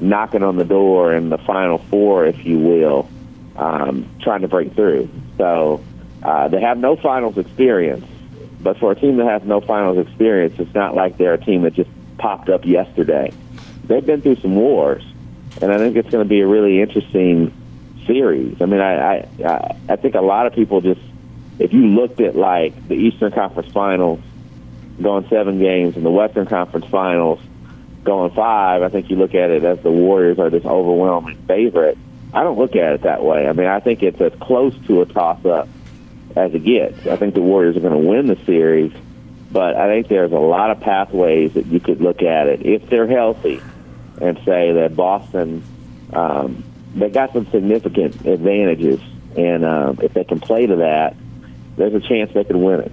[0.00, 3.08] knocking on the door in the final four, if you will,
[3.56, 5.08] um, trying to break through.
[5.36, 5.82] So
[6.22, 8.06] uh, they have no finals experience,
[8.60, 11.62] but for a team that has no finals experience, it's not like they're a team
[11.62, 13.32] that just popped up yesterday.
[13.84, 15.02] They've been through some wars,
[15.62, 17.52] and I think it's going to be a really interesting
[18.08, 18.60] series.
[18.60, 21.00] I mean, I, I I think a lot of people just,
[21.60, 24.18] if you looked at like the Eastern Conference Finals,
[25.00, 27.38] going seven games, and the Western Conference Finals,
[28.02, 31.96] going five, I think you look at it as the Warriors are this overwhelming favorite.
[32.32, 33.46] I don't look at it that way.
[33.46, 35.68] I mean, I think it's as close to a toss up
[36.36, 37.06] as it gets.
[37.06, 38.92] I think the Warriors are going to win the series,
[39.50, 42.88] but I think there's a lot of pathways that you could look at it if
[42.90, 43.62] they're healthy
[44.20, 45.62] and say that Boston,
[46.12, 49.00] um, they got some significant advantages,
[49.36, 51.16] and um, if they can play to that,
[51.76, 52.92] there's a chance they could win it.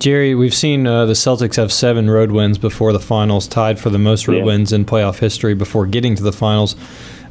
[0.00, 3.90] Jerry, we've seen uh, the Celtics have seven road wins before the finals, tied for
[3.90, 4.44] the most road Yeah.
[4.44, 6.76] wins in playoff history before getting to the finals.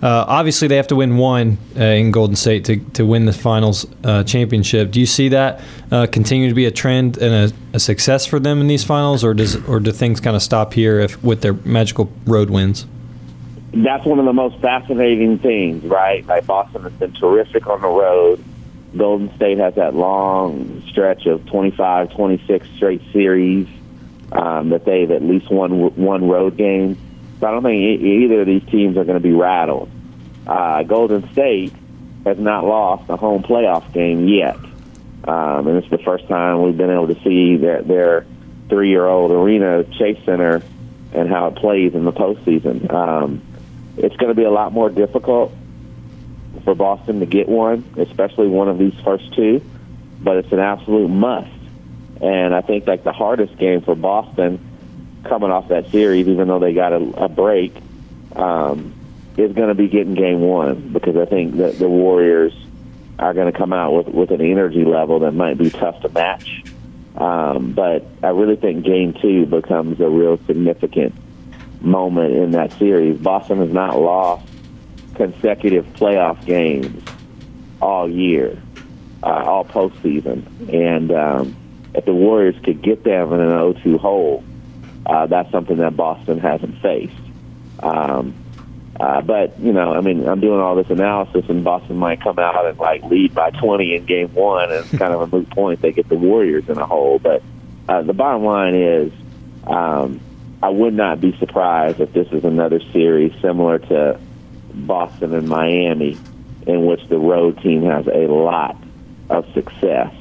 [0.01, 3.31] Uh, obviously, they have to win one uh, in Golden State to, to win the
[3.33, 4.91] finals uh, championship.
[4.91, 5.61] Do you see that
[5.91, 9.23] uh, continue to be a trend and a, a success for them in these finals,
[9.23, 12.85] or does or do things kind of stop here if with their magical road wins?
[13.73, 16.25] That's one of the most fascinating things, right?
[16.27, 18.43] Like Boston has been terrific on the road.
[18.95, 23.67] Golden State has that long stretch of 25, 26 straight series
[24.31, 26.95] um, that they've at least won one road game.
[27.39, 29.89] So I don't think either of these teams are going to be rattled.
[30.45, 31.73] Uh, Golden State
[32.25, 34.55] has not lost a home playoff game yet,
[35.27, 38.25] um, and it's the first time we've been able to see their, their
[38.69, 40.61] three-year-old arena, Chase Center,
[41.11, 42.91] and how it plays in the postseason.
[42.91, 43.41] Um,
[43.97, 45.53] it's going to be a lot more difficult
[46.63, 49.61] for Boston to get one, especially one of these first two,
[50.21, 51.51] but it's an absolute must.
[52.21, 54.59] And I think like the hardest game for Boston
[55.25, 57.75] coming off that series, even though they got a, a break,
[58.35, 58.93] um,
[59.37, 62.53] is going to be getting game one because I think that the Warriors
[63.19, 66.09] are going to come out with, with an energy level that might be tough to
[66.09, 66.63] match.
[67.15, 71.13] Um, but I really think game two becomes a real significant
[71.83, 73.19] moment in that series.
[73.19, 74.47] Boston has not lost
[75.15, 77.03] consecutive playoff games
[77.81, 78.61] all year,
[79.21, 80.45] uh, all postseason.
[80.73, 81.55] And um,
[81.93, 84.43] if the Warriors could get them in an 0-2 hole,
[85.05, 87.13] uh, that's something that Boston hasn't faced.
[87.81, 88.33] Um,
[88.99, 92.37] uh, but you know, I mean, I'm doing all this analysis, and Boston might come
[92.39, 95.49] out and like lead by 20 in Game One, and it's kind of a moot
[95.49, 95.81] point.
[95.81, 97.41] They get the Warriors in a hole, but
[97.89, 99.11] uh, the bottom line is,
[99.65, 100.21] um,
[100.63, 104.17] I would not be surprised if this is another series similar to
[104.73, 106.17] Boston and Miami,
[106.65, 108.81] in which the road team has a lot
[109.29, 110.13] of success,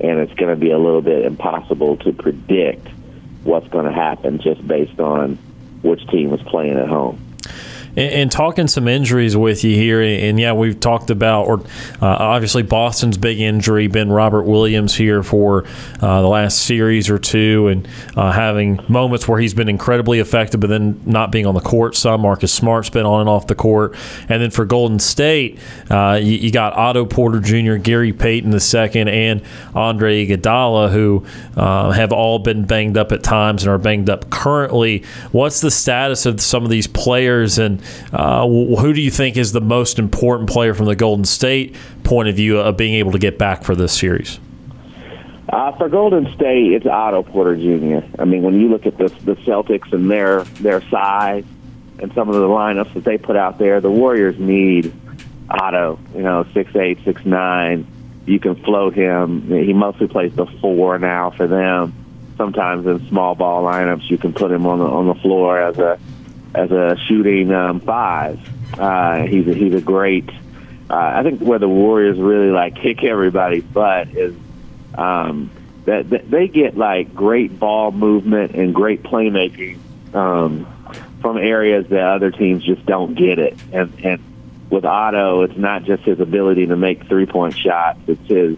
[0.00, 2.88] and it's going to be a little bit impossible to predict
[3.44, 5.34] what's going to happen just based on
[5.82, 7.25] which team is playing at home.
[7.96, 11.60] And, and talking some injuries with you here, and yeah, we've talked about, or
[12.00, 15.64] uh, obviously Boston's big injury, been Robert Williams here for
[16.00, 20.60] uh, the last series or two, and uh, having moments where he's been incredibly effective,
[20.60, 21.96] but then not being on the court.
[21.96, 23.94] Some Marcus Smart's been on and off the court,
[24.28, 25.58] and then for Golden State,
[25.90, 29.42] uh, you, you got Otto Porter Jr., Gary Payton II, and
[29.74, 31.24] Andre Iguodala, who
[31.56, 35.02] uh, have all been banged up at times and are banged up currently.
[35.32, 37.82] What's the status of some of these players, and
[38.12, 42.28] uh, who do you think is the most important player from the Golden State point
[42.28, 44.38] of view of being able to get back for this series?
[45.48, 48.04] Uh, for Golden State, it's Otto Porter Jr.
[48.20, 51.44] I mean, when you look at the the Celtics and their their size,
[51.98, 54.92] and some of the lineups that they put out there, the Warriors need
[55.48, 55.98] Otto.
[56.14, 57.86] You know, six eight, six nine.
[58.26, 59.48] You can float him.
[59.48, 61.94] He mostly plays the four now for them.
[62.36, 65.78] Sometimes in small ball lineups, you can put him on the on the floor as
[65.78, 65.98] a
[66.56, 68.40] as a shooting um, five.
[68.78, 70.28] Uh, he's a, he's a great.
[70.88, 74.34] Uh, I think where the Warriors really like kick everybody's butt is
[74.94, 75.50] um,
[75.84, 79.78] that, that they get like great ball movement and great playmaking
[80.14, 80.66] um,
[81.20, 83.58] from areas that other teams just don't get it.
[83.72, 84.22] And and
[84.70, 88.56] with Otto, it's not just his ability to make three point shots; it's his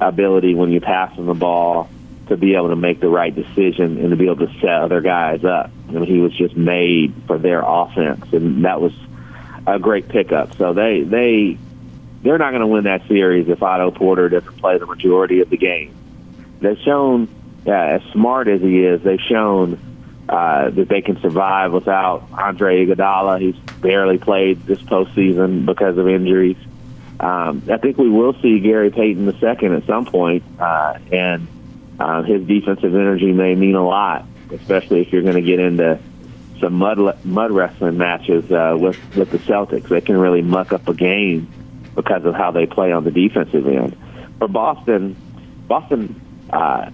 [0.00, 1.88] ability when you pass him the ball
[2.28, 5.00] to be able to make the right decision and to be able to set other
[5.00, 5.70] guys up.
[5.88, 8.92] He was just made for their offense, and that was
[9.66, 10.56] a great pickup.
[10.56, 11.58] So they they
[12.22, 15.50] they're not going to win that series if Otto Porter doesn't play the majority of
[15.50, 15.94] the game.
[16.60, 17.28] They've shown,
[17.66, 19.78] yeah, as smart as he is, they've shown
[20.28, 23.40] uh, that they can survive without Andre Iguodala.
[23.40, 26.56] He's barely played this postseason because of injuries.
[27.20, 31.46] Um, I think we will see Gary Payton II at some point, uh, and
[32.00, 35.98] uh, his defensive energy may mean a lot, especially if you're going to get into
[36.60, 39.88] some mud mud wrestling matches uh, with with the Celtics.
[39.88, 41.48] They can really muck up a game
[41.94, 43.96] because of how they play on the defensive end.
[44.38, 45.16] For Boston,
[45.68, 46.90] Boston, uh,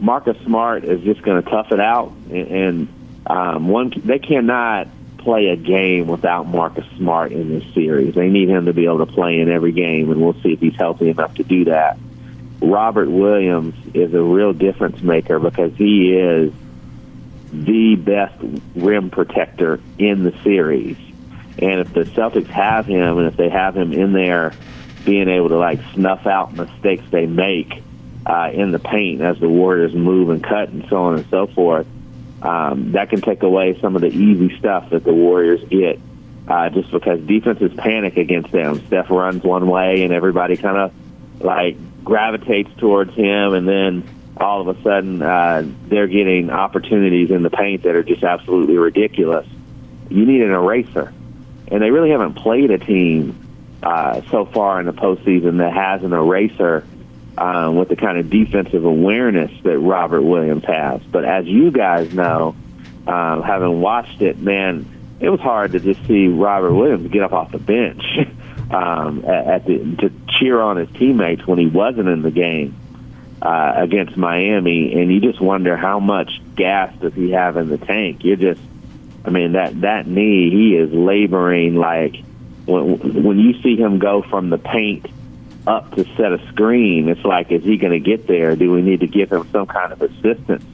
[0.00, 2.88] Marcus Smart is just going to tough it out, and, and
[3.26, 8.14] um, one they cannot play a game without Marcus Smart in this series.
[8.14, 10.60] They need him to be able to play in every game, and we'll see if
[10.60, 11.98] he's healthy enough to do that.
[12.62, 16.52] Robert Williams is a real difference maker because he is
[17.52, 18.34] the best
[18.74, 20.96] rim protector in the series.
[21.58, 24.52] And if the Celtics have him, and if they have him in there,
[25.04, 27.82] being able to like snuff out mistakes they make
[28.26, 31.46] uh, in the paint as the Warriors move and cut and so on and so
[31.48, 31.86] forth,
[32.42, 36.00] um, that can take away some of the easy stuff that the Warriors get.
[36.48, 38.84] Uh, just because defenses panic against them.
[38.88, 40.92] Steph runs one way, and everybody kind of
[41.40, 47.42] like gravitates towards him, and then all of a sudden uh, they're getting opportunities in
[47.42, 49.46] the paint that are just absolutely ridiculous.
[50.08, 51.12] You need an eraser,
[51.68, 53.46] and they really haven't played a team
[53.82, 56.84] uh, so far in the postseason that has an eraser
[57.38, 61.02] um, with the kind of defensive awareness that Robert Williams has.
[61.02, 62.56] But as you guys know,
[63.06, 64.86] um, having watched it, man,
[65.20, 68.02] it was hard to just see Robert Williams get up off the bench
[68.70, 72.79] um, at, the, to cheer on his teammates when he wasn't in the game
[73.42, 77.78] uh, against Miami, and you just wonder how much gas does he have in the
[77.78, 78.22] tank.
[78.22, 78.60] You're just,
[79.24, 82.16] I mean, that that knee, he is laboring like
[82.66, 85.06] when when you see him go from the paint
[85.66, 87.08] up to set a screen.
[87.08, 88.56] It's like, is he going to get there?
[88.56, 90.64] Do we need to give him some kind of assistance?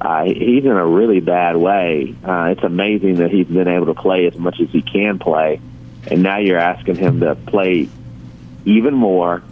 [0.00, 2.14] Uh, he's in a really bad way.
[2.24, 5.60] Uh, it's amazing that he's been able to play as much as he can play,
[6.10, 7.88] and now you're asking him to play
[8.64, 9.42] even more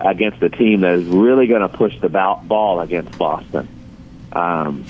[0.00, 3.68] against a team that is really going to push the ball against Boston.
[4.32, 4.84] Um,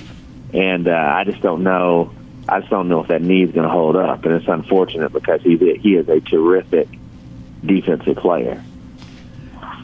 [0.53, 2.13] and uh, I just don't know.
[2.47, 5.13] I just don't know if that knee is going to hold up, and it's unfortunate
[5.13, 6.87] because he he is a terrific
[7.63, 8.63] defensive player.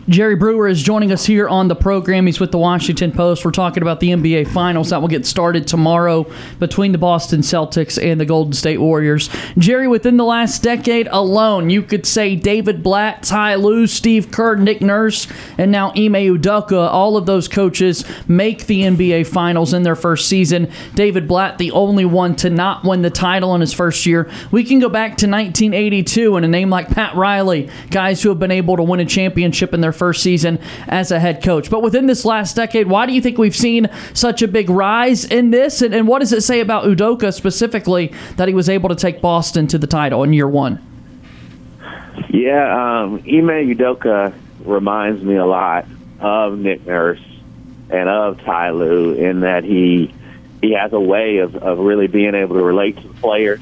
[0.10, 2.28] Jerry Brewer is joining us here on the program.
[2.28, 3.44] He's with the Washington Post.
[3.44, 6.26] We're talking about the NBA Finals that will get started tomorrow
[6.60, 9.30] between the Boston Celtics and the Golden State Warriors.
[9.58, 14.56] Jerry, within the last decade alone, you could say David Blatt, Ty Lue, Steve Kerr,
[14.56, 15.28] Nick Nurse,
[15.58, 20.30] and now Ime Udoka, all of those coaches make the NBA Finals in their first
[20.30, 20.72] season.
[20.96, 24.32] David Blatt, the only one to not win the title in his first year.
[24.52, 28.40] We can go back to 1982 and a name like Pat Riley, guys who have
[28.40, 31.70] been able to win a championship in their first season as a head coach.
[31.70, 35.26] But within this last decade, why do you think we've seen such a big rise
[35.26, 35.82] in this?
[35.82, 39.22] And, and what does it say about Udoka specifically that he was able to take
[39.22, 40.82] Boston to the title in year one?
[42.30, 44.34] Yeah, um, Ime Udoka
[44.64, 45.86] reminds me a lot
[46.20, 47.22] of Nick Nurse
[47.90, 50.14] and of Ty Lue in that he
[50.62, 53.62] he has a way of, of really being able to relate to the players,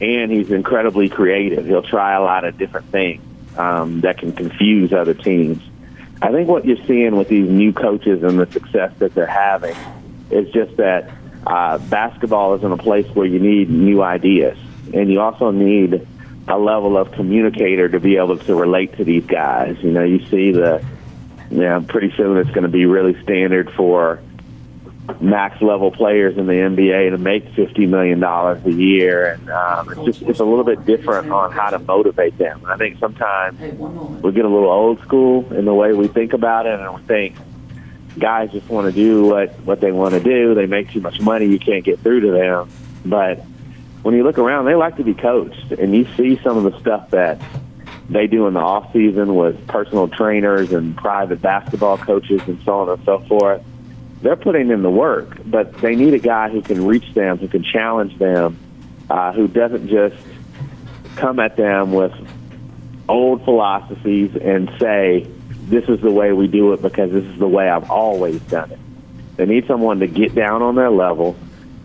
[0.00, 1.66] and he's incredibly creative.
[1.66, 3.22] He'll try a lot of different things
[3.56, 5.62] um, that can confuse other teams.
[6.20, 9.76] I think what you're seeing with these new coaches and the success that they're having
[10.30, 11.10] is just that
[11.46, 14.56] uh, basketball is in a place where you need new ideas,
[14.94, 16.06] and you also need
[16.48, 19.76] a level of communicator to be able to relate to these guys.
[19.82, 20.84] You know, you see the,
[21.50, 24.20] you know, pretty soon it's going to be really standard for
[25.20, 29.90] max level players in the NBA to make fifty million dollars a year, and um,
[29.92, 32.60] it's just it's a little bit different on how to motivate them.
[32.62, 36.32] And I think sometimes we get a little old school in the way we think
[36.32, 37.36] about it, and we think
[38.18, 40.54] guys just want to do what what they want to do.
[40.54, 42.70] They make too much money, you can't get through to them.
[43.04, 43.40] But
[44.02, 46.78] when you look around, they like to be coached, and you see some of the
[46.80, 47.40] stuff that
[48.08, 52.80] they do in the off season with personal trainers and private basketball coaches and so
[52.80, 53.62] on and so forth.
[54.22, 57.48] They're putting in the work, but they need a guy who can reach them, who
[57.48, 58.56] can challenge them,
[59.10, 60.16] uh, who doesn't just
[61.16, 62.12] come at them with
[63.08, 65.26] old philosophies and say,
[65.64, 68.70] this is the way we do it because this is the way I've always done
[68.70, 68.78] it.
[69.36, 71.36] They need someone to get down on their level.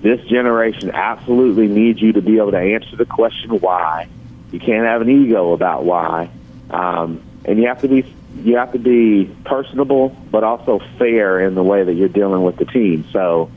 [0.01, 4.07] This generation absolutely needs you to be able to answer the question why.
[4.51, 6.29] You can't have an ego about why,
[6.69, 8.03] um, and you have to be
[8.35, 12.57] you have to be personable, but also fair in the way that you're dealing with
[12.57, 13.05] the team.
[13.11, 13.49] So,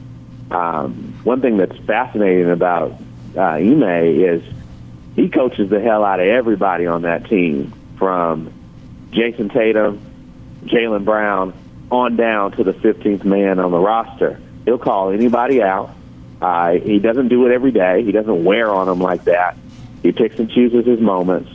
[0.50, 2.92] um, one thing that's fascinating about
[3.36, 4.42] uh, Ime is
[5.14, 8.52] he coaches the hell out of everybody on that team, from
[9.10, 10.00] Jayson Tatum,
[10.64, 11.52] Jaylen Brown,
[11.90, 14.40] on down to the 15th man on the roster.
[14.64, 15.90] He'll call anybody out.
[16.40, 18.02] Uh, he doesn't do it every day.
[18.02, 19.56] He doesn't wear on them like that.
[20.02, 21.50] He picks and chooses his moments,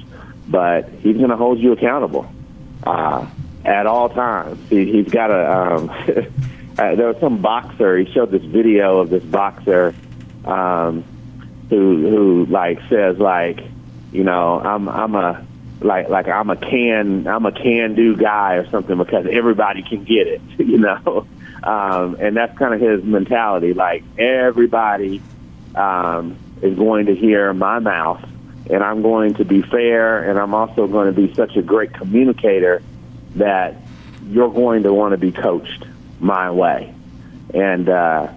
[0.47, 2.29] but he's going to hold you accountable
[2.85, 3.27] uh,
[3.63, 4.59] at all times.
[4.69, 5.51] He, he's got a.
[5.51, 5.89] Um,
[6.77, 7.97] uh, there was some boxer.
[7.97, 9.95] He showed this video of this boxer
[10.45, 11.03] um,
[11.69, 13.61] who who like says like,
[14.11, 15.45] you know, I'm I'm a
[15.81, 20.03] like like I'm a can I'm a can do guy or something because everybody can
[20.03, 21.27] get it, you know.
[21.63, 23.73] Um, and that's kind of his mentality.
[23.73, 25.21] Like everybody
[25.73, 28.23] um, is going to hear my mouth,
[28.69, 31.93] and I'm going to be fair, and I'm also going to be such a great
[31.93, 32.81] communicator
[33.35, 33.75] that
[34.27, 35.85] you're going to want to be coached
[36.19, 36.93] my way.
[37.53, 38.29] And uh,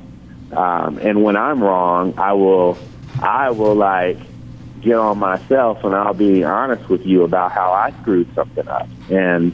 [0.53, 2.79] um, and when I'm wrong, I will
[3.21, 4.19] I will like
[4.81, 8.89] get on myself, and I'll be honest with you about how I screwed something up.
[9.11, 9.53] And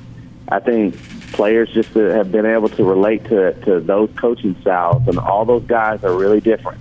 [0.48, 0.96] I think
[1.32, 5.64] players just have been able to relate to to those coaching styles, and all those
[5.64, 6.80] guys are really different.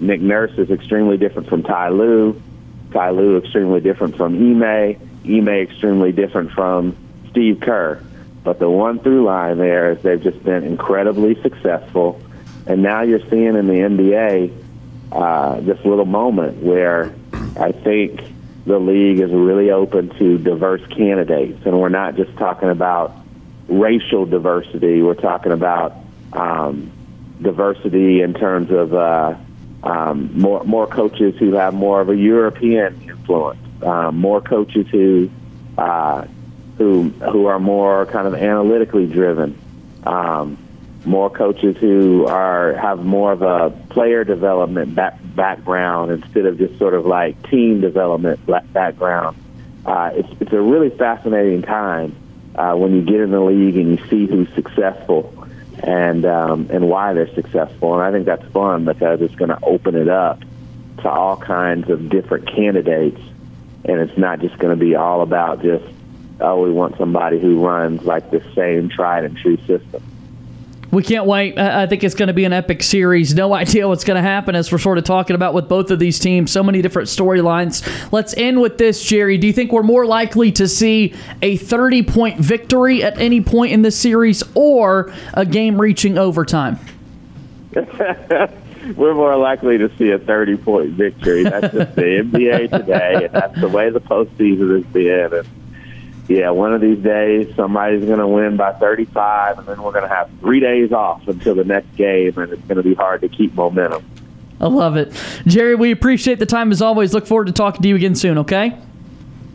[0.00, 2.40] Nick Nurse is extremely different from Ty Lue.
[2.92, 4.96] Ty Lue extremely different from Ime.
[5.24, 6.96] Ime extremely different from
[7.30, 8.02] Steve Kerr.
[8.44, 12.20] But the one through line there is they've just been incredibly successful.
[12.66, 14.52] And now you're seeing in the NBA
[15.12, 17.14] uh, this little moment where
[17.56, 18.20] I think
[18.66, 21.64] the league is really open to diverse candidates.
[21.66, 23.14] And we're not just talking about
[23.68, 25.94] racial diversity, we're talking about
[26.32, 26.90] um,
[27.40, 29.34] diversity in terms of uh,
[29.82, 35.28] um, more more coaches who have more of a European influence, um, more coaches who
[35.76, 36.24] uh,
[36.78, 39.58] who who are more kind of analytically driven,
[40.04, 40.56] um,
[41.04, 46.78] more coaches who are have more of a player development back, background instead of just
[46.78, 48.40] sort of like team development
[48.72, 49.36] background.
[49.84, 52.14] Uh, it's it's a really fascinating time
[52.54, 55.41] uh, when you get in the league and you see who's successful
[55.80, 57.94] and um, and why they're successful.
[57.94, 60.40] And I think that's fun because it's going to open it up
[60.98, 63.20] to all kinds of different candidates,
[63.84, 65.84] and it's not just going to be all about just
[66.40, 70.02] oh we want somebody who runs like the same tried and true system.
[70.92, 71.58] We can't wait.
[71.58, 73.34] I think it's going to be an epic series.
[73.34, 75.98] No idea what's going to happen as we're sort of talking about with both of
[75.98, 76.52] these teams.
[76.52, 78.12] So many different storylines.
[78.12, 79.38] Let's end with this, Jerry.
[79.38, 83.72] Do you think we're more likely to see a 30 point victory at any point
[83.72, 86.78] in this series or a game reaching overtime?
[87.74, 91.44] we're more likely to see a 30 point victory.
[91.44, 95.32] That's just the NBA today, and that's the way the postseason has been.
[95.32, 95.48] And
[96.28, 100.08] yeah, one of these days somebody's going to win by 35, and then we're going
[100.08, 103.22] to have three days off until the next game, and it's going to be hard
[103.22, 104.04] to keep momentum.
[104.60, 105.12] I love it.
[105.46, 107.12] Jerry, we appreciate the time as always.
[107.12, 108.78] Look forward to talking to you again soon, okay?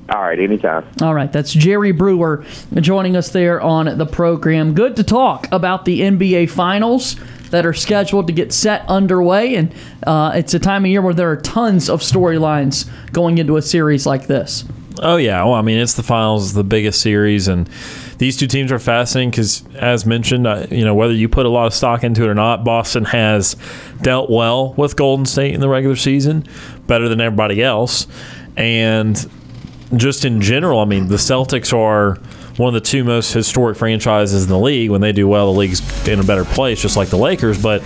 [0.09, 0.85] All right, anytime.
[1.01, 2.45] All right, that's Jerry Brewer
[2.75, 4.73] joining us there on the program.
[4.73, 7.15] Good to talk about the NBA Finals
[7.49, 9.73] that are scheduled to get set underway, and
[10.05, 13.61] uh, it's a time of year where there are tons of storylines going into a
[13.61, 14.65] series like this.
[15.01, 17.69] Oh yeah, well I mean it's the finals, the biggest series, and
[18.17, 21.49] these two teams are fascinating because, as mentioned, uh, you know whether you put a
[21.49, 23.55] lot of stock into it or not, Boston has
[24.01, 26.45] dealt well with Golden State in the regular season,
[26.87, 28.07] better than everybody else,
[28.55, 29.29] and
[29.95, 32.15] just in general, I mean the Celtics are
[32.57, 34.89] one of the two most historic franchises in the league.
[34.89, 37.81] When they do well, the league's in a better place, just like the Lakers, but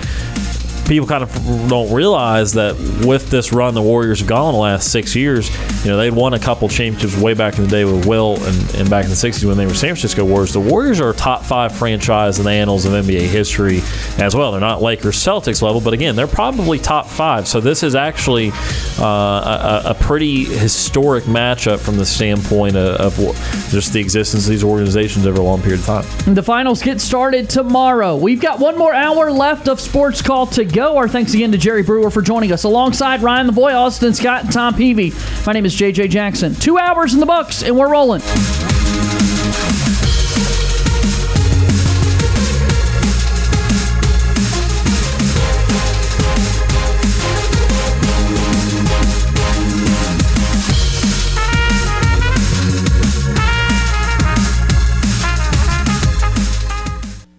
[0.87, 1.33] people kind of
[1.69, 2.75] don't realize that
[3.05, 5.49] with this run the Warriors have gone the last six years,
[5.83, 8.75] you know, they'd won a couple championships way back in the day with Will and,
[8.75, 10.53] and back in the 60s when they were San Francisco Warriors.
[10.53, 13.81] The Warriors are a top five franchise in the annals of NBA history
[14.17, 14.51] as well.
[14.51, 17.47] They're not Lakers Celtics level, but again, they're probably top five.
[17.47, 18.51] So this is actually
[18.99, 23.35] uh, a, a, pretty historic matchup from the standpoint of, of
[23.69, 26.33] just the existence of these organizations over a long period of time.
[26.33, 28.15] The finals get started tomorrow.
[28.15, 30.97] We've got one more hour left of Sports Call to go go.
[30.97, 34.51] Our thanks again to Jerry Brewer for joining us alongside Ryan Lavoie, Austin Scott, and
[34.51, 35.13] Tom Peavy.
[35.45, 36.55] My name is JJ Jackson.
[36.55, 38.21] Two hours in the books, and we're rolling.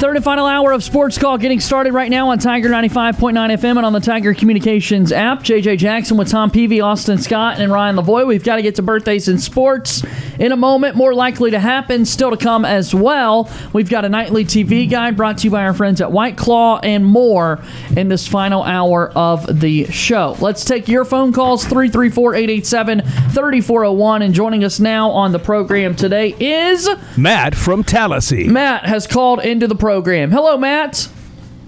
[0.00, 3.76] Third and final hour of Sports Call getting started right now on Tiger 95.9 FM
[3.76, 5.40] and on the Tiger Communications app.
[5.40, 8.26] JJ Jackson with Tom Peavy, Austin Scott, and Ryan Lavoy.
[8.26, 10.02] We've got to get to birthdays in sports
[10.38, 10.96] in a moment.
[10.96, 13.50] More likely to happen, still to come as well.
[13.74, 16.78] We've got a nightly TV guide brought to you by our friends at White Claw
[16.78, 17.62] and more
[17.94, 20.34] in this final hour of the show.
[20.40, 24.22] Let's take your phone calls 334 887 3401.
[24.22, 28.48] And joining us now on the program today is Matt from Tallahassee.
[28.48, 29.89] Matt has called into the program.
[29.90, 31.08] Hello, Matt.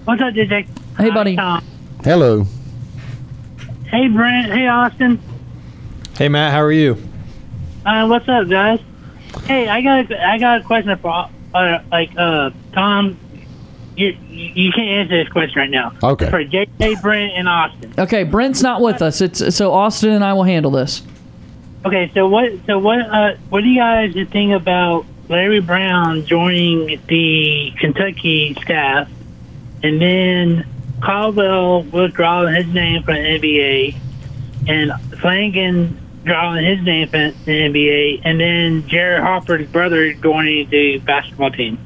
[0.05, 0.65] What's up, DJ?
[0.97, 1.35] Hey, buddy.
[2.05, 2.45] Hello.
[3.87, 4.49] Hey, Brent.
[4.49, 5.19] Hey, Austin.
[6.17, 6.93] Hey, Matt, how are you?
[7.85, 8.79] Uh, what's up, guys?
[9.43, 13.19] Hey, I got a, I got a question for uh, like uh, Tom.
[13.97, 15.91] You you can't answer this question right now.
[16.01, 16.29] Okay.
[16.29, 17.93] For JJ, Brent, and Austin.
[17.97, 19.19] Okay, Brent's not with us.
[19.19, 21.01] It's so Austin and I will handle this.
[21.85, 26.99] Okay, so what so what uh what do you guys think about Larry Brown joining
[27.07, 29.09] the Kentucky staff,
[29.81, 30.67] and then
[31.01, 33.95] Cardwell withdrawing his name from the NBA,
[34.67, 40.69] and Flanigan drawing his name from the NBA, and then Jared Harper's brother going into
[40.71, 41.77] the basketball team.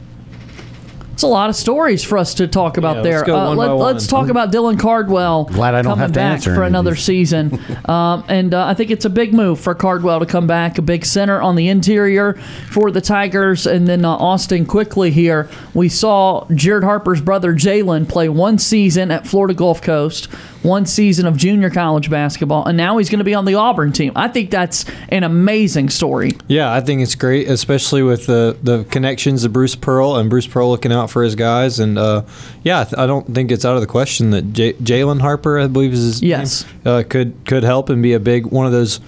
[1.17, 3.13] It's a lot of stories for us to talk about Yeah, there.
[3.15, 4.21] let's go one by let, us one.
[4.21, 7.03] talk about Dylan Cardwell Glad I don't coming have to back answer for another these.
[7.05, 7.59] season.
[7.85, 10.83] um, and uh, I think it's a big move for Cardwell to come back, a
[10.83, 12.33] big center on the interior
[12.69, 13.65] for the Tigers.
[13.65, 15.49] And then uh, Austin quickly here.
[15.73, 20.25] We saw Jared Harper's brother Jalen play one season at Florida Gulf Coast,
[20.61, 23.91] one season of junior college basketball, and now he's going to be on the Auburn
[23.91, 24.11] team.
[24.15, 26.31] I think that's an amazing story.
[26.47, 30.45] Yeah, I think it's great, especially with the, the connections of Bruce Pearl and Bruce
[30.45, 31.79] Pearl looking out for his guys.
[31.79, 32.23] And uh,
[32.63, 35.67] yeah, I, I don't think it's out of the question that J- Jalen Harper, I
[35.67, 36.65] believe is his Yes.
[36.65, 38.99] name, uh, could could help and be a big one of those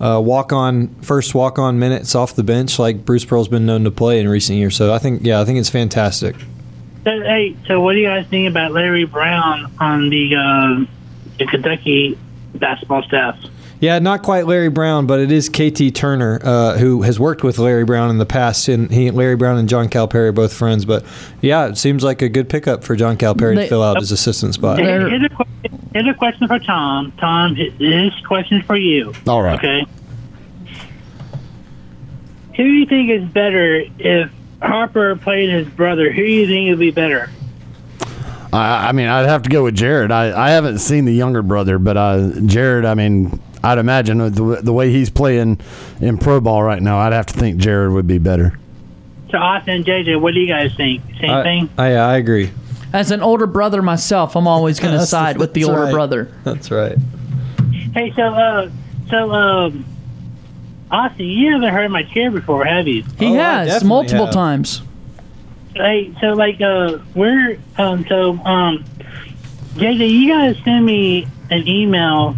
[0.00, 3.84] uh, walk on first walk on minutes off the bench like Bruce Pearl's been known
[3.84, 4.74] to play in recent years.
[4.76, 6.36] So I think yeah, I think it's fantastic.
[7.04, 10.84] So, hey, so what do you guys think about Larry Brown on the uh,
[11.38, 12.18] the Kentucky
[12.54, 13.38] basketball staff?
[13.80, 17.58] Yeah, not quite Larry Brown, but it is KT Turner, uh, who has worked with
[17.58, 18.68] Larry Brown in the past.
[18.68, 20.84] And he, Larry Brown and John Calipari are both friends.
[20.84, 21.02] But
[21.40, 24.12] yeah, it seems like a good pickup for John Calipari They- to fill out his
[24.12, 24.78] assistant spot.
[24.78, 25.46] Here's a, que-
[25.94, 27.12] here's a question for Tom.
[27.18, 29.14] Tom, this question for you.
[29.26, 29.58] All right.
[29.58, 29.86] Okay.
[32.56, 34.30] Who do you think is better if
[34.60, 36.12] Harper played his brother?
[36.12, 37.30] Who do you think would be better?
[38.52, 40.10] I, I mean, I'd have to go with Jared.
[40.12, 44.60] I, I haven't seen the younger brother, but uh, Jared, I mean, I'd imagine the,
[44.62, 45.60] the way he's playing
[46.00, 48.58] in pro ball right now, I'd have to think Jared would be better.
[49.30, 51.02] So Austin and JJ, what do you guys think?
[51.20, 51.70] Same I, thing?
[51.78, 52.50] I, I agree.
[52.92, 55.92] As an older brother myself, I'm always going to That's- side with the older right.
[55.92, 56.32] brother.
[56.42, 56.96] That's right.
[57.94, 58.70] Hey, so uh,
[59.08, 59.84] so um,
[60.90, 63.04] Austin, you haven't heard my chair before, have you?
[63.18, 64.82] He has multiple times.
[65.74, 68.84] Hey, so like uh, we're um, so um,
[69.74, 72.36] JJ, you guys send me an email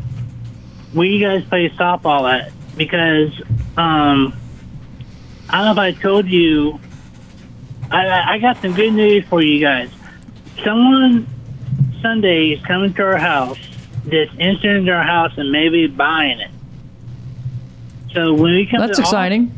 [0.92, 3.32] where you guys play softball at because
[3.76, 4.34] um,
[5.48, 6.80] I don't know if I told you.
[7.90, 9.90] I, I got some good news for you guys.
[10.64, 11.26] Someone
[12.00, 13.58] Sunday is coming to our house,
[14.04, 16.50] that's entering in our house and maybe buying it.
[18.12, 19.52] So when we come, That's exciting.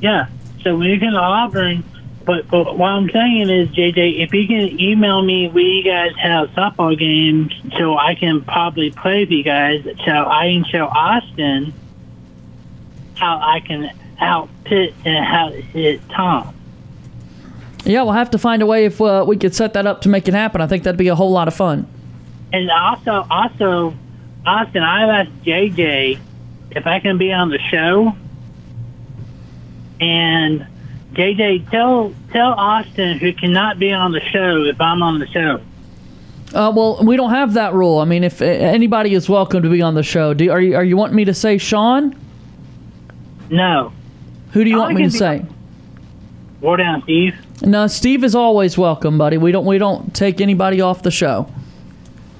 [0.00, 0.28] yeah.
[0.62, 1.84] So when you come to Auburn,
[2.24, 6.12] but, but what I'm saying is, JJ, if you can email me where you guys
[6.16, 10.86] have softball games, so I can probably play with you guys, so I can show
[10.86, 11.72] Austin
[13.14, 13.90] how I can
[14.20, 16.54] outpit and how hit Tom.
[17.84, 20.08] Yeah, we'll have to find a way if uh, we could set that up to
[20.08, 20.60] make it happen.
[20.60, 21.86] I think that'd be a whole lot of fun.
[22.52, 23.94] and also, also,
[24.46, 26.18] Austin, I've asked JJ
[26.72, 28.14] if I can be on the show.
[30.00, 30.66] And
[31.12, 35.60] JJ, tell tell Austin who cannot be on the show if I'm on the show.
[36.54, 37.98] Uh, well, we don't have that rule.
[37.98, 40.76] I mean, if uh, anybody is welcome to be on the show, do are you
[40.76, 42.16] are you wanting me to say Sean?
[43.50, 43.92] No.
[44.52, 45.44] Who do you I want me to say?
[46.60, 47.34] War down, Steve.
[47.62, 49.36] No, Steve is always welcome, buddy.
[49.36, 51.48] We don't we don't take anybody off the show.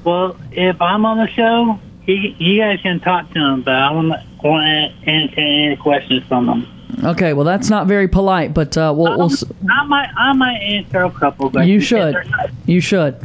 [0.05, 3.91] Well, if I'm on the show, he, you guys can talk to him, but I
[3.93, 6.80] want to answer any questions from him.
[7.05, 10.59] Okay, well that's not very polite, but uh, we'll, we'll s- I might, I might
[10.59, 11.51] answer a couple.
[11.51, 12.15] But you should
[12.67, 13.17] you should.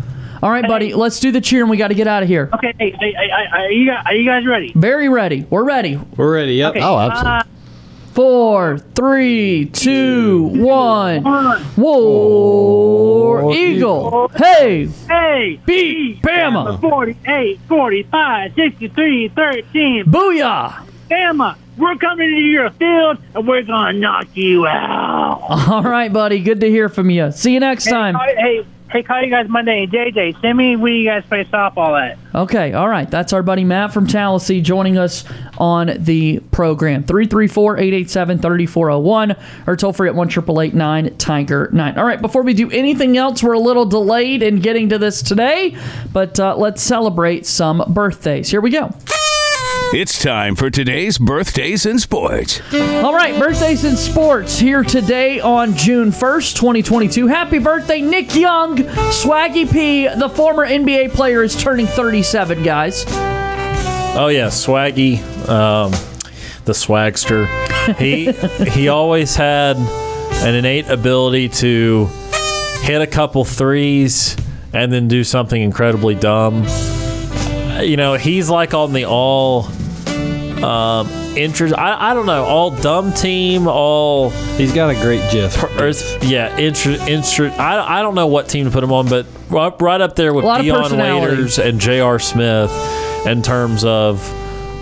[0.44, 0.94] All right, buddy.
[0.94, 2.50] Let's do the cheer, and we got to get out of here.
[2.54, 4.72] Okay, hey, hey, hey, hey, are you guys, are you guys ready?
[4.76, 5.46] Very ready.
[5.50, 5.98] We're ready.
[6.18, 6.54] We're ready.
[6.56, 6.72] Yep.
[6.72, 7.32] Okay, Oh, absolutely.
[7.40, 7.44] uh,
[8.14, 11.24] Four, three, two, one.
[11.76, 14.30] War Eagle.
[14.36, 14.86] Hey.
[15.08, 16.80] Hey, beat Bama.
[16.80, 20.06] 48, 45, 63, 13.
[20.06, 20.86] Booyah.
[21.10, 25.42] Bama, we're coming into your field and we're going to knock you out.
[25.70, 26.40] All right, buddy.
[26.40, 27.32] Good to hear from you.
[27.32, 28.16] See you next Hey, time.
[28.16, 29.86] call- Hey, hey, call you guys Monday.
[29.88, 32.18] JJ, send me where you guys play softball at.
[32.34, 33.10] Okay, all right.
[33.10, 35.24] That's our buddy Matt from Tallahassee joining us
[35.58, 37.04] on the program.
[37.04, 39.38] 334-887-3401
[39.68, 40.30] or toll free at 1
[41.18, 41.98] Tiger 9.
[41.98, 45.22] All right, before we do anything else, we're a little delayed in getting to this
[45.22, 45.76] today,
[46.14, 48.50] but uh, let's celebrate some birthdays.
[48.50, 48.94] Here we go.
[49.96, 52.60] It's time for today's birthdays in sports.
[52.74, 57.28] All right, birthdays in sports here today on June 1st, 2022.
[57.28, 58.76] Happy birthday, Nick Young.
[58.76, 63.06] Swaggy P, the former NBA player, is turning 37, guys.
[63.08, 65.92] Oh yeah, Swaggy, um,
[66.66, 67.48] the swagster.
[67.96, 68.34] He
[68.72, 72.10] he always had an innate ability to
[72.82, 74.36] hit a couple threes
[74.74, 76.66] and then do something incredibly dumb.
[77.82, 79.70] You know, he's like on the all
[80.64, 81.08] um,
[81.38, 81.74] interest.
[81.78, 84.30] I, I don't know, all dumb team, all.
[84.58, 85.58] He's got a great gif.
[86.24, 87.08] yeah, interest.
[87.08, 87.60] Interest.
[87.60, 90.34] I, I don't know what team to put him on, but right, right up there
[90.34, 90.98] with A lot Dion.
[90.98, 92.20] Waiters and J.R.
[92.20, 92.72] Smith
[93.26, 94.20] in terms of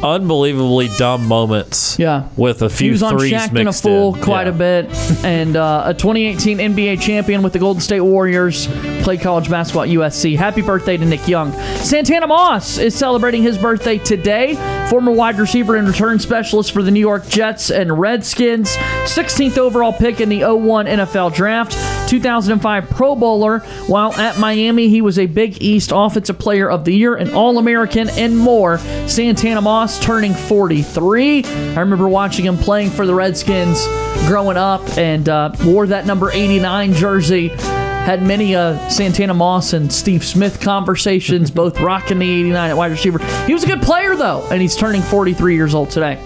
[0.04, 1.98] unbelievably dumb moments.
[1.98, 2.28] Yeah.
[2.36, 4.22] with a few he was on threes Shaqtin' a Fool in.
[4.22, 4.54] quite Yeah.
[4.54, 8.68] a bit, and uh, a 2018 NBA champion with the Golden State Warriors.
[9.04, 10.38] Played college basketball at USC.
[10.38, 11.52] Happy birthday to Nick Young.
[11.78, 14.56] Santana Moss is celebrating his birthday today.
[14.90, 18.76] Former wide receiver and return specialist for the New York Jets and Redskins.
[19.06, 21.74] 16th overall pick in the 01 NFL Draft.
[22.10, 23.60] 2005 Pro Bowler.
[23.88, 27.58] While at Miami, he was a Big East Offensive Player of the Year, an All
[27.58, 28.78] American, and more.
[29.08, 31.44] Santana Moss turning 43.
[31.44, 33.86] I remember watching him playing for the Redskins
[34.28, 37.50] growing up and uh, wore that number 89 jersey.
[37.50, 42.92] Had many uh, Santana Moss and Steve Smith conversations, both rocking the 89 at wide
[42.92, 43.20] receiver.
[43.46, 46.22] He was a good player, though, and he's turning 43 years old today.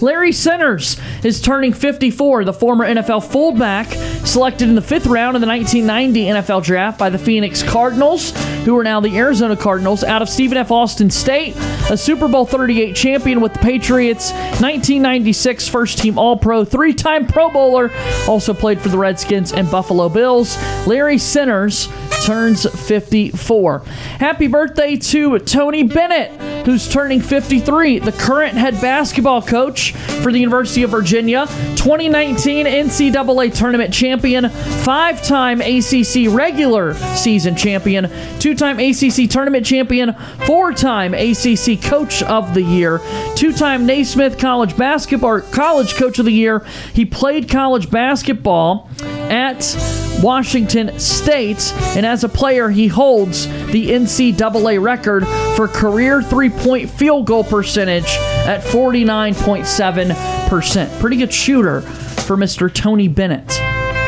[0.00, 3.88] Larry Centers is turning 54, the former NFL fullback,
[4.26, 8.30] selected in the fifth round of the 1990 NFL draft by the Phoenix Cardinals,
[8.64, 10.70] who are now the Arizona Cardinals, out of Stephen F.
[10.70, 11.56] Austin State,
[11.90, 14.30] a Super Bowl 38 champion with the Patriots,
[14.60, 17.90] 1996 first team All Pro, three time Pro Bowler,
[18.28, 20.56] also played for the Redskins and Buffalo Bills.
[20.86, 21.88] Larry Centers
[22.24, 23.78] turns 54.
[24.18, 26.30] Happy birthday to Tony Bennett,
[26.66, 31.46] who's turning 53, the current head basketball coach for the University of Virginia,
[31.76, 40.14] 2019 NCAA tournament champion, five time ACC regular season champion, two time ACC tournament champion,
[40.46, 43.00] four time ACC coach of the year,
[43.34, 46.60] two time Naismith College basketball college coach of the year.
[46.92, 48.88] He played college basketball
[49.30, 49.76] at
[50.22, 55.26] Washington State, and as a player, he holds the NCAA record
[55.56, 58.08] for career three point field goal percentage
[58.46, 61.00] at 49.7%.
[61.00, 62.72] Pretty good shooter for Mr.
[62.72, 63.48] Tony Bennett.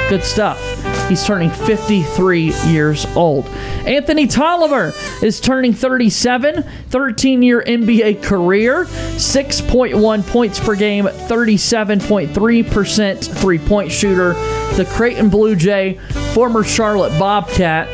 [0.09, 0.59] Good stuff.
[1.11, 3.47] He's turning 53 years old.
[3.85, 4.93] Anthony Tolliver
[5.24, 14.35] is turning 37, 13 year NBA career, 6.1 points per game, 37.3% three point shooter.
[14.77, 15.99] The Creighton Blue Jay,
[16.32, 17.89] former Charlotte Bobcat.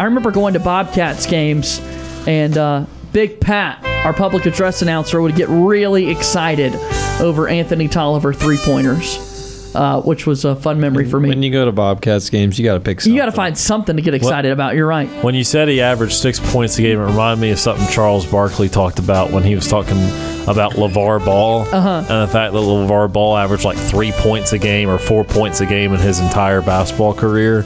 [0.00, 1.80] I remember going to Bobcats games,
[2.28, 6.76] and uh, Big Pat, our public address announcer, would get really excited
[7.20, 9.31] over Anthony Tolliver three pointers.
[9.74, 11.28] Uh, which was a fun memory for me.
[11.30, 13.00] When you go to Bobcats games, you got to pick.
[13.00, 13.14] Something.
[13.14, 14.74] You got to find something to get excited about.
[14.74, 15.08] You're right.
[15.24, 18.26] When you said he averaged six points a game, it reminded me of something Charles
[18.26, 19.96] Barkley talked about when he was talking
[20.48, 21.88] about LaVar Ball Uh-huh.
[22.08, 25.60] and the fact that LaVar Ball averaged like three points a game or four points
[25.60, 27.64] a game in his entire basketball career.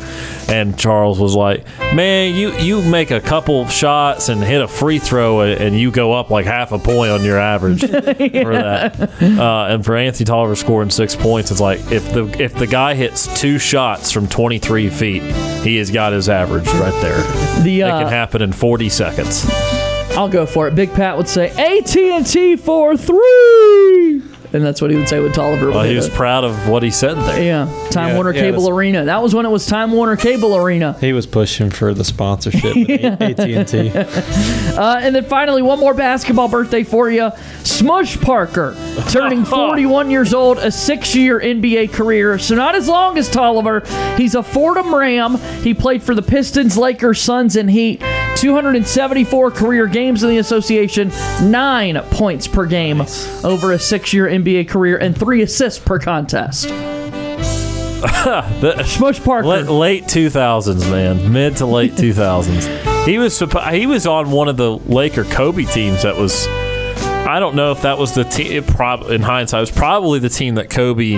[0.49, 1.65] And Charles was like,
[1.95, 5.91] "Man, you you make a couple shots and hit a free throw, and and you
[5.91, 10.24] go up like half a point on your average for that." Uh, and for Anthony
[10.24, 14.28] Tolliver scoring six points, it's like if the if the guy hits two shots from
[14.28, 15.23] 23 feet,
[15.64, 17.62] he has got his average right there.
[17.62, 19.47] The, it uh, can happen in 40 seconds.
[20.16, 20.74] I'll go for it.
[20.74, 24.23] Big Pat would say AT&T for three,
[24.57, 25.70] and that's what he would say with Tolliver.
[25.70, 27.43] Well, he was proud of what he said there.
[27.43, 29.05] Yeah, Time Yeah, Warner yeah, Cable that's- Arena.
[29.05, 30.95] That was when it was Time Warner Cable Arena.
[31.01, 33.93] He was pushing for the sponsorship at AT&T.
[34.77, 37.31] Uh, and then finally, one more basketball birthday for you.
[37.62, 38.77] Smush Parker,
[39.09, 42.39] turning 41 years old, a six year NBA career.
[42.39, 43.81] So, not as long as Tolliver.
[44.19, 45.37] He's a Fordham Ram.
[45.62, 48.03] He played for the Pistons, Lakers, Suns, and Heat.
[48.37, 51.09] 274 career games in the association,
[51.43, 53.03] nine points per game
[53.45, 56.69] over a six year NBA career, and three assists per contest.
[57.97, 59.47] The- Smush Parker.
[59.49, 63.07] late, late 2000s, man, mid to late 2000s.
[63.07, 63.39] He was
[63.71, 66.47] he was on one of the Laker Kobe teams that was.
[66.49, 68.63] I don't know if that was the team.
[68.65, 71.15] Prob- in hindsight, it was probably the team that Kobe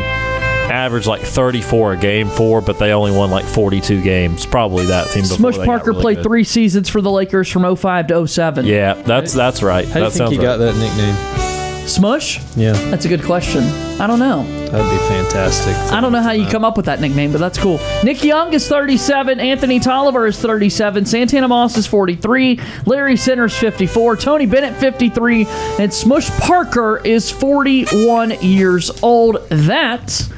[0.71, 4.47] averaged like 34 a game for, but they only won like 42 games.
[4.47, 5.23] Probably that team.
[5.23, 6.25] before Smush they got Parker really played good.
[6.25, 8.67] three seasons for the Lakers from 05 to 07.
[8.67, 9.87] Yeah, that's that's right.
[9.89, 10.45] How do you that think sounds he right.
[10.45, 11.49] got that nickname?
[11.89, 12.39] Smush?
[12.55, 13.63] Yeah, That's a good question.
[13.99, 14.43] I don't know.
[14.67, 15.75] that'd be fantastic.
[15.91, 17.81] I don't know how you come up with that nickname, but that's cool.
[18.05, 19.41] Nick Young is 37.
[19.41, 21.07] Anthony Tolliver is 37.
[21.07, 22.61] Santana Moss is 43.
[22.85, 24.17] Larry Centers 54.
[24.17, 25.47] Tony Bennett 53.
[25.79, 29.49] And Smush Parker is 41 years old.
[29.49, 30.29] That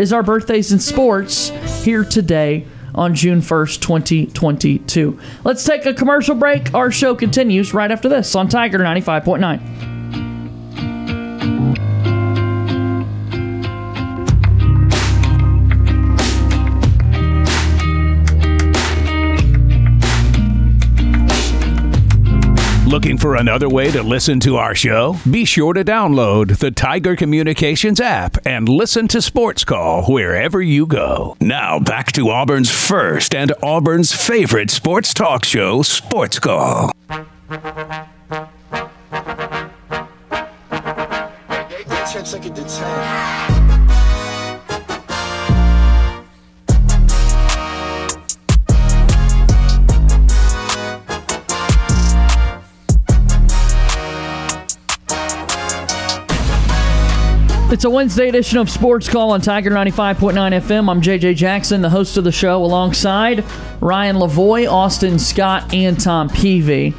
[0.00, 1.50] is our birthdays in sports
[1.84, 2.64] here today
[2.94, 5.20] on June 1st, 2022.
[5.44, 6.72] Let's take a commercial break.
[6.72, 9.99] Our show continues right after this on Tiger 95.9.
[22.90, 25.14] Looking for another way to listen to our show?
[25.30, 30.86] Be sure to download the Tiger Communications app and listen to Sports Call wherever you
[30.86, 31.36] go.
[31.40, 36.90] Now back to Auburn's first and Auburn's favorite sports talk show, Sports Call.
[57.70, 60.90] It's a Wednesday edition of Sports Call on Tiger 95.9 FM.
[60.90, 63.44] I'm JJ Jackson, the host of the show, alongside
[63.80, 66.94] Ryan Lavoie, Austin Scott, and Tom Peavy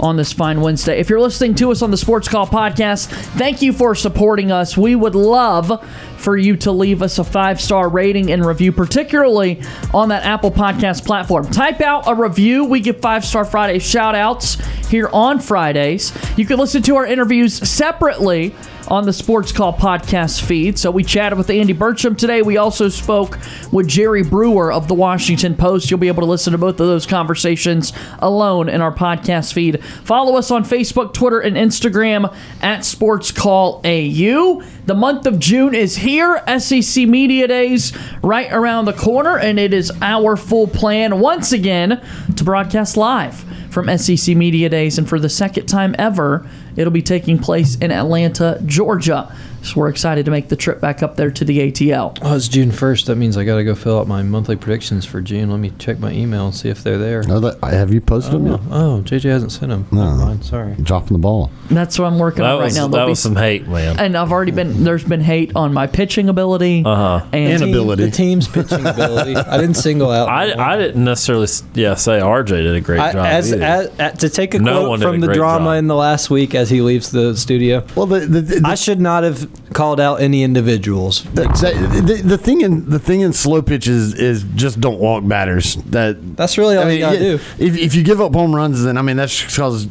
[0.00, 0.98] on this fine Wednesday.
[0.98, 4.78] If you're listening to us on the Sports Call podcast, thank you for supporting us.
[4.78, 5.86] We would love
[6.16, 10.50] for you to leave us a five star rating and review, particularly on that Apple
[10.50, 11.50] Podcast platform.
[11.50, 12.64] Type out a review.
[12.64, 14.54] We give five star Friday shout outs
[14.88, 16.14] here on Fridays.
[16.38, 18.54] You can listen to our interviews separately
[18.88, 20.78] on the Sports Call podcast feed.
[20.78, 22.42] So we chatted with Andy Burcham today.
[22.42, 23.38] We also spoke
[23.72, 25.90] with Jerry Brewer of the Washington Post.
[25.90, 29.82] You'll be able to listen to both of those conversations alone in our podcast feed.
[29.84, 34.62] Follow us on Facebook, Twitter, and Instagram at Sports Call AU.
[34.86, 36.42] The month of June is here.
[36.58, 37.92] SEC Media Days
[38.22, 42.00] right around the corner, and it is our full plan once again
[42.36, 44.98] to broadcast live from SEC Media Days.
[44.98, 49.34] And for the second time ever, it'll be taking place in Atlanta, Georgia.
[49.64, 52.18] So we're excited to make the trip back up there to the ATL.
[52.20, 53.06] Oh, it's June 1st.
[53.06, 55.50] That means I got to go fill out my monthly predictions for June.
[55.50, 57.22] Let me check my email and see if they're there.
[57.22, 58.60] No, that, have you posted them Oh, yet?
[58.70, 59.86] oh, JJ hasn't sent them.
[59.90, 60.04] No.
[60.04, 60.44] Never mind.
[60.44, 60.74] Sorry.
[60.74, 61.50] Dropping the ball.
[61.70, 62.88] That's what I'm working That on right now.
[62.88, 63.98] that There'll be was some hate, man.
[63.98, 67.26] and I've already been there's been hate on my pitching ability Uh huh.
[67.32, 68.04] and Team- Inability.
[68.04, 69.34] the team's pitching ability.
[69.34, 70.28] I didn't single out.
[70.28, 73.24] I, I didn't necessarily yeah say RJ did a great I- job.
[73.24, 75.76] as, as, as- to take a No quote one a from the drama job.
[75.78, 77.82] in the last week as he leaves the studio.
[77.96, 81.24] Well, the, the, the, I should not have called out any individuals.
[81.24, 85.26] The, the, the, the thing in the thing in slow pitches is just don't walk
[85.26, 85.76] batters.
[85.76, 87.34] That That's really all you gotta yeah, do.
[87.58, 89.88] If, if you give up home runs, then I mean that's because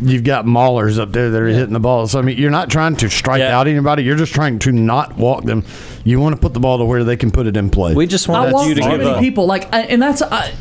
[0.00, 2.06] you've got maulers up there that are hitting the ball.
[2.06, 3.58] So I mean you're not trying to strike Yeah.
[3.58, 4.02] out anybody.
[4.04, 5.64] You're just trying to not walk them.
[6.04, 7.94] You want to put the ball to where they can put it in play.
[7.94, 9.20] We just want you to give many up.
[9.20, 10.52] people like, and that's I,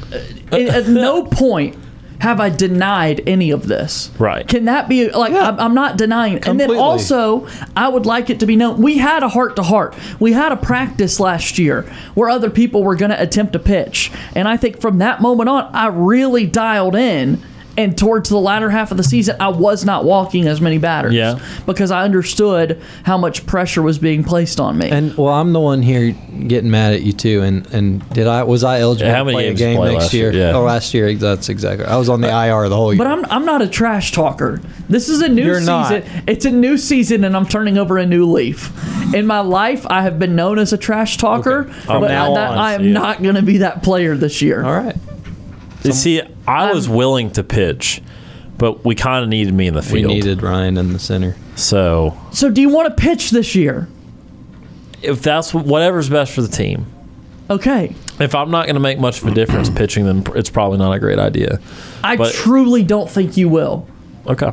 [0.51, 1.77] at no point
[2.19, 4.11] have I denied any of this?
[4.17, 4.47] Right.
[4.47, 6.47] Can that be like I'm, I'm not denying it.
[6.47, 9.63] And then also, I would like it to be known we had a heart to
[9.63, 9.95] heart.
[10.19, 11.83] We had a practice last year
[12.15, 15.49] where other people were going to attempt to pitch, and I think from that moment
[15.49, 17.41] on, I really dialed in.
[17.77, 21.13] And towards the latter half of the season, I was not walking as many batters.
[21.13, 21.37] Yeah.
[21.67, 24.89] Because I understood how much pressure was being placed on me.
[24.89, 26.11] And well, I'm the one here
[26.47, 27.43] getting mad at you too.
[27.43, 29.77] And and did I was I eligible Yeah, how to many play a you game
[29.77, 30.31] play next last year?
[30.33, 30.47] year?
[30.47, 30.55] Yeah.
[30.57, 31.13] Oh, last year.
[31.13, 31.85] That's exactly.
[31.85, 32.97] I was on the IR the whole year.
[32.97, 34.59] But I'm I'm not a trash talker.
[34.89, 35.67] This is a new You're season.
[35.67, 36.03] not.
[36.27, 38.71] It's a new season, and I'm turning over a new leaf.
[39.13, 42.51] In my life, I have been known as a trash talker, From but now that-
[42.51, 42.91] on, I am yeah.
[42.93, 44.63] not going to be that player this year.
[44.65, 44.95] All right.
[45.87, 48.01] You see, I was willing to pitch,
[48.57, 50.07] but we kind of needed me in the field.
[50.11, 51.35] We needed Ryan in the center.
[51.55, 53.87] So So, do you want to pitch this year?
[55.03, 56.85] if that's whatever's best for the team.
[57.51, 57.95] Okay.
[58.19, 60.91] If I'm not going to make much of a difference pitching, then it's probably not
[60.91, 61.59] a great idea.
[62.03, 63.87] I But- truly don't think you will.
[64.25, 64.51] Okay.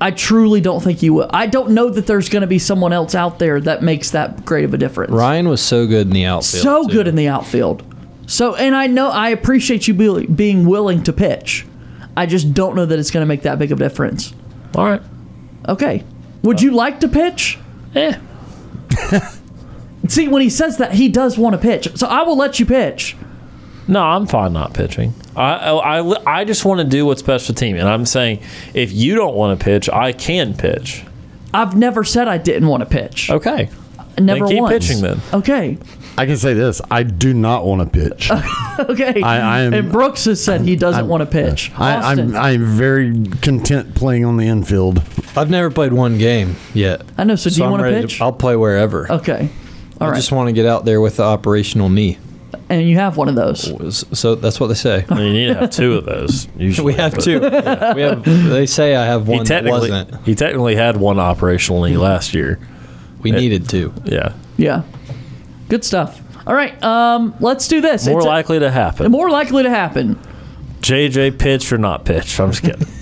[0.00, 1.30] I truly don't think you will.
[1.32, 4.44] I don't know that there's going to be someone else out there that makes that
[4.44, 5.12] great of a difference.
[5.12, 6.62] Ryan was so good in the outfield.
[6.62, 6.92] so too.
[6.92, 7.82] good in the outfield.
[8.26, 11.66] So, and I know I appreciate you be, being willing to pitch.
[12.16, 14.34] I just don't know that it's going to make that big of a difference.
[14.74, 15.02] All right.
[15.68, 16.04] Okay.
[16.42, 17.58] Would you like to pitch?
[17.94, 18.18] Eh.
[20.08, 21.96] See, when he says that, he does want to pitch.
[21.96, 23.16] So I will let you pitch.
[23.88, 25.14] No, I'm fine not pitching.
[25.36, 27.76] I, I, I just want to do what's best for the team.
[27.76, 28.40] And I'm saying
[28.74, 31.04] if you don't want to pitch, I can pitch.
[31.54, 33.30] I've never said I didn't want to pitch.
[33.30, 33.68] Okay.
[34.18, 34.86] Never then keep once.
[34.86, 35.20] pitching then.
[35.32, 35.78] Okay.
[36.18, 38.30] I can say this: I do not want to pitch.
[38.78, 39.20] Okay.
[39.22, 41.70] I- I am- and Brooks has said he doesn't want to pitch.
[41.76, 42.34] I, Austin.
[42.34, 43.12] I'm I'm very
[43.42, 45.02] content playing on the infield.
[45.36, 47.02] I've never played one game yet.
[47.18, 47.36] I know.
[47.36, 48.20] So do you want to pitch?
[48.22, 49.12] I'll play wherever.
[49.12, 49.50] okay.
[50.00, 50.16] All I right.
[50.16, 52.18] just want to get out there with the operational knee.
[52.70, 53.70] and you have one of those.
[53.70, 55.04] Oh, so that's what they say.
[55.08, 56.48] I mean, you need to have two of those.
[56.56, 57.38] Usually, we have but- two.
[57.94, 58.24] We have.
[58.24, 60.26] They say I have He one that technically, wasn't.
[60.26, 62.58] he technically had one operational knee last year.
[63.20, 63.92] We It- needed two.
[64.06, 64.32] Yeah.
[64.56, 64.82] Yeah.
[65.72, 66.20] Good stuff.
[66.46, 66.80] All right.
[66.84, 68.06] Um, let's do this.
[68.06, 69.10] More It's a- likely to happen.
[69.10, 70.18] more likely to happen.
[70.82, 72.38] JJ pitch or not pitch?
[72.38, 72.86] I'm just kidding.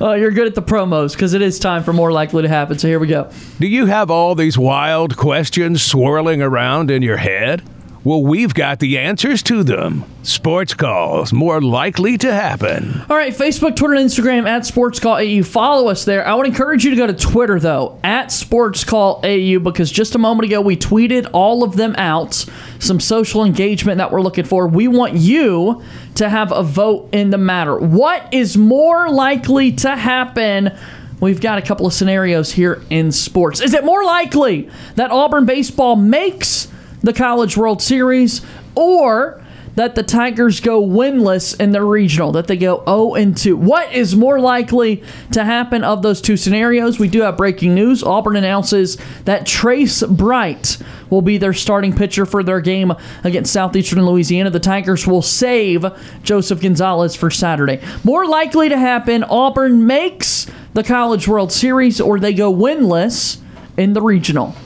[0.00, 2.78] Oh, you're good at the promos because it is time for more likely to happen.
[2.78, 3.28] So here we go.
[3.58, 7.62] Do you have all these wild questions swirling around in your head?
[8.08, 10.02] Well, we've got the answers to them.
[10.22, 13.02] Sports calls more likely to happen.
[13.10, 15.42] All right, Facebook, Twitter, and Instagram at Sports Call AU.
[15.42, 16.26] Follow us there.
[16.26, 20.14] I would encourage you to go to Twitter though at Sports Call AU because just
[20.14, 22.46] a moment ago we tweeted all of them out.
[22.78, 24.66] Some social engagement that we're looking for.
[24.66, 25.82] We want you
[26.14, 27.76] to have a vote in the matter.
[27.76, 30.74] What is more likely to happen?
[31.20, 33.60] We've got a couple of scenarios here in sports.
[33.60, 36.68] Is it more likely that Auburn baseball makes
[37.02, 38.42] the College World Series
[38.74, 39.42] or
[39.78, 43.56] that the Tigers go winless in their regional, that they go 0 and 2.
[43.56, 46.98] What is more likely to happen of those two scenarios?
[46.98, 48.02] We do have breaking news.
[48.02, 50.78] Auburn announces that Trace Bright
[51.10, 52.92] will be their starting pitcher for their game
[53.22, 54.50] against Southeastern Louisiana.
[54.50, 55.86] The Tigers will save
[56.24, 57.80] Joseph Gonzalez for Saturday.
[58.02, 63.38] More likely to happen, Auburn makes the College World Series or they go winless
[63.76, 64.56] in the regional.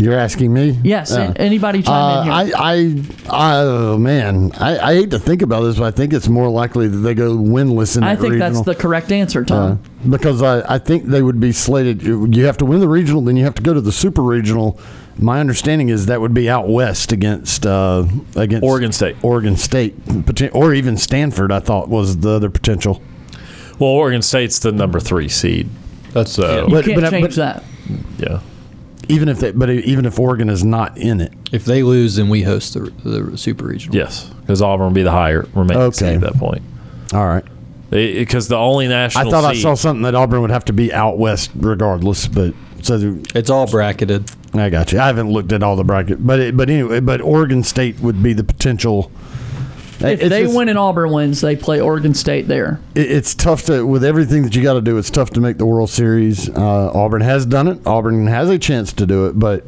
[0.00, 0.78] You're asking me?
[0.82, 1.32] Yes, Yeah.
[1.36, 2.54] anybody chime in Uh, here?
[2.56, 2.72] I,
[3.28, 6.48] I, oh man, I, I hate to think about this, but I think it's more
[6.48, 8.10] likely that they go winless in the past.
[8.10, 9.72] I that think that's the correct answer, Tom.
[10.04, 12.02] Uh, because I, I think they would be slated.
[12.02, 14.22] You you have to win the regional, then you have to go to the super
[14.22, 14.78] regional.
[15.18, 18.06] My understanding is that would be out west against uh,
[18.36, 19.94] against Oregon State, Oregon State,
[20.52, 21.52] or even Stanford.
[21.52, 23.02] I thought was the other potential.
[23.78, 25.68] Well, Oregon State's the number three seed.
[26.12, 26.66] That's so.
[26.66, 27.64] You But- can't but- change but- that.
[28.18, 28.40] Yeah.
[29.10, 32.28] Even if they, but even if Oregon is not in it, If they lose, then
[32.28, 33.96] we host the, the super regional.
[33.96, 35.96] Yes, because Auburn will be the higher remaining Okay.
[35.96, 36.62] seed at that point.
[37.12, 37.44] all right.
[37.90, 39.26] Because the only national.
[39.26, 42.28] I thought I seed- saw something that Auburn would have to be out west regardless,
[42.28, 44.30] but so It's all bracketed.
[44.54, 45.00] I got you.
[45.00, 48.22] I haven't looked at all the bracket, but it, but anyway, but Oregon State would
[48.22, 49.10] be the potential.
[50.00, 52.80] If It's they just- win and Auburn wins, they play Oregon State there.
[52.94, 54.96] it's tough to with everything that you got to do.
[54.96, 56.48] It's tough to make the World Series.
[56.48, 57.86] Uh, Auburn has done it.
[57.86, 59.64] Auburn has a chance to do it, but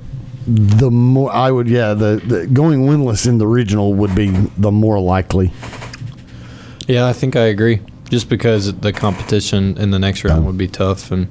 [0.47, 4.73] the more I would, yeah, the, the going winless in the regional would be the
[4.73, 5.53] more likely.
[6.89, 7.81] Yeah, I think I agree.
[8.11, 11.29] Just because the competition in the next round would be tough, and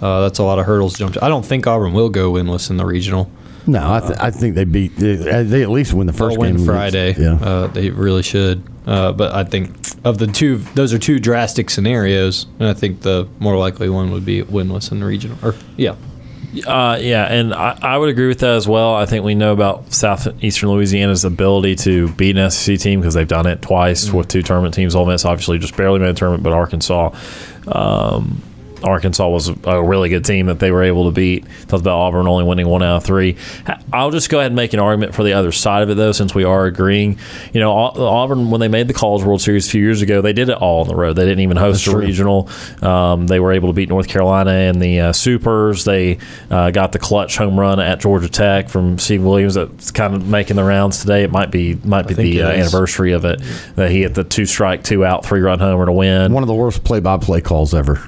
[0.00, 1.22] uh, that's a lot of hurdles jumped.
[1.22, 3.30] I don't think Auburn will go winless in the regional.
[3.66, 4.94] No, I, th- I think they beat.
[4.96, 7.14] They, they at least win the 1st They'll game win Friday.
[7.18, 7.34] Yeah.
[7.34, 8.62] Uh, they really should.
[8.86, 9.74] Uh, but I think
[10.04, 14.12] of the two, those are two drastic scenarios, and I think the more likely one
[14.12, 15.36] would be winless in the regional.
[15.42, 15.96] Or yeah,
[16.64, 18.94] Uh, yeah, and I, I would agree with that as well.
[18.94, 23.26] I think we know about Southeastern Louisiana's ability to beat an SEC team because they've
[23.26, 24.94] done it twice with two tournament teams.
[24.94, 27.10] Ole Miss obviously just barely made a tournament, but Arkansas.
[27.66, 28.40] Um,
[28.86, 31.44] Arkansas was a really good team that they were able to beat.
[31.68, 33.36] Talked about Auburn only winning one out of three.
[33.92, 36.12] I'll just go ahead and make an argument for the other side of it, though,
[36.12, 37.18] since we are agreeing.
[37.52, 40.32] You know, Auburn, when they made the College World Series a few years ago, they
[40.32, 41.14] did it all on the road.
[41.14, 42.06] They didn't even host That's a true.
[42.06, 42.48] regional.
[42.82, 45.84] Um, they were able to beat North Carolina in the uh, Supers.
[45.84, 46.18] They
[46.50, 49.54] uh, got the clutch home run at Georgia Tech from Steve Williams.
[49.54, 51.24] That's kind of making the rounds today.
[51.24, 53.40] It might be might be the uh, anniversary of it
[53.74, 56.32] that he hit the two strike, two out, three run homer to win.
[56.32, 58.00] One of the worst play-by-play calls ever.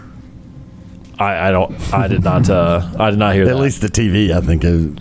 [1.18, 1.94] I, I don't.
[1.94, 2.48] I did not.
[2.48, 3.52] Uh, I did not hear that.
[3.52, 3.62] At that.
[3.62, 4.62] least the TV, I think.
[4.64, 4.92] Is,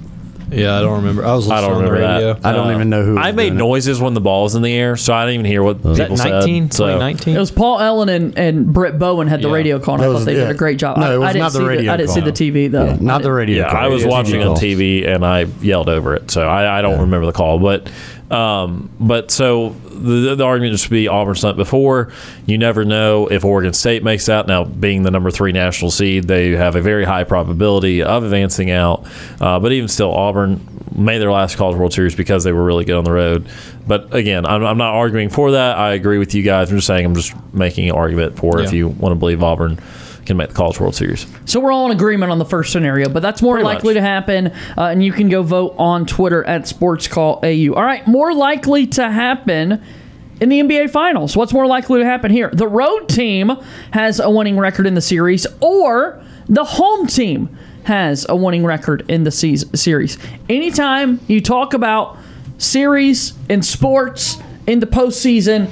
[0.49, 1.25] Yeah, I don't remember.
[1.25, 2.33] I was I listening don't on the remember radio.
[2.35, 2.45] that.
[2.45, 3.17] I don't Uh, even know who.
[3.17, 3.59] I was made doing it.
[3.59, 5.97] noises when the ball was in the air, so I didn't even hear what Was
[5.97, 6.73] that people 19, said.
[6.77, 7.35] So 2019?
[7.35, 9.53] It was Paul Ellen and, and Brett Bowen had the Yeah.
[9.53, 9.95] radio call.
[9.95, 10.39] and I That thought was- they yeah.
[10.47, 10.97] did a great job.
[10.97, 12.71] No, I, it was I didn't not the see radio I didn't see the TV
[12.71, 12.85] though.
[12.85, 13.57] Yeah, not the radio.
[13.65, 13.81] yeah, call.
[13.83, 14.51] I was Yeah, watching call.
[14.51, 17.59] on TV and I yelled over it, so I, I don't remember the call.
[17.59, 17.89] But
[18.29, 22.11] um, but so the, the argument should be Auburn's done before.
[22.45, 24.47] You never know if Oregon State makes out.
[24.47, 28.69] Now, being the number three national seed, they have a very high probability of advancing
[28.69, 29.05] out.
[29.39, 32.83] Uh, but even still, Auburn made their last College World Series because they were really
[32.83, 33.47] good on the road.
[33.85, 35.77] But again, I'm, I'm not arguing for that.
[35.77, 36.69] I agree with you guys.
[36.69, 39.79] I'm just saying I'm just making an argument for if you want to believe Auburn
[40.27, 41.25] can make the College World Series.
[41.45, 44.01] So we're all in agreement on the first scenario, but that's more Pretty likely much.
[44.01, 44.47] to happen.
[44.77, 47.75] Uh, and you can go vote on Twitter at SportsCallAU.
[47.75, 49.81] All right, more likely to happen
[50.39, 51.35] in the NBA Finals.
[51.35, 52.49] What's more likely to happen here?
[52.53, 53.51] The road team
[53.91, 59.09] has a winning record in the series, or the home team has a winning record
[59.09, 60.17] in the series.
[60.49, 62.17] Anytime you talk about
[62.57, 64.37] series in sports
[64.67, 65.69] in the postseason,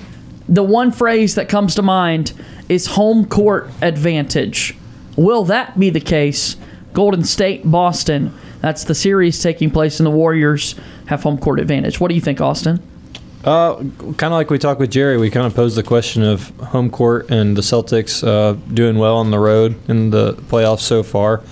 [0.48, 2.32] the one phrase that comes to mind
[2.70, 4.76] is home court advantage.
[5.16, 6.58] Will that be the case?
[6.94, 8.34] Golden State, Boston.
[8.62, 10.76] That's the series taking place, and the Warriors
[11.08, 12.00] have home court advantage.
[12.00, 12.82] What do you think, Austin?
[13.44, 16.50] Uh, kind of like we talked with Jerry, we kind of posed the question of
[16.58, 21.04] home court and the Celtics uh, doing well on the road in the playoffs so
[21.04, 21.44] far.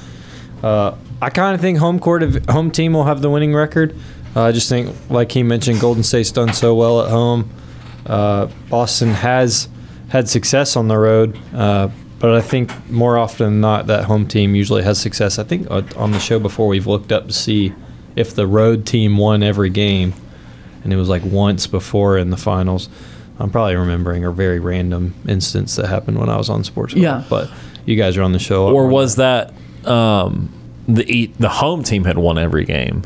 [0.64, 3.96] Uh, I kind of think home court, home team will have the winning record.
[4.36, 7.52] Uh, I just think, like he mentioned, Golden State's done so well at home.
[8.08, 9.68] Uh, Boston has
[10.14, 14.28] had success on the road, uh, but I think more often than not, that home
[14.28, 15.40] team usually has success.
[15.40, 17.74] I think uh, on the show before we've looked up to see
[18.16, 20.14] if the road team won every game
[20.84, 22.88] and it was like once before in the finals.
[23.40, 26.94] I'm probably remembering a very random instance that happened when I was on Sports.
[26.94, 27.24] Call, Yeah.
[27.30, 27.50] but
[27.86, 28.68] you guys are on the show.
[28.74, 29.52] or was that
[29.86, 30.50] um,
[30.88, 33.02] the e- the home team had won every game?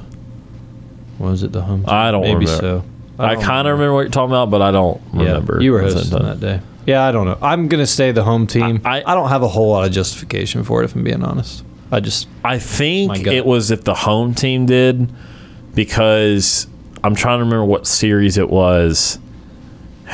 [1.20, 1.82] was it the home?
[1.82, 1.90] Team?
[1.90, 2.62] I don't Maybe remember.
[2.62, 2.84] so.
[3.18, 5.60] I, don't kind of remember what you're talking about, but I don't Yeah, remember.
[5.62, 6.60] you were at hosting that day.
[6.88, 7.38] Yeah, I don't know.
[7.42, 8.82] I'm gonna stay the home team.
[8.86, 11.64] I- I, don't have a whole lot of justification for it, if I'm being honest.
[11.92, 15.10] I just I think it was if the home team did
[15.76, 16.68] because
[17.04, 19.20] I'm trying to remember what series it was.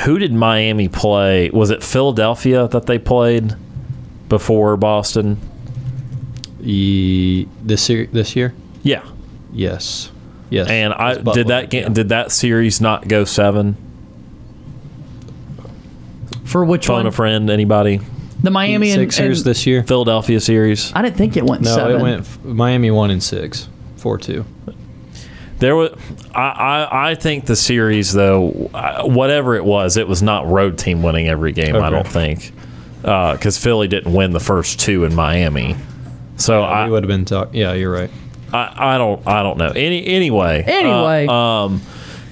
[0.05, 1.49] Who did Miami play?
[1.51, 3.55] Was it Philadelphia that they played
[4.27, 5.37] before Boston?
[6.61, 8.07] e, this year.
[8.11, 9.03] This year, Yeah.
[9.51, 10.11] yes,
[10.49, 10.69] yes.
[10.69, 11.89] And I did that game, yeah.
[11.89, 13.75] did that series not go 7?
[16.53, 17.07] For which Phone one?
[17.07, 17.99] a friend anybody?
[18.43, 19.81] The Miami and, Sixers and- this year.
[19.83, 20.91] Philadelphia series.
[20.93, 21.95] I didn't think it went No, seven.
[21.99, 24.45] it went f- Miami one and six, four two.
[25.57, 25.97] There was,
[26.35, 26.41] I,
[26.91, 31.01] I, I think the series though, uh, whatever it was, it was not road team
[31.01, 31.75] winning every game.
[31.75, 31.89] I Okay.
[31.89, 32.51] don't think,
[33.01, 35.75] because Philly didn't win the first two in Miami.
[36.37, 37.49] So I, we would have been talk.
[37.53, 38.11] Yeah, you're right.
[38.53, 39.69] I, I don't, I don't know.
[39.69, 41.25] Any, anyway, Anyway.
[41.27, 41.81] uh, um,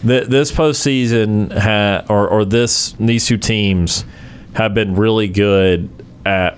[0.06, 4.06] th- this postseason ha, or, or this these two teams
[4.54, 5.90] have been really good
[6.26, 6.58] at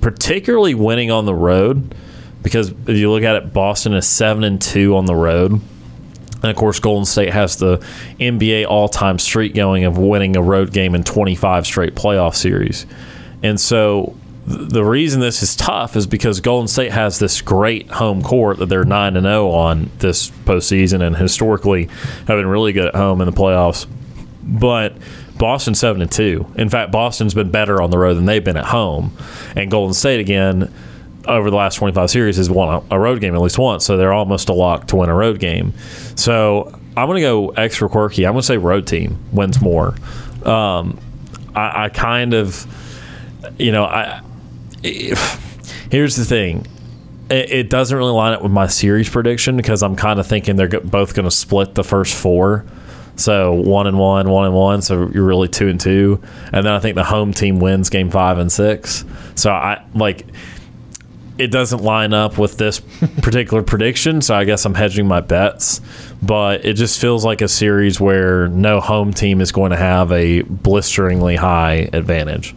[0.00, 1.94] particularly winning on the road
[2.42, 5.60] because if you look at it, Boston is seven and two on the road.
[6.42, 7.78] And of course, Golden State has the
[8.18, 12.86] NBA all time streak going of winning a road game in 25 straight playoff series.
[13.42, 14.16] And so
[14.50, 18.66] the reason this is tough is because Golden State has this great home court that
[18.66, 23.20] they're 9 and 0 on this postseason and historically have been really good at home
[23.20, 23.86] in the playoffs.
[24.42, 24.96] But
[25.38, 26.54] Boston 7 and 2.
[26.56, 29.16] In fact, Boston's been better on the road than they've been at home.
[29.54, 30.72] And Golden State, again,
[31.26, 33.96] over the last 25 series has won a, a road game at least once, so
[33.96, 35.74] they're almost a lock to win a road game.
[36.16, 38.26] So I'm going to go extra quirky.
[38.26, 39.94] I'm going to say road team wins more.
[40.44, 40.98] Um,
[41.54, 42.66] I, I kind of,
[43.58, 44.22] you know, I
[44.82, 46.66] here's the thing.
[47.30, 50.56] It, it doesn't really line up with my series prediction because I'm kind of thinking
[50.56, 52.64] they're both going to split the first four.
[53.16, 54.82] So one and one, one and one.
[54.82, 58.10] So you're really two and two, and then I think the home team wins game
[58.10, 59.04] five and six.
[59.34, 60.26] So I like
[61.40, 62.80] it doesn't line up with this
[63.22, 65.80] particular prediction, so I guess I'm hedging my bets.
[66.22, 70.12] But it just feels like a series where no home team is going to have
[70.12, 72.54] a blisteringly high advantage.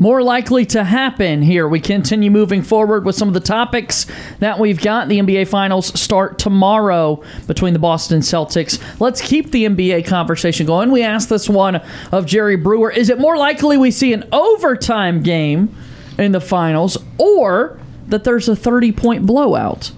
[0.00, 1.68] More likely to happen here.
[1.68, 4.06] We continue moving forward with some of the topics
[4.38, 5.08] that we've got.
[5.08, 8.80] The NBA Finals start tomorrow between the Boston Celtics.
[8.98, 10.90] Let's keep the NBA conversation going.
[10.90, 15.22] We asked this one of Jerry Brewer Is it more likely we see an overtime
[15.22, 15.72] game
[16.16, 17.78] in the finals or
[18.08, 19.92] that there's a 30 point blowout?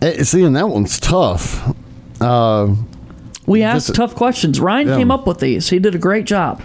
[0.00, 1.74] Eh, See, and that one's tough.
[2.20, 2.74] Uh,
[3.44, 4.60] We asked tough questions.
[4.60, 4.96] Ryan Yeah.
[4.98, 5.70] came up with these.
[5.70, 6.62] He did a great job.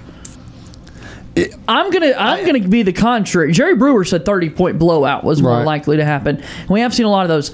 [1.67, 3.51] I'm gonna I'm gonna be the contrary.
[3.51, 5.65] Jerry Brewer said 30 point blowout was more Right.
[5.65, 6.37] likely to happen.
[6.61, 7.51] And we have seen a lot of those.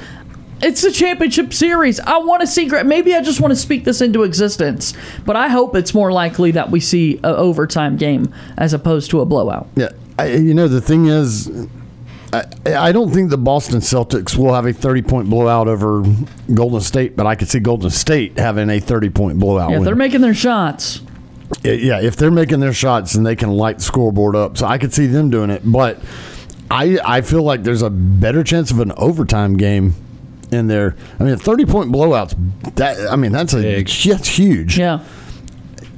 [0.63, 1.99] It's the championship series.
[1.99, 2.67] I want to see.
[2.67, 4.93] gra- Maybe I just want to speak this into existence,
[5.25, 9.21] but I hope it's more likely that we see an overtime game as opposed to
[9.21, 9.67] a blowout.
[9.75, 9.89] Yeah,
[10.19, 11.49] I, you know the thing is,
[12.31, 16.03] I, I don't think the Boston Celtics will have a thirty point blowout over
[16.53, 19.71] Golden State, but I could see Golden State having a thirty point blowout.
[19.71, 19.85] Yeah, win.
[19.85, 21.01] they're making their shots.
[21.63, 24.57] Yeah, if they're making their shots, then they can light the scoreboard up.
[24.57, 25.99] So I could see them doing it, but
[26.69, 29.93] I I feel like there's a better chance of an overtime game
[30.51, 30.95] in there.
[31.19, 32.35] I mean, a thirty point blowouts.
[32.75, 34.77] That I mean, that's a that's huge.
[34.77, 35.03] Yeah.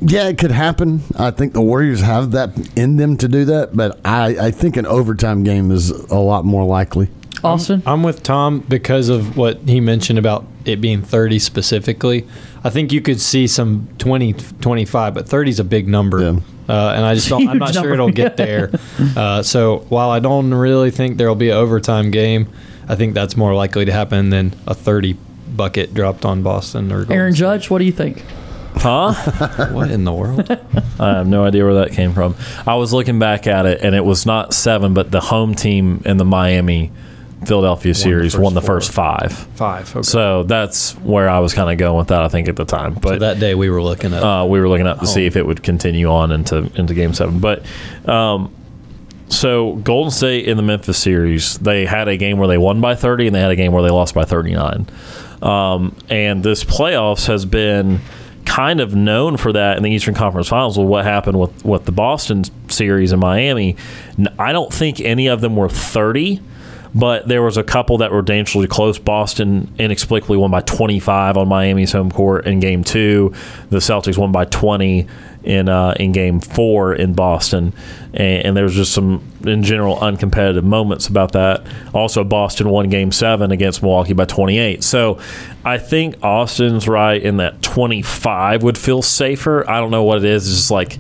[0.06, 1.02] Yeah, it could happen.
[1.18, 4.76] I think the Warriors have that in them to do that, but I, I think
[4.76, 7.08] an overtime game is a lot more likely.
[7.44, 7.84] Austin?
[7.86, 12.28] I'm, I'm with Tom because of what he mentioned about it being 30 specifically.
[12.64, 16.22] I think you could see some 20, 25, but 30 is a big number.
[16.22, 16.34] Uh,
[16.68, 18.72] and I just don't, I'm Huge not sure it'll get there.
[19.16, 22.48] Uh, so while I don't really think there'll be an overtime game,
[22.88, 25.18] I think that's more likely to happen than a 30
[25.56, 28.24] bucket dropped on Boston or Golden Aaron Judge, what do you think?
[28.76, 29.14] Huh?
[29.72, 30.50] what in the world?
[31.00, 32.36] I have no idea where that came from.
[32.66, 36.02] I was looking back at it, and it was not seven, but the home team
[36.06, 36.92] in the Miami
[37.46, 39.32] Philadelphia series won the first five.
[39.56, 39.90] Five.
[39.96, 40.04] Okay.
[40.04, 42.24] So that's where I was kind of going with that.
[42.24, 44.70] I think at the time, but that day we were looking at uh, we were
[44.70, 47.40] looking up to see if it would continue on into into Game Seven.
[47.40, 47.66] But
[48.08, 48.54] um,
[49.30, 52.96] so Golden State in the Memphis series, they had a game where they won by
[52.96, 54.88] thirty, and they had a game where they lost by thirty nine.
[55.42, 58.00] Um, and this playoffs has been
[58.46, 60.78] kind of known for that in the Eastern Conference Finals.
[60.78, 63.76] With what happened with with the Boston series in Miami,
[64.38, 66.42] I don't think any of them were thirty
[66.96, 69.00] but there was a couple that were dangerously close.
[69.00, 73.34] Boston inexplicably won by 25 on Miami's home court in Game Two.
[73.70, 75.08] The Celtics won by 20
[75.44, 77.74] in uh, in Game Four in Boston,
[78.14, 81.66] and, and there was just some in general uncompetitive moments about that.
[81.94, 84.84] Also, Boston won Game Seven against Milwaukee by 28.
[84.84, 85.20] So,
[85.66, 89.70] I think Austin's right in that 25 would feel safer.
[89.70, 90.48] I don't know what it is.
[90.48, 91.00] It's just like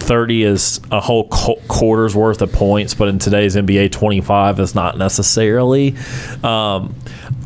[0.00, 4.74] 30 is a whole qu- quarter's worth of points, but in today's NBA, 25 is
[4.74, 5.94] not necessarily.
[6.42, 6.94] Um,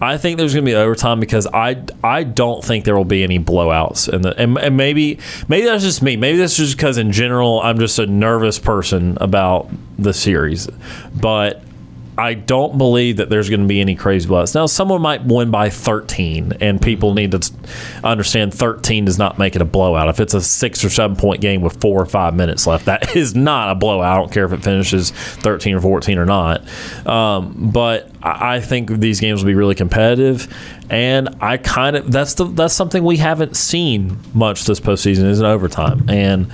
[0.01, 3.23] I think there's going to be overtime because I I don't think there will be
[3.23, 5.19] any blowouts, and and, and maybe
[5.49, 6.17] maybe that's just me.
[6.17, 10.69] Maybe that's just because in general I'm just a nervous person about the series,
[11.15, 11.63] but.
[12.17, 14.55] I don't believe that there's going to be any crazy blowouts.
[14.55, 17.53] Now, someone might win by 13, and people need to
[18.05, 20.09] understand 13 does not make it a blowout.
[20.09, 23.17] If it's a six or seven point game with four or five minutes left, that
[23.17, 24.13] is not a blowout.
[24.13, 26.63] I don't care if it finishes 13 or 14 or not.
[27.07, 30.53] Um, but I think these games will be really competitive,
[30.91, 35.41] and I kind of that's the that's something we haven't seen much this postseason is
[35.41, 36.51] an overtime, and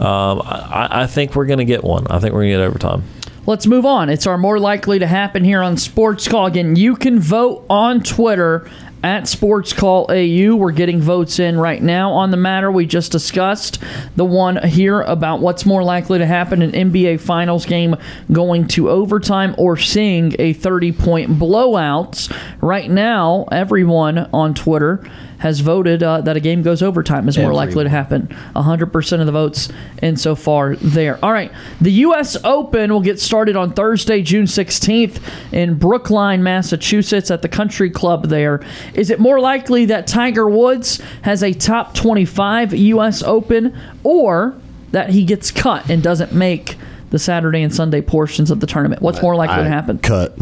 [0.00, 2.06] um, I, I think we're going to get one.
[2.08, 3.04] I think we're going to get overtime.
[3.44, 4.08] Let's move on.
[4.08, 6.46] It's our more likely to happen here on Sports Call.
[6.46, 8.70] Again, you can vote on Twitter
[9.02, 10.54] at Sports Call AU.
[10.54, 13.82] We're getting votes in right now on the matter we just discussed.
[14.14, 17.96] The one here about what's more likely to happen an NBA Finals game
[18.30, 22.28] going to overtime or seeing a 30 point blowout.
[22.60, 25.04] Right now, everyone on Twitter
[25.42, 28.28] has voted uh, that a game goes overtime is more likely to happen.
[28.54, 29.68] 100% of the votes
[30.00, 31.18] in so far there.
[31.20, 31.50] All right.
[31.80, 32.36] The U.S.
[32.44, 35.20] Open will get started on Thursday, June 16th
[35.52, 38.64] in Brookline, Massachusetts at the country club there.
[38.94, 43.20] Is it more likely that Tiger Woods has a top 25 U.S.
[43.24, 44.54] Open or
[44.92, 46.76] that he gets cut and doesn't make
[47.10, 49.02] the Saturday and Sunday portions of the tournament?
[49.02, 49.98] What's more likely I- to happen?
[49.98, 50.38] Cut.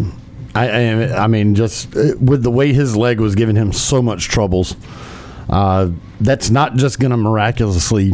[0.54, 4.02] I, I, I mean, just uh, with the way his leg was giving him so
[4.02, 4.76] much troubles,
[5.48, 5.90] uh,
[6.20, 8.12] that's not just going to miraculously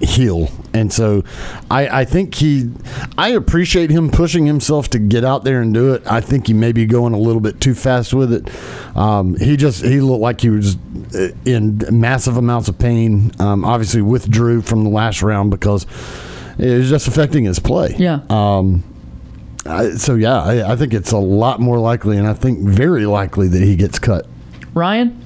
[0.00, 0.50] heal.
[0.72, 1.22] And so
[1.70, 2.70] I, I think he,
[3.16, 6.02] I appreciate him pushing himself to get out there and do it.
[6.06, 8.50] I think he may be going a little bit too fast with it.
[8.96, 10.76] Um, he just, he looked like he was
[11.14, 13.30] uh, in massive amounts of pain.
[13.38, 15.86] Um, obviously withdrew from the last round because
[16.58, 17.94] it was just affecting his play.
[17.96, 18.20] Yeah.
[18.28, 18.82] Um,
[19.66, 23.06] I, so yeah, I, I think it's a lot more likely, and I think very
[23.06, 24.26] likely that he gets cut.
[24.74, 25.20] Ryan,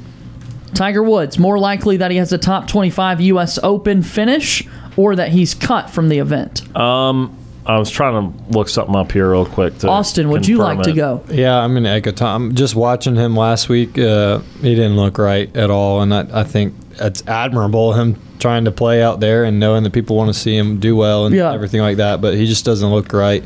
[0.74, 3.58] Tiger Woods more likely that he has a top 25 U.S.
[3.62, 4.66] Open finish
[4.96, 6.74] or that he's cut from the event.
[6.76, 7.36] Um,
[7.66, 9.78] I was trying to look something up here real quick.
[9.78, 11.24] To Austin, would you confirm like to go?
[11.30, 12.54] Yeah, I'm going to echo Tom.
[12.54, 16.44] Just watching him last week, uh, he didn't look right at all, and I, I
[16.44, 20.38] think it's admirable him trying to play out there and knowing that people want to
[20.38, 21.52] see him do well and Yeah.
[21.52, 22.20] everything like that.
[22.20, 23.42] But he just doesn't look right,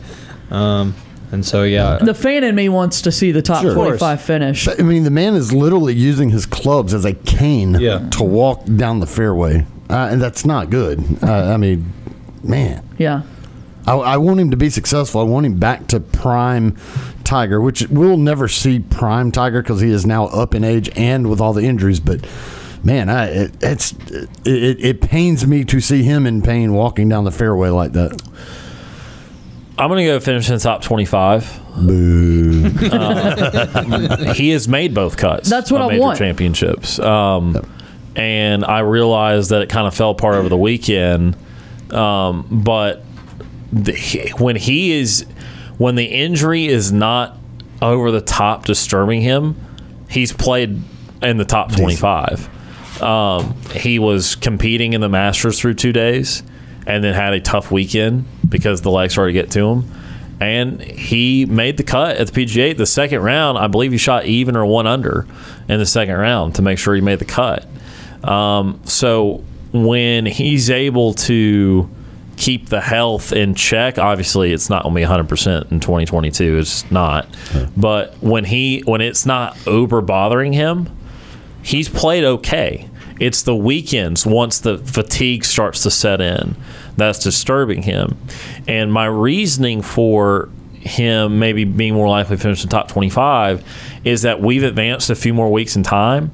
[0.53, 0.95] um,
[1.33, 3.75] and so yeah, The fan in me wants to see the top Sure.
[3.75, 4.67] 25 finish.
[4.67, 8.65] But, I mean, the man is literally using his clubs as a cane to walk
[8.67, 11.03] down the fairway, uh, and that's not good.
[11.23, 11.91] Uh, I mean,
[12.45, 12.87] man.
[12.99, 13.23] Yeah.
[13.87, 15.21] I, I want him to be successful.
[15.23, 16.77] I want him back to prime
[17.25, 21.29] Tiger, which we'll never see prime Tiger because he is now up in age and
[21.31, 21.99] with all the injuries.
[21.99, 22.25] But
[22.85, 27.09] man, I, it, it's it, it, it pains me to see him in pain walking
[27.09, 28.21] down the fairway like that.
[29.79, 31.61] I'm going to go finish in the top 25.
[31.77, 32.71] Boo.
[32.83, 35.49] Uh, he has made both cuts.
[35.49, 36.19] That's what of I major want.
[36.19, 36.99] championships.
[36.99, 37.57] Um,
[38.15, 41.37] and I realized that it kind of fell apart over the weekend.
[41.91, 43.03] Um, but
[43.73, 45.25] the, when he is,
[45.79, 47.39] when the injury is not
[47.81, 49.57] over the top disturbing him,
[50.11, 50.81] he's played
[51.23, 53.03] in the top 25.
[53.03, 56.43] Um, he was competing in the Masters through two days
[56.87, 59.91] and then had a tough weekend because the legs started to get to him.
[60.41, 62.77] And he made the cut at the PGA.
[62.77, 65.27] The second round, I believe he shot even or one under
[65.69, 67.65] in the second round to make sure he made the cut.
[68.25, 71.89] Um, so when he's able to
[72.37, 76.59] keep the health in check, obviously it's not going to be 100% in 2022.
[76.59, 77.29] It's not.
[77.77, 80.89] But when he when it's not over bothering him,
[81.63, 82.89] he's played okay.
[83.21, 86.57] It's the weekends once the fatigue starts to set in
[86.97, 88.17] that's disturbing him.
[88.67, 93.65] And my reasoning for him maybe being more likely to finish the top 25
[94.05, 96.33] is that we've advanced a few more weeks in time.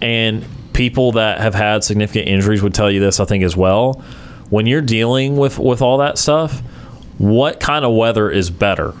[0.00, 4.02] And people that have had significant injuries would tell you this, I think, as well.
[4.50, 6.60] When you're dealing with, with all that stuff,
[7.18, 8.94] what kind of weather is better?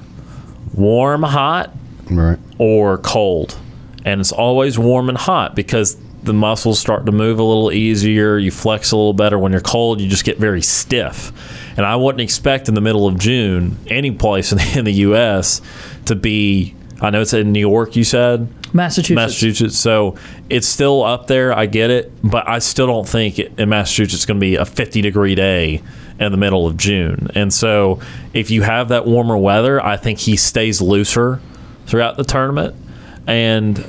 [0.74, 1.74] Warm, hot,
[2.10, 2.38] right.
[2.58, 3.58] or cold.
[4.04, 8.38] And it's always warm and hot because the muscles start to move a little easier.
[8.38, 9.38] You flex a little better.
[9.38, 11.32] When you're cold, you just get very stiff.
[11.76, 15.60] And I wouldn't expect in the middle of June any place in, in the U.S.
[16.06, 16.74] to be.
[17.00, 17.96] I know it's in New York.
[17.96, 19.16] You said Massachusetts.
[19.16, 19.76] Massachusetts.
[19.76, 20.16] So
[20.48, 21.52] it's still up there.
[21.52, 24.54] I get it, but I still don't think it, in Massachusetts it's going to be
[24.54, 25.82] a 50 degree day
[26.20, 27.28] in the middle of June.
[27.34, 28.00] And so
[28.32, 31.40] if you have that warmer weather, I think he stays looser
[31.86, 32.76] throughout the tournament.
[33.26, 33.84] And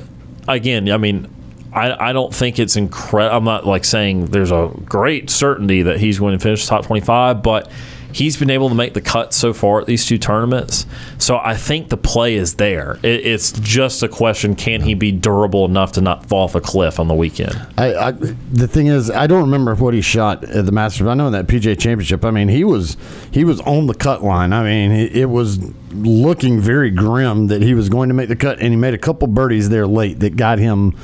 [0.48, 1.33] again, I mean,
[1.74, 3.36] I, I don't think it's incredible.
[3.36, 7.42] I'm not like saying there's a great certainty that he's going to finish top 25,
[7.42, 7.70] but
[8.14, 10.86] he's been able to make the cut so far at these two tournaments.
[11.18, 12.98] So I think the play is there.
[13.02, 16.60] It, it's just a question: can he be durable enough to not fall off a
[16.60, 17.54] cliff on the weekend?
[17.76, 21.08] I, I the thing is, I don't remember what he shot at the Masters.
[21.08, 22.24] I know in that PGA Championship.
[22.24, 22.96] I mean, he was
[23.32, 24.52] he was on the cut line.
[24.52, 25.58] I mean, it, it was
[25.92, 28.98] looking very grim that he was going to make the cut, and he made a
[28.98, 30.96] couple birdies there late that got him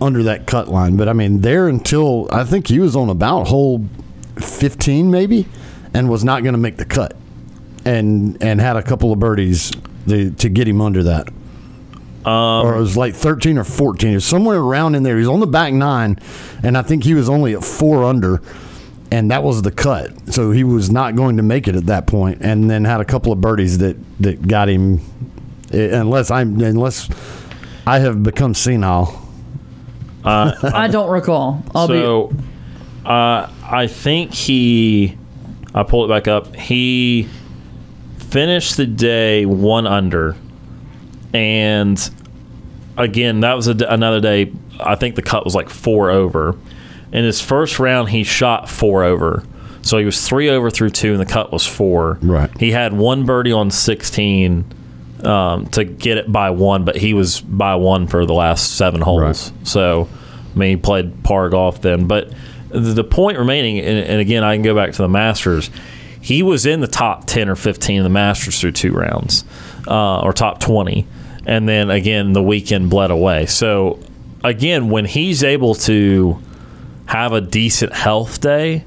[0.00, 0.96] under that cut line.
[0.96, 3.84] But I mean, there until I think he was on about hole
[4.36, 5.46] fifteen, maybe,
[5.92, 7.16] and was not going to make the cut,
[7.84, 9.72] and and had a couple of birdies
[10.08, 11.28] to, to get him under that
[12.26, 14.10] Um, or it was like 13 or 14.
[14.10, 15.14] It was somewhere around in there.
[15.16, 16.18] He was on the back nine,
[16.62, 18.42] and I think he was only at four under,
[19.10, 20.12] and that was the cut.
[20.34, 23.04] So he was not going to make it at that point, and then had a
[23.04, 25.00] couple of birdies that, that got him.
[25.72, 27.08] eh, Unless I'm unless
[27.86, 29.20] I have become senile.
[30.24, 31.62] Uh, I don't recall.
[31.74, 31.94] I'll be.
[31.94, 32.32] so,
[33.04, 35.18] uh, I think he.
[35.74, 36.54] I pull it back up.
[36.54, 37.28] He
[38.18, 40.36] finished the day one under,
[41.32, 41.98] and
[42.96, 44.52] again, that was a, another day.
[44.80, 46.56] I think the cut was like four over.
[47.12, 49.44] In his first round, he shot four over.
[49.82, 52.18] So he was three over through two, and the cut was four.
[52.22, 52.50] Right.
[52.58, 54.64] He had one birdie on 16
[55.26, 59.00] um, to get it by one, but he was by one for the last seven
[59.00, 59.52] holes.
[59.64, 60.08] So,
[60.54, 62.06] I mean, he played par golf then.
[62.06, 62.32] But
[62.68, 65.70] the the point remaining, and, and again, I can go back to the Masters.
[66.20, 69.44] He was in the top 10 or 15 of the Masters through two rounds,
[69.86, 71.06] uh, or top 20.
[71.46, 73.44] And then again, the weekend bled away.
[73.46, 74.00] So,
[74.42, 76.40] again, when he's able to
[77.06, 78.84] have a decent health day,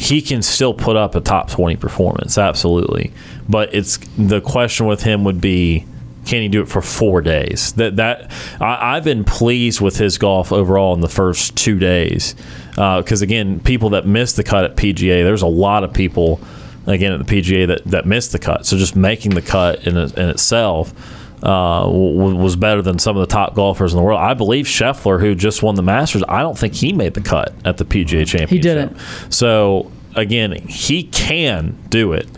[0.00, 3.12] he can still put up a top 20 performance absolutely.
[3.46, 5.84] But it's the question with him would be
[6.24, 7.74] can he do it for four days?
[7.74, 12.34] That that I, i've been pleased with his golf overall in the first two days.
[12.78, 16.40] Uh, because again people that missed the cut at pga there's a lot of people
[16.86, 18.64] again at the PGA that, that missed the cut.
[18.64, 20.94] So just making the cut in, in itself
[21.42, 24.20] uh, w- was better than some of the top golfers in the world.
[24.20, 27.54] I believe Scheffler, who just won the Masters, I don't think he made the cut
[27.64, 28.48] at the PGA Championship.
[28.50, 28.96] He didn't.
[29.30, 32.28] So again, he can do it.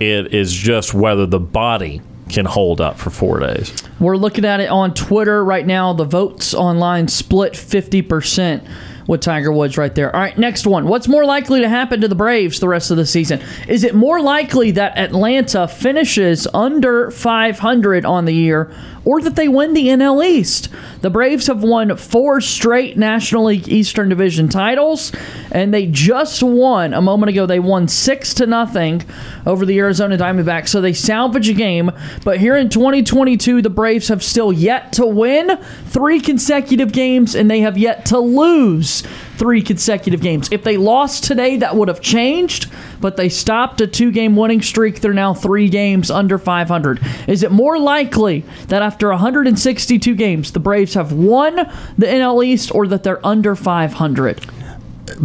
[0.00, 3.72] It is just whether the body can hold up for four days.
[4.00, 5.92] We're looking at it on Twitter right now.
[5.92, 8.66] The votes online split 50%
[9.06, 10.14] with Tiger Woods right there.
[10.14, 10.86] All right, next one.
[10.86, 13.40] What's more likely to happen to the Braves the rest of the season?
[13.68, 18.70] Is it more likely that Atlanta finishes under 500 on the year
[19.04, 20.68] or that they win the NL East?
[21.00, 25.12] The Braves have won four straight National League Eastern Division titles,
[25.50, 27.46] and they just won a moment ago.
[27.46, 29.04] They won six to nothing
[29.46, 31.90] over the Arizona Diamondbacks, so they salvage a game.
[32.24, 37.50] But here in 2022, the Braves have still yet to win three consecutive games, and
[37.50, 39.02] they have yet to lose
[39.36, 40.48] three consecutive games.
[40.52, 44.62] If they lost today, that would have changed, but they stopped a two game winning
[44.62, 45.00] streak.
[45.00, 47.00] They're now three games under 500.
[47.26, 51.56] Is it more likely that after 162 games, the Braves have won
[51.98, 54.46] the NL East or that they're under 500?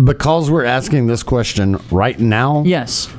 [0.03, 2.63] Because we're asking this question right now.
[2.65, 3.09] Yes.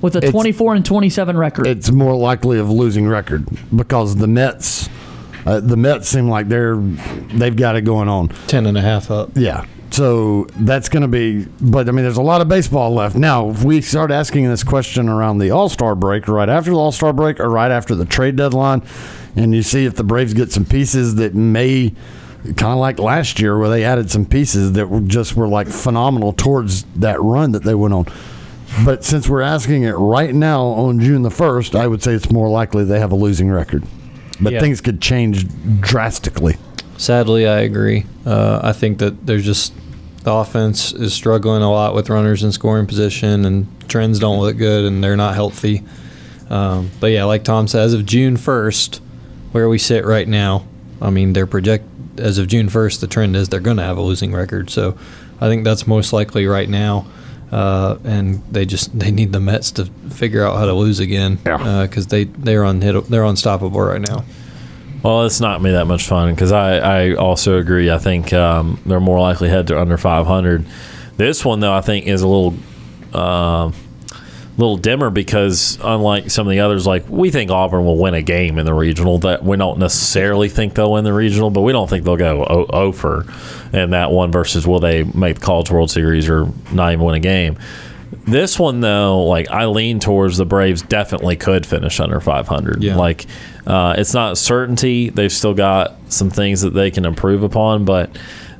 [0.00, 1.66] With a It's- 24 and 27 record.
[1.66, 4.88] It's more likely of losing record because the Mets,
[5.46, 6.76] uh, the Mets seem like they're
[7.32, 8.28] they've got it going on.
[8.48, 9.30] Ten and a half up.
[9.34, 9.64] Yeah.
[9.92, 13.14] So that's going to be, but I mean, there's a lot of baseball left.
[13.14, 16.76] Now, if we start asking this question around the All Star break, right after the
[16.78, 18.82] All Star break, or right after the trade deadline,
[19.36, 21.94] and you see if the Braves get some pieces that may,
[22.44, 25.68] kind of like last year, where they added some pieces that were just were like
[25.68, 28.06] phenomenal towards that run that they went on.
[28.86, 32.32] But since we're asking it right now on June the 1st, I would say it's
[32.32, 33.84] more likely they have a losing record.
[34.40, 34.60] But Yeah.
[34.60, 35.46] things could change
[35.80, 36.56] drastically.
[36.96, 38.06] Sadly, I agree.
[38.24, 39.74] Uh, I think that there's just
[40.24, 44.56] the offense is struggling a lot with runners in scoring position, and trends don't look
[44.56, 45.82] good, and they're not healthy.
[46.50, 49.00] Um, but yeah, like Tom said, as of June 1st,
[49.52, 50.66] where we sit right now,
[51.00, 51.84] I mean, they're project
[52.18, 54.70] as of June 1st, the trend is they're going to have a losing record.
[54.70, 54.96] So
[55.40, 57.06] I think that's most likely right now.
[57.50, 61.36] Uh, and they just they need the Mets to figure out how to lose again
[61.36, 64.24] because they they're on they're unstoppable right now.
[65.02, 67.90] Well, it's not me that much fun because I, I also agree.
[67.90, 70.64] I think um, they're more likely head to under 500.
[71.16, 72.54] This one, though, I think is a little
[73.12, 73.72] uh,
[74.58, 78.22] little dimmer because unlike some of the others, like we think Auburn will win a
[78.22, 79.18] game in the regional.
[79.18, 82.44] That we don't necessarily think they'll win the regional, but we don't think they'll go
[82.44, 83.26] over
[83.72, 87.14] in that one versus will they make the College World Series or not even win
[87.14, 87.58] a game.
[88.24, 92.82] This one though, like I lean towards the Braves definitely could finish under 500.
[92.82, 92.96] Yeah.
[92.96, 93.26] Like
[93.66, 95.10] uh, it's not certainty.
[95.10, 98.10] They've still got some things that they can improve upon, but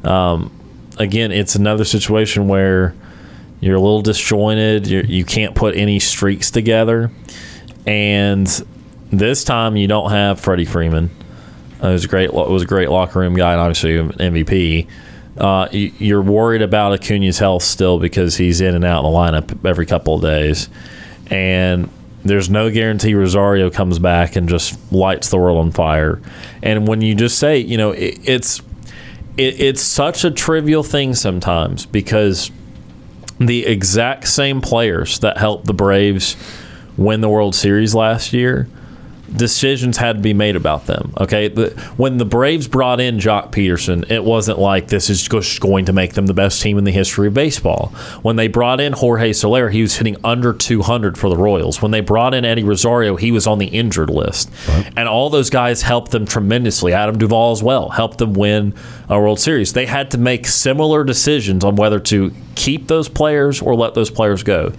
[0.05, 0.51] um,
[0.99, 2.95] again, it's another situation where
[3.61, 4.87] you're a little disjointed.
[4.87, 7.11] You're, you can't put any streaks together,
[7.87, 8.47] and
[9.11, 11.11] this time you don't have Freddie Freeman.
[11.83, 14.87] Uh, was a great was a great locker room guy and obviously MVP.
[15.37, 19.19] Uh, you- you're worried about Acuna's health still because he's in and out of the
[19.19, 20.69] lineup every couple of days,
[21.29, 21.89] and
[22.25, 26.21] there's no guarantee Rosario comes back and just lights the world on fire.
[26.63, 28.61] And when you just say, you know, it, it's
[29.37, 32.51] it, it's such a trivial thing sometimes because
[33.39, 36.37] the exact same players that helped the Braves
[36.97, 38.69] win the World Series last year,
[39.37, 41.13] decisions had to be made about them.
[41.19, 41.49] Okay,
[41.97, 45.93] when the Braves brought in Joc Pederson, it wasn't like this is just going to
[45.93, 47.89] make them the best team in the history of baseball.
[48.23, 51.81] When they brought in Jorge Soler, he was hitting under 200 for the Royals.
[51.81, 54.51] When they brought in Eddie Rosario, he was on the injured list,
[54.97, 56.93] and all those guys helped them tremendously.
[56.93, 58.75] Adam Duvall as well helped them win
[59.09, 59.73] a World Series.
[59.73, 64.11] They had to make similar decisions on whether to keep those players or let those
[64.11, 64.73] players go.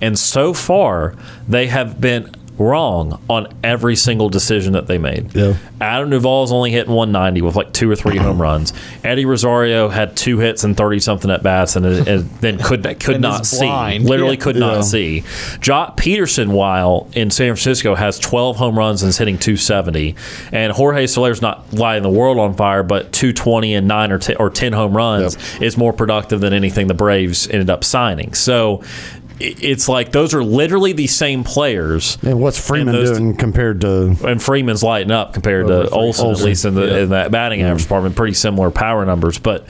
[0.00, 1.14] And so far,
[1.46, 5.34] they have been wrong on every single decision that they made.
[5.34, 5.54] Yeah.
[5.80, 8.72] Adam Duvall's only hitting 190 with like two or three home runs.
[9.02, 12.82] Eddie Rosario had two hits and 30 something at bats and, uh, and then could
[13.00, 13.64] could And not see.
[13.66, 14.04] blind.
[14.04, 14.40] Literally Yeah.
[14.42, 14.60] could Yeah.
[14.60, 15.22] not see.
[15.60, 20.14] Joc Pederson, while in San Francisco, has 12 home runs and is hitting 270.
[20.52, 24.36] And Jorge Soler's not lighting the world on fire, but 220 and 9 or 10,
[24.36, 28.34] or 10 home runs is more productive than anything the Braves ended up signing.
[28.34, 32.18] So i- it's like those are literally the same players.
[32.22, 36.40] And what's Freeman those- doing compared to and Freeman's lighting up compared to Olson, at
[36.40, 36.98] least in the yeah.
[36.98, 38.16] in that batting average department.
[38.16, 39.66] Pretty similar power numbers, but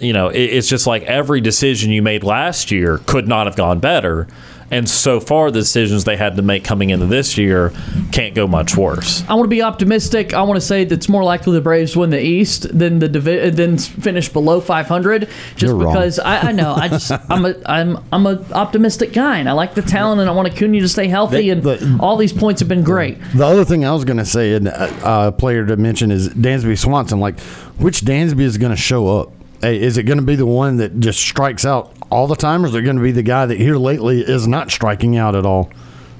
[0.00, 3.56] you know, it, it's just like every decision you made last year could not have
[3.56, 4.28] gone better.
[4.70, 7.72] And so far, the decisions they had to make coming into this year
[8.12, 9.24] can't go much worse.
[9.28, 10.32] I want to be optimistic.
[10.32, 13.08] I want to say that it's more likely the Braves win the East than the
[13.08, 15.28] divi- than finish below 500.
[15.56, 19.38] Just You're because I, I know I just I'm a I'm I'm a optimistic guy
[19.38, 22.32] and I like the talent and I want Acuna to stay healthy and all these
[22.32, 23.18] points have been great.
[23.34, 26.28] The other thing I was going to say, and uh, uh, player to mention is
[26.28, 27.20] Dansby Swanson.
[27.20, 27.40] Like,
[27.78, 29.32] which Dansby is going to show up?
[29.60, 32.64] Hey, is it going to be the one that just strikes out all the time,
[32.64, 35.34] or is it going to be the guy that here lately is not striking out
[35.34, 35.70] at all?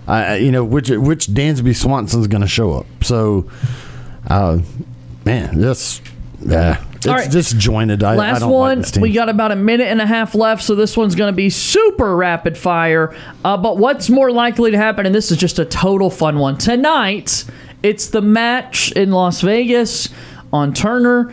[0.07, 2.87] Uh, you know, which which Dansby Swanson's going to show up?
[3.03, 3.49] So,
[4.29, 4.59] uh,
[5.25, 6.01] man, this,
[6.41, 7.31] yeah, it's All right.
[7.31, 8.03] disjointed.
[8.03, 8.83] I, I Last don't one.
[8.83, 11.37] Like we got about a minute and a half left, so this one's going to
[11.37, 13.15] be super rapid fire.
[13.45, 16.59] Uh, but what's more likely to happen, and this is just a total fun one.
[16.59, 17.45] Tonight,
[17.83, 20.09] it's the match in Las Vegas
[20.53, 21.33] on Turner.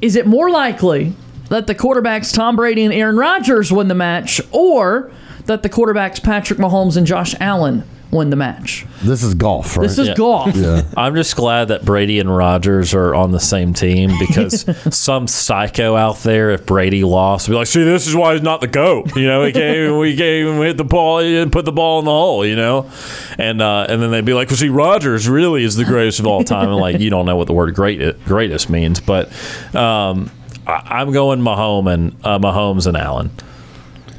[0.00, 1.14] Is it more likely
[1.52, 5.10] that the quarterbacks Tom Brady and Aaron Rodgers win the match, or
[5.44, 8.86] that the quarterbacks Patrick Mahomes and Josh Allen win the match?
[9.02, 9.86] This is golf, right?
[9.86, 10.56] This is golf.
[10.56, 10.80] Yeah.
[10.96, 14.64] I'm just glad that Brady and Rodgers are on the same team because
[14.96, 18.42] some psycho out there, if Brady lost, would be like, "See, this is why he's
[18.42, 21.52] not the goat." You know, he can't even, we can't even hit the ball and
[21.52, 22.46] put the ball in the hole.
[22.46, 22.90] You know,
[23.36, 26.26] and uh, and then they'd be like, "Well, see, Rodgers really is the greatest of
[26.26, 29.30] all time." And like, you don't know what the word great greatest means, but
[29.74, 30.30] um,
[30.66, 33.30] I, I'm going Mahomes and uh, Mahomes and Allen.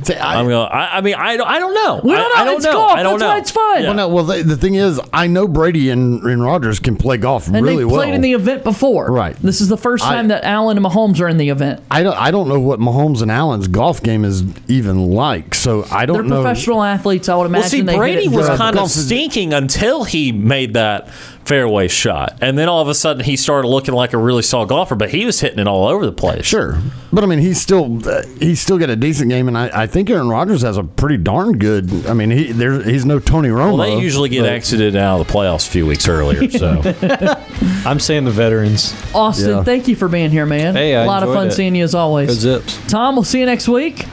[0.06, 0.68] I, am going.
[0.70, 1.48] I, I mean, I don't.
[1.48, 2.02] I don't know.
[2.04, 2.42] We don't know.
[2.42, 2.72] I don't It's know.
[2.74, 2.92] golf.
[2.92, 3.28] I don't That's know.
[3.30, 3.84] why it's fun.
[3.84, 7.16] Well, no, well, the, the thing is, I know Brady and, and Rodgers can play
[7.16, 8.14] golf And really they played well.
[8.16, 9.10] in the event before.
[9.10, 9.34] Right.
[9.38, 11.82] This is the first I- time that Allen and Mahomes are in the event.
[11.90, 15.86] I don't, I don't know what Mahomes and Allen's golf game is even like, so
[15.90, 16.42] I They're don't know.
[16.44, 17.30] professional athletes.
[17.30, 17.62] I would imagine.
[17.62, 21.08] Well, see, they Brady was kind of golf stinking until he made that
[21.46, 24.70] fairway shot, and then all of a sudden he started looking like a really solid
[24.70, 24.96] golfer.
[24.96, 26.46] But he was hitting it all over the place.
[26.46, 26.78] Sure,
[27.12, 29.88] but I mean, he's still uh, he's still got a decent game, and I, I
[29.88, 32.06] think Aaron Rodgers has a pretty darn good.
[32.08, 33.78] I mean, he there he's no Tony Romo.
[33.78, 36.42] Well, they usually get but- exited out of the playoffs a few weeks earlier.
[36.54, 36.82] So
[37.86, 38.94] I'm saying the veterans.
[39.14, 39.64] Austin, Yeah.
[39.64, 40.76] thank you for being here, man.
[40.76, 41.52] Hey, I a lot of fun it.
[41.52, 42.32] seeing you as Go always.
[42.32, 42.80] Zips.
[42.88, 44.06] Tom, we'll see you next week.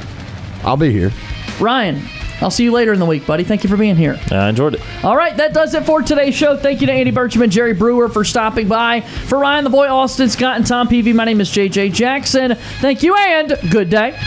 [0.64, 1.12] I'll be here.
[1.60, 2.02] Ryan,
[2.42, 3.44] I'll see you later in the week, buddy.
[3.44, 4.18] Thank you for being here.
[4.30, 5.04] I enjoyed it.
[5.04, 6.56] All right, that does it for today's show.
[6.56, 9.00] Thank you to Andy Burcham and Jerry Brewer for stopping by.
[9.00, 12.54] For Ryan the Boy, Austin, Scott, and Tom Peavy, my name is JJ Jackson.
[12.80, 14.18] Thank you and good day.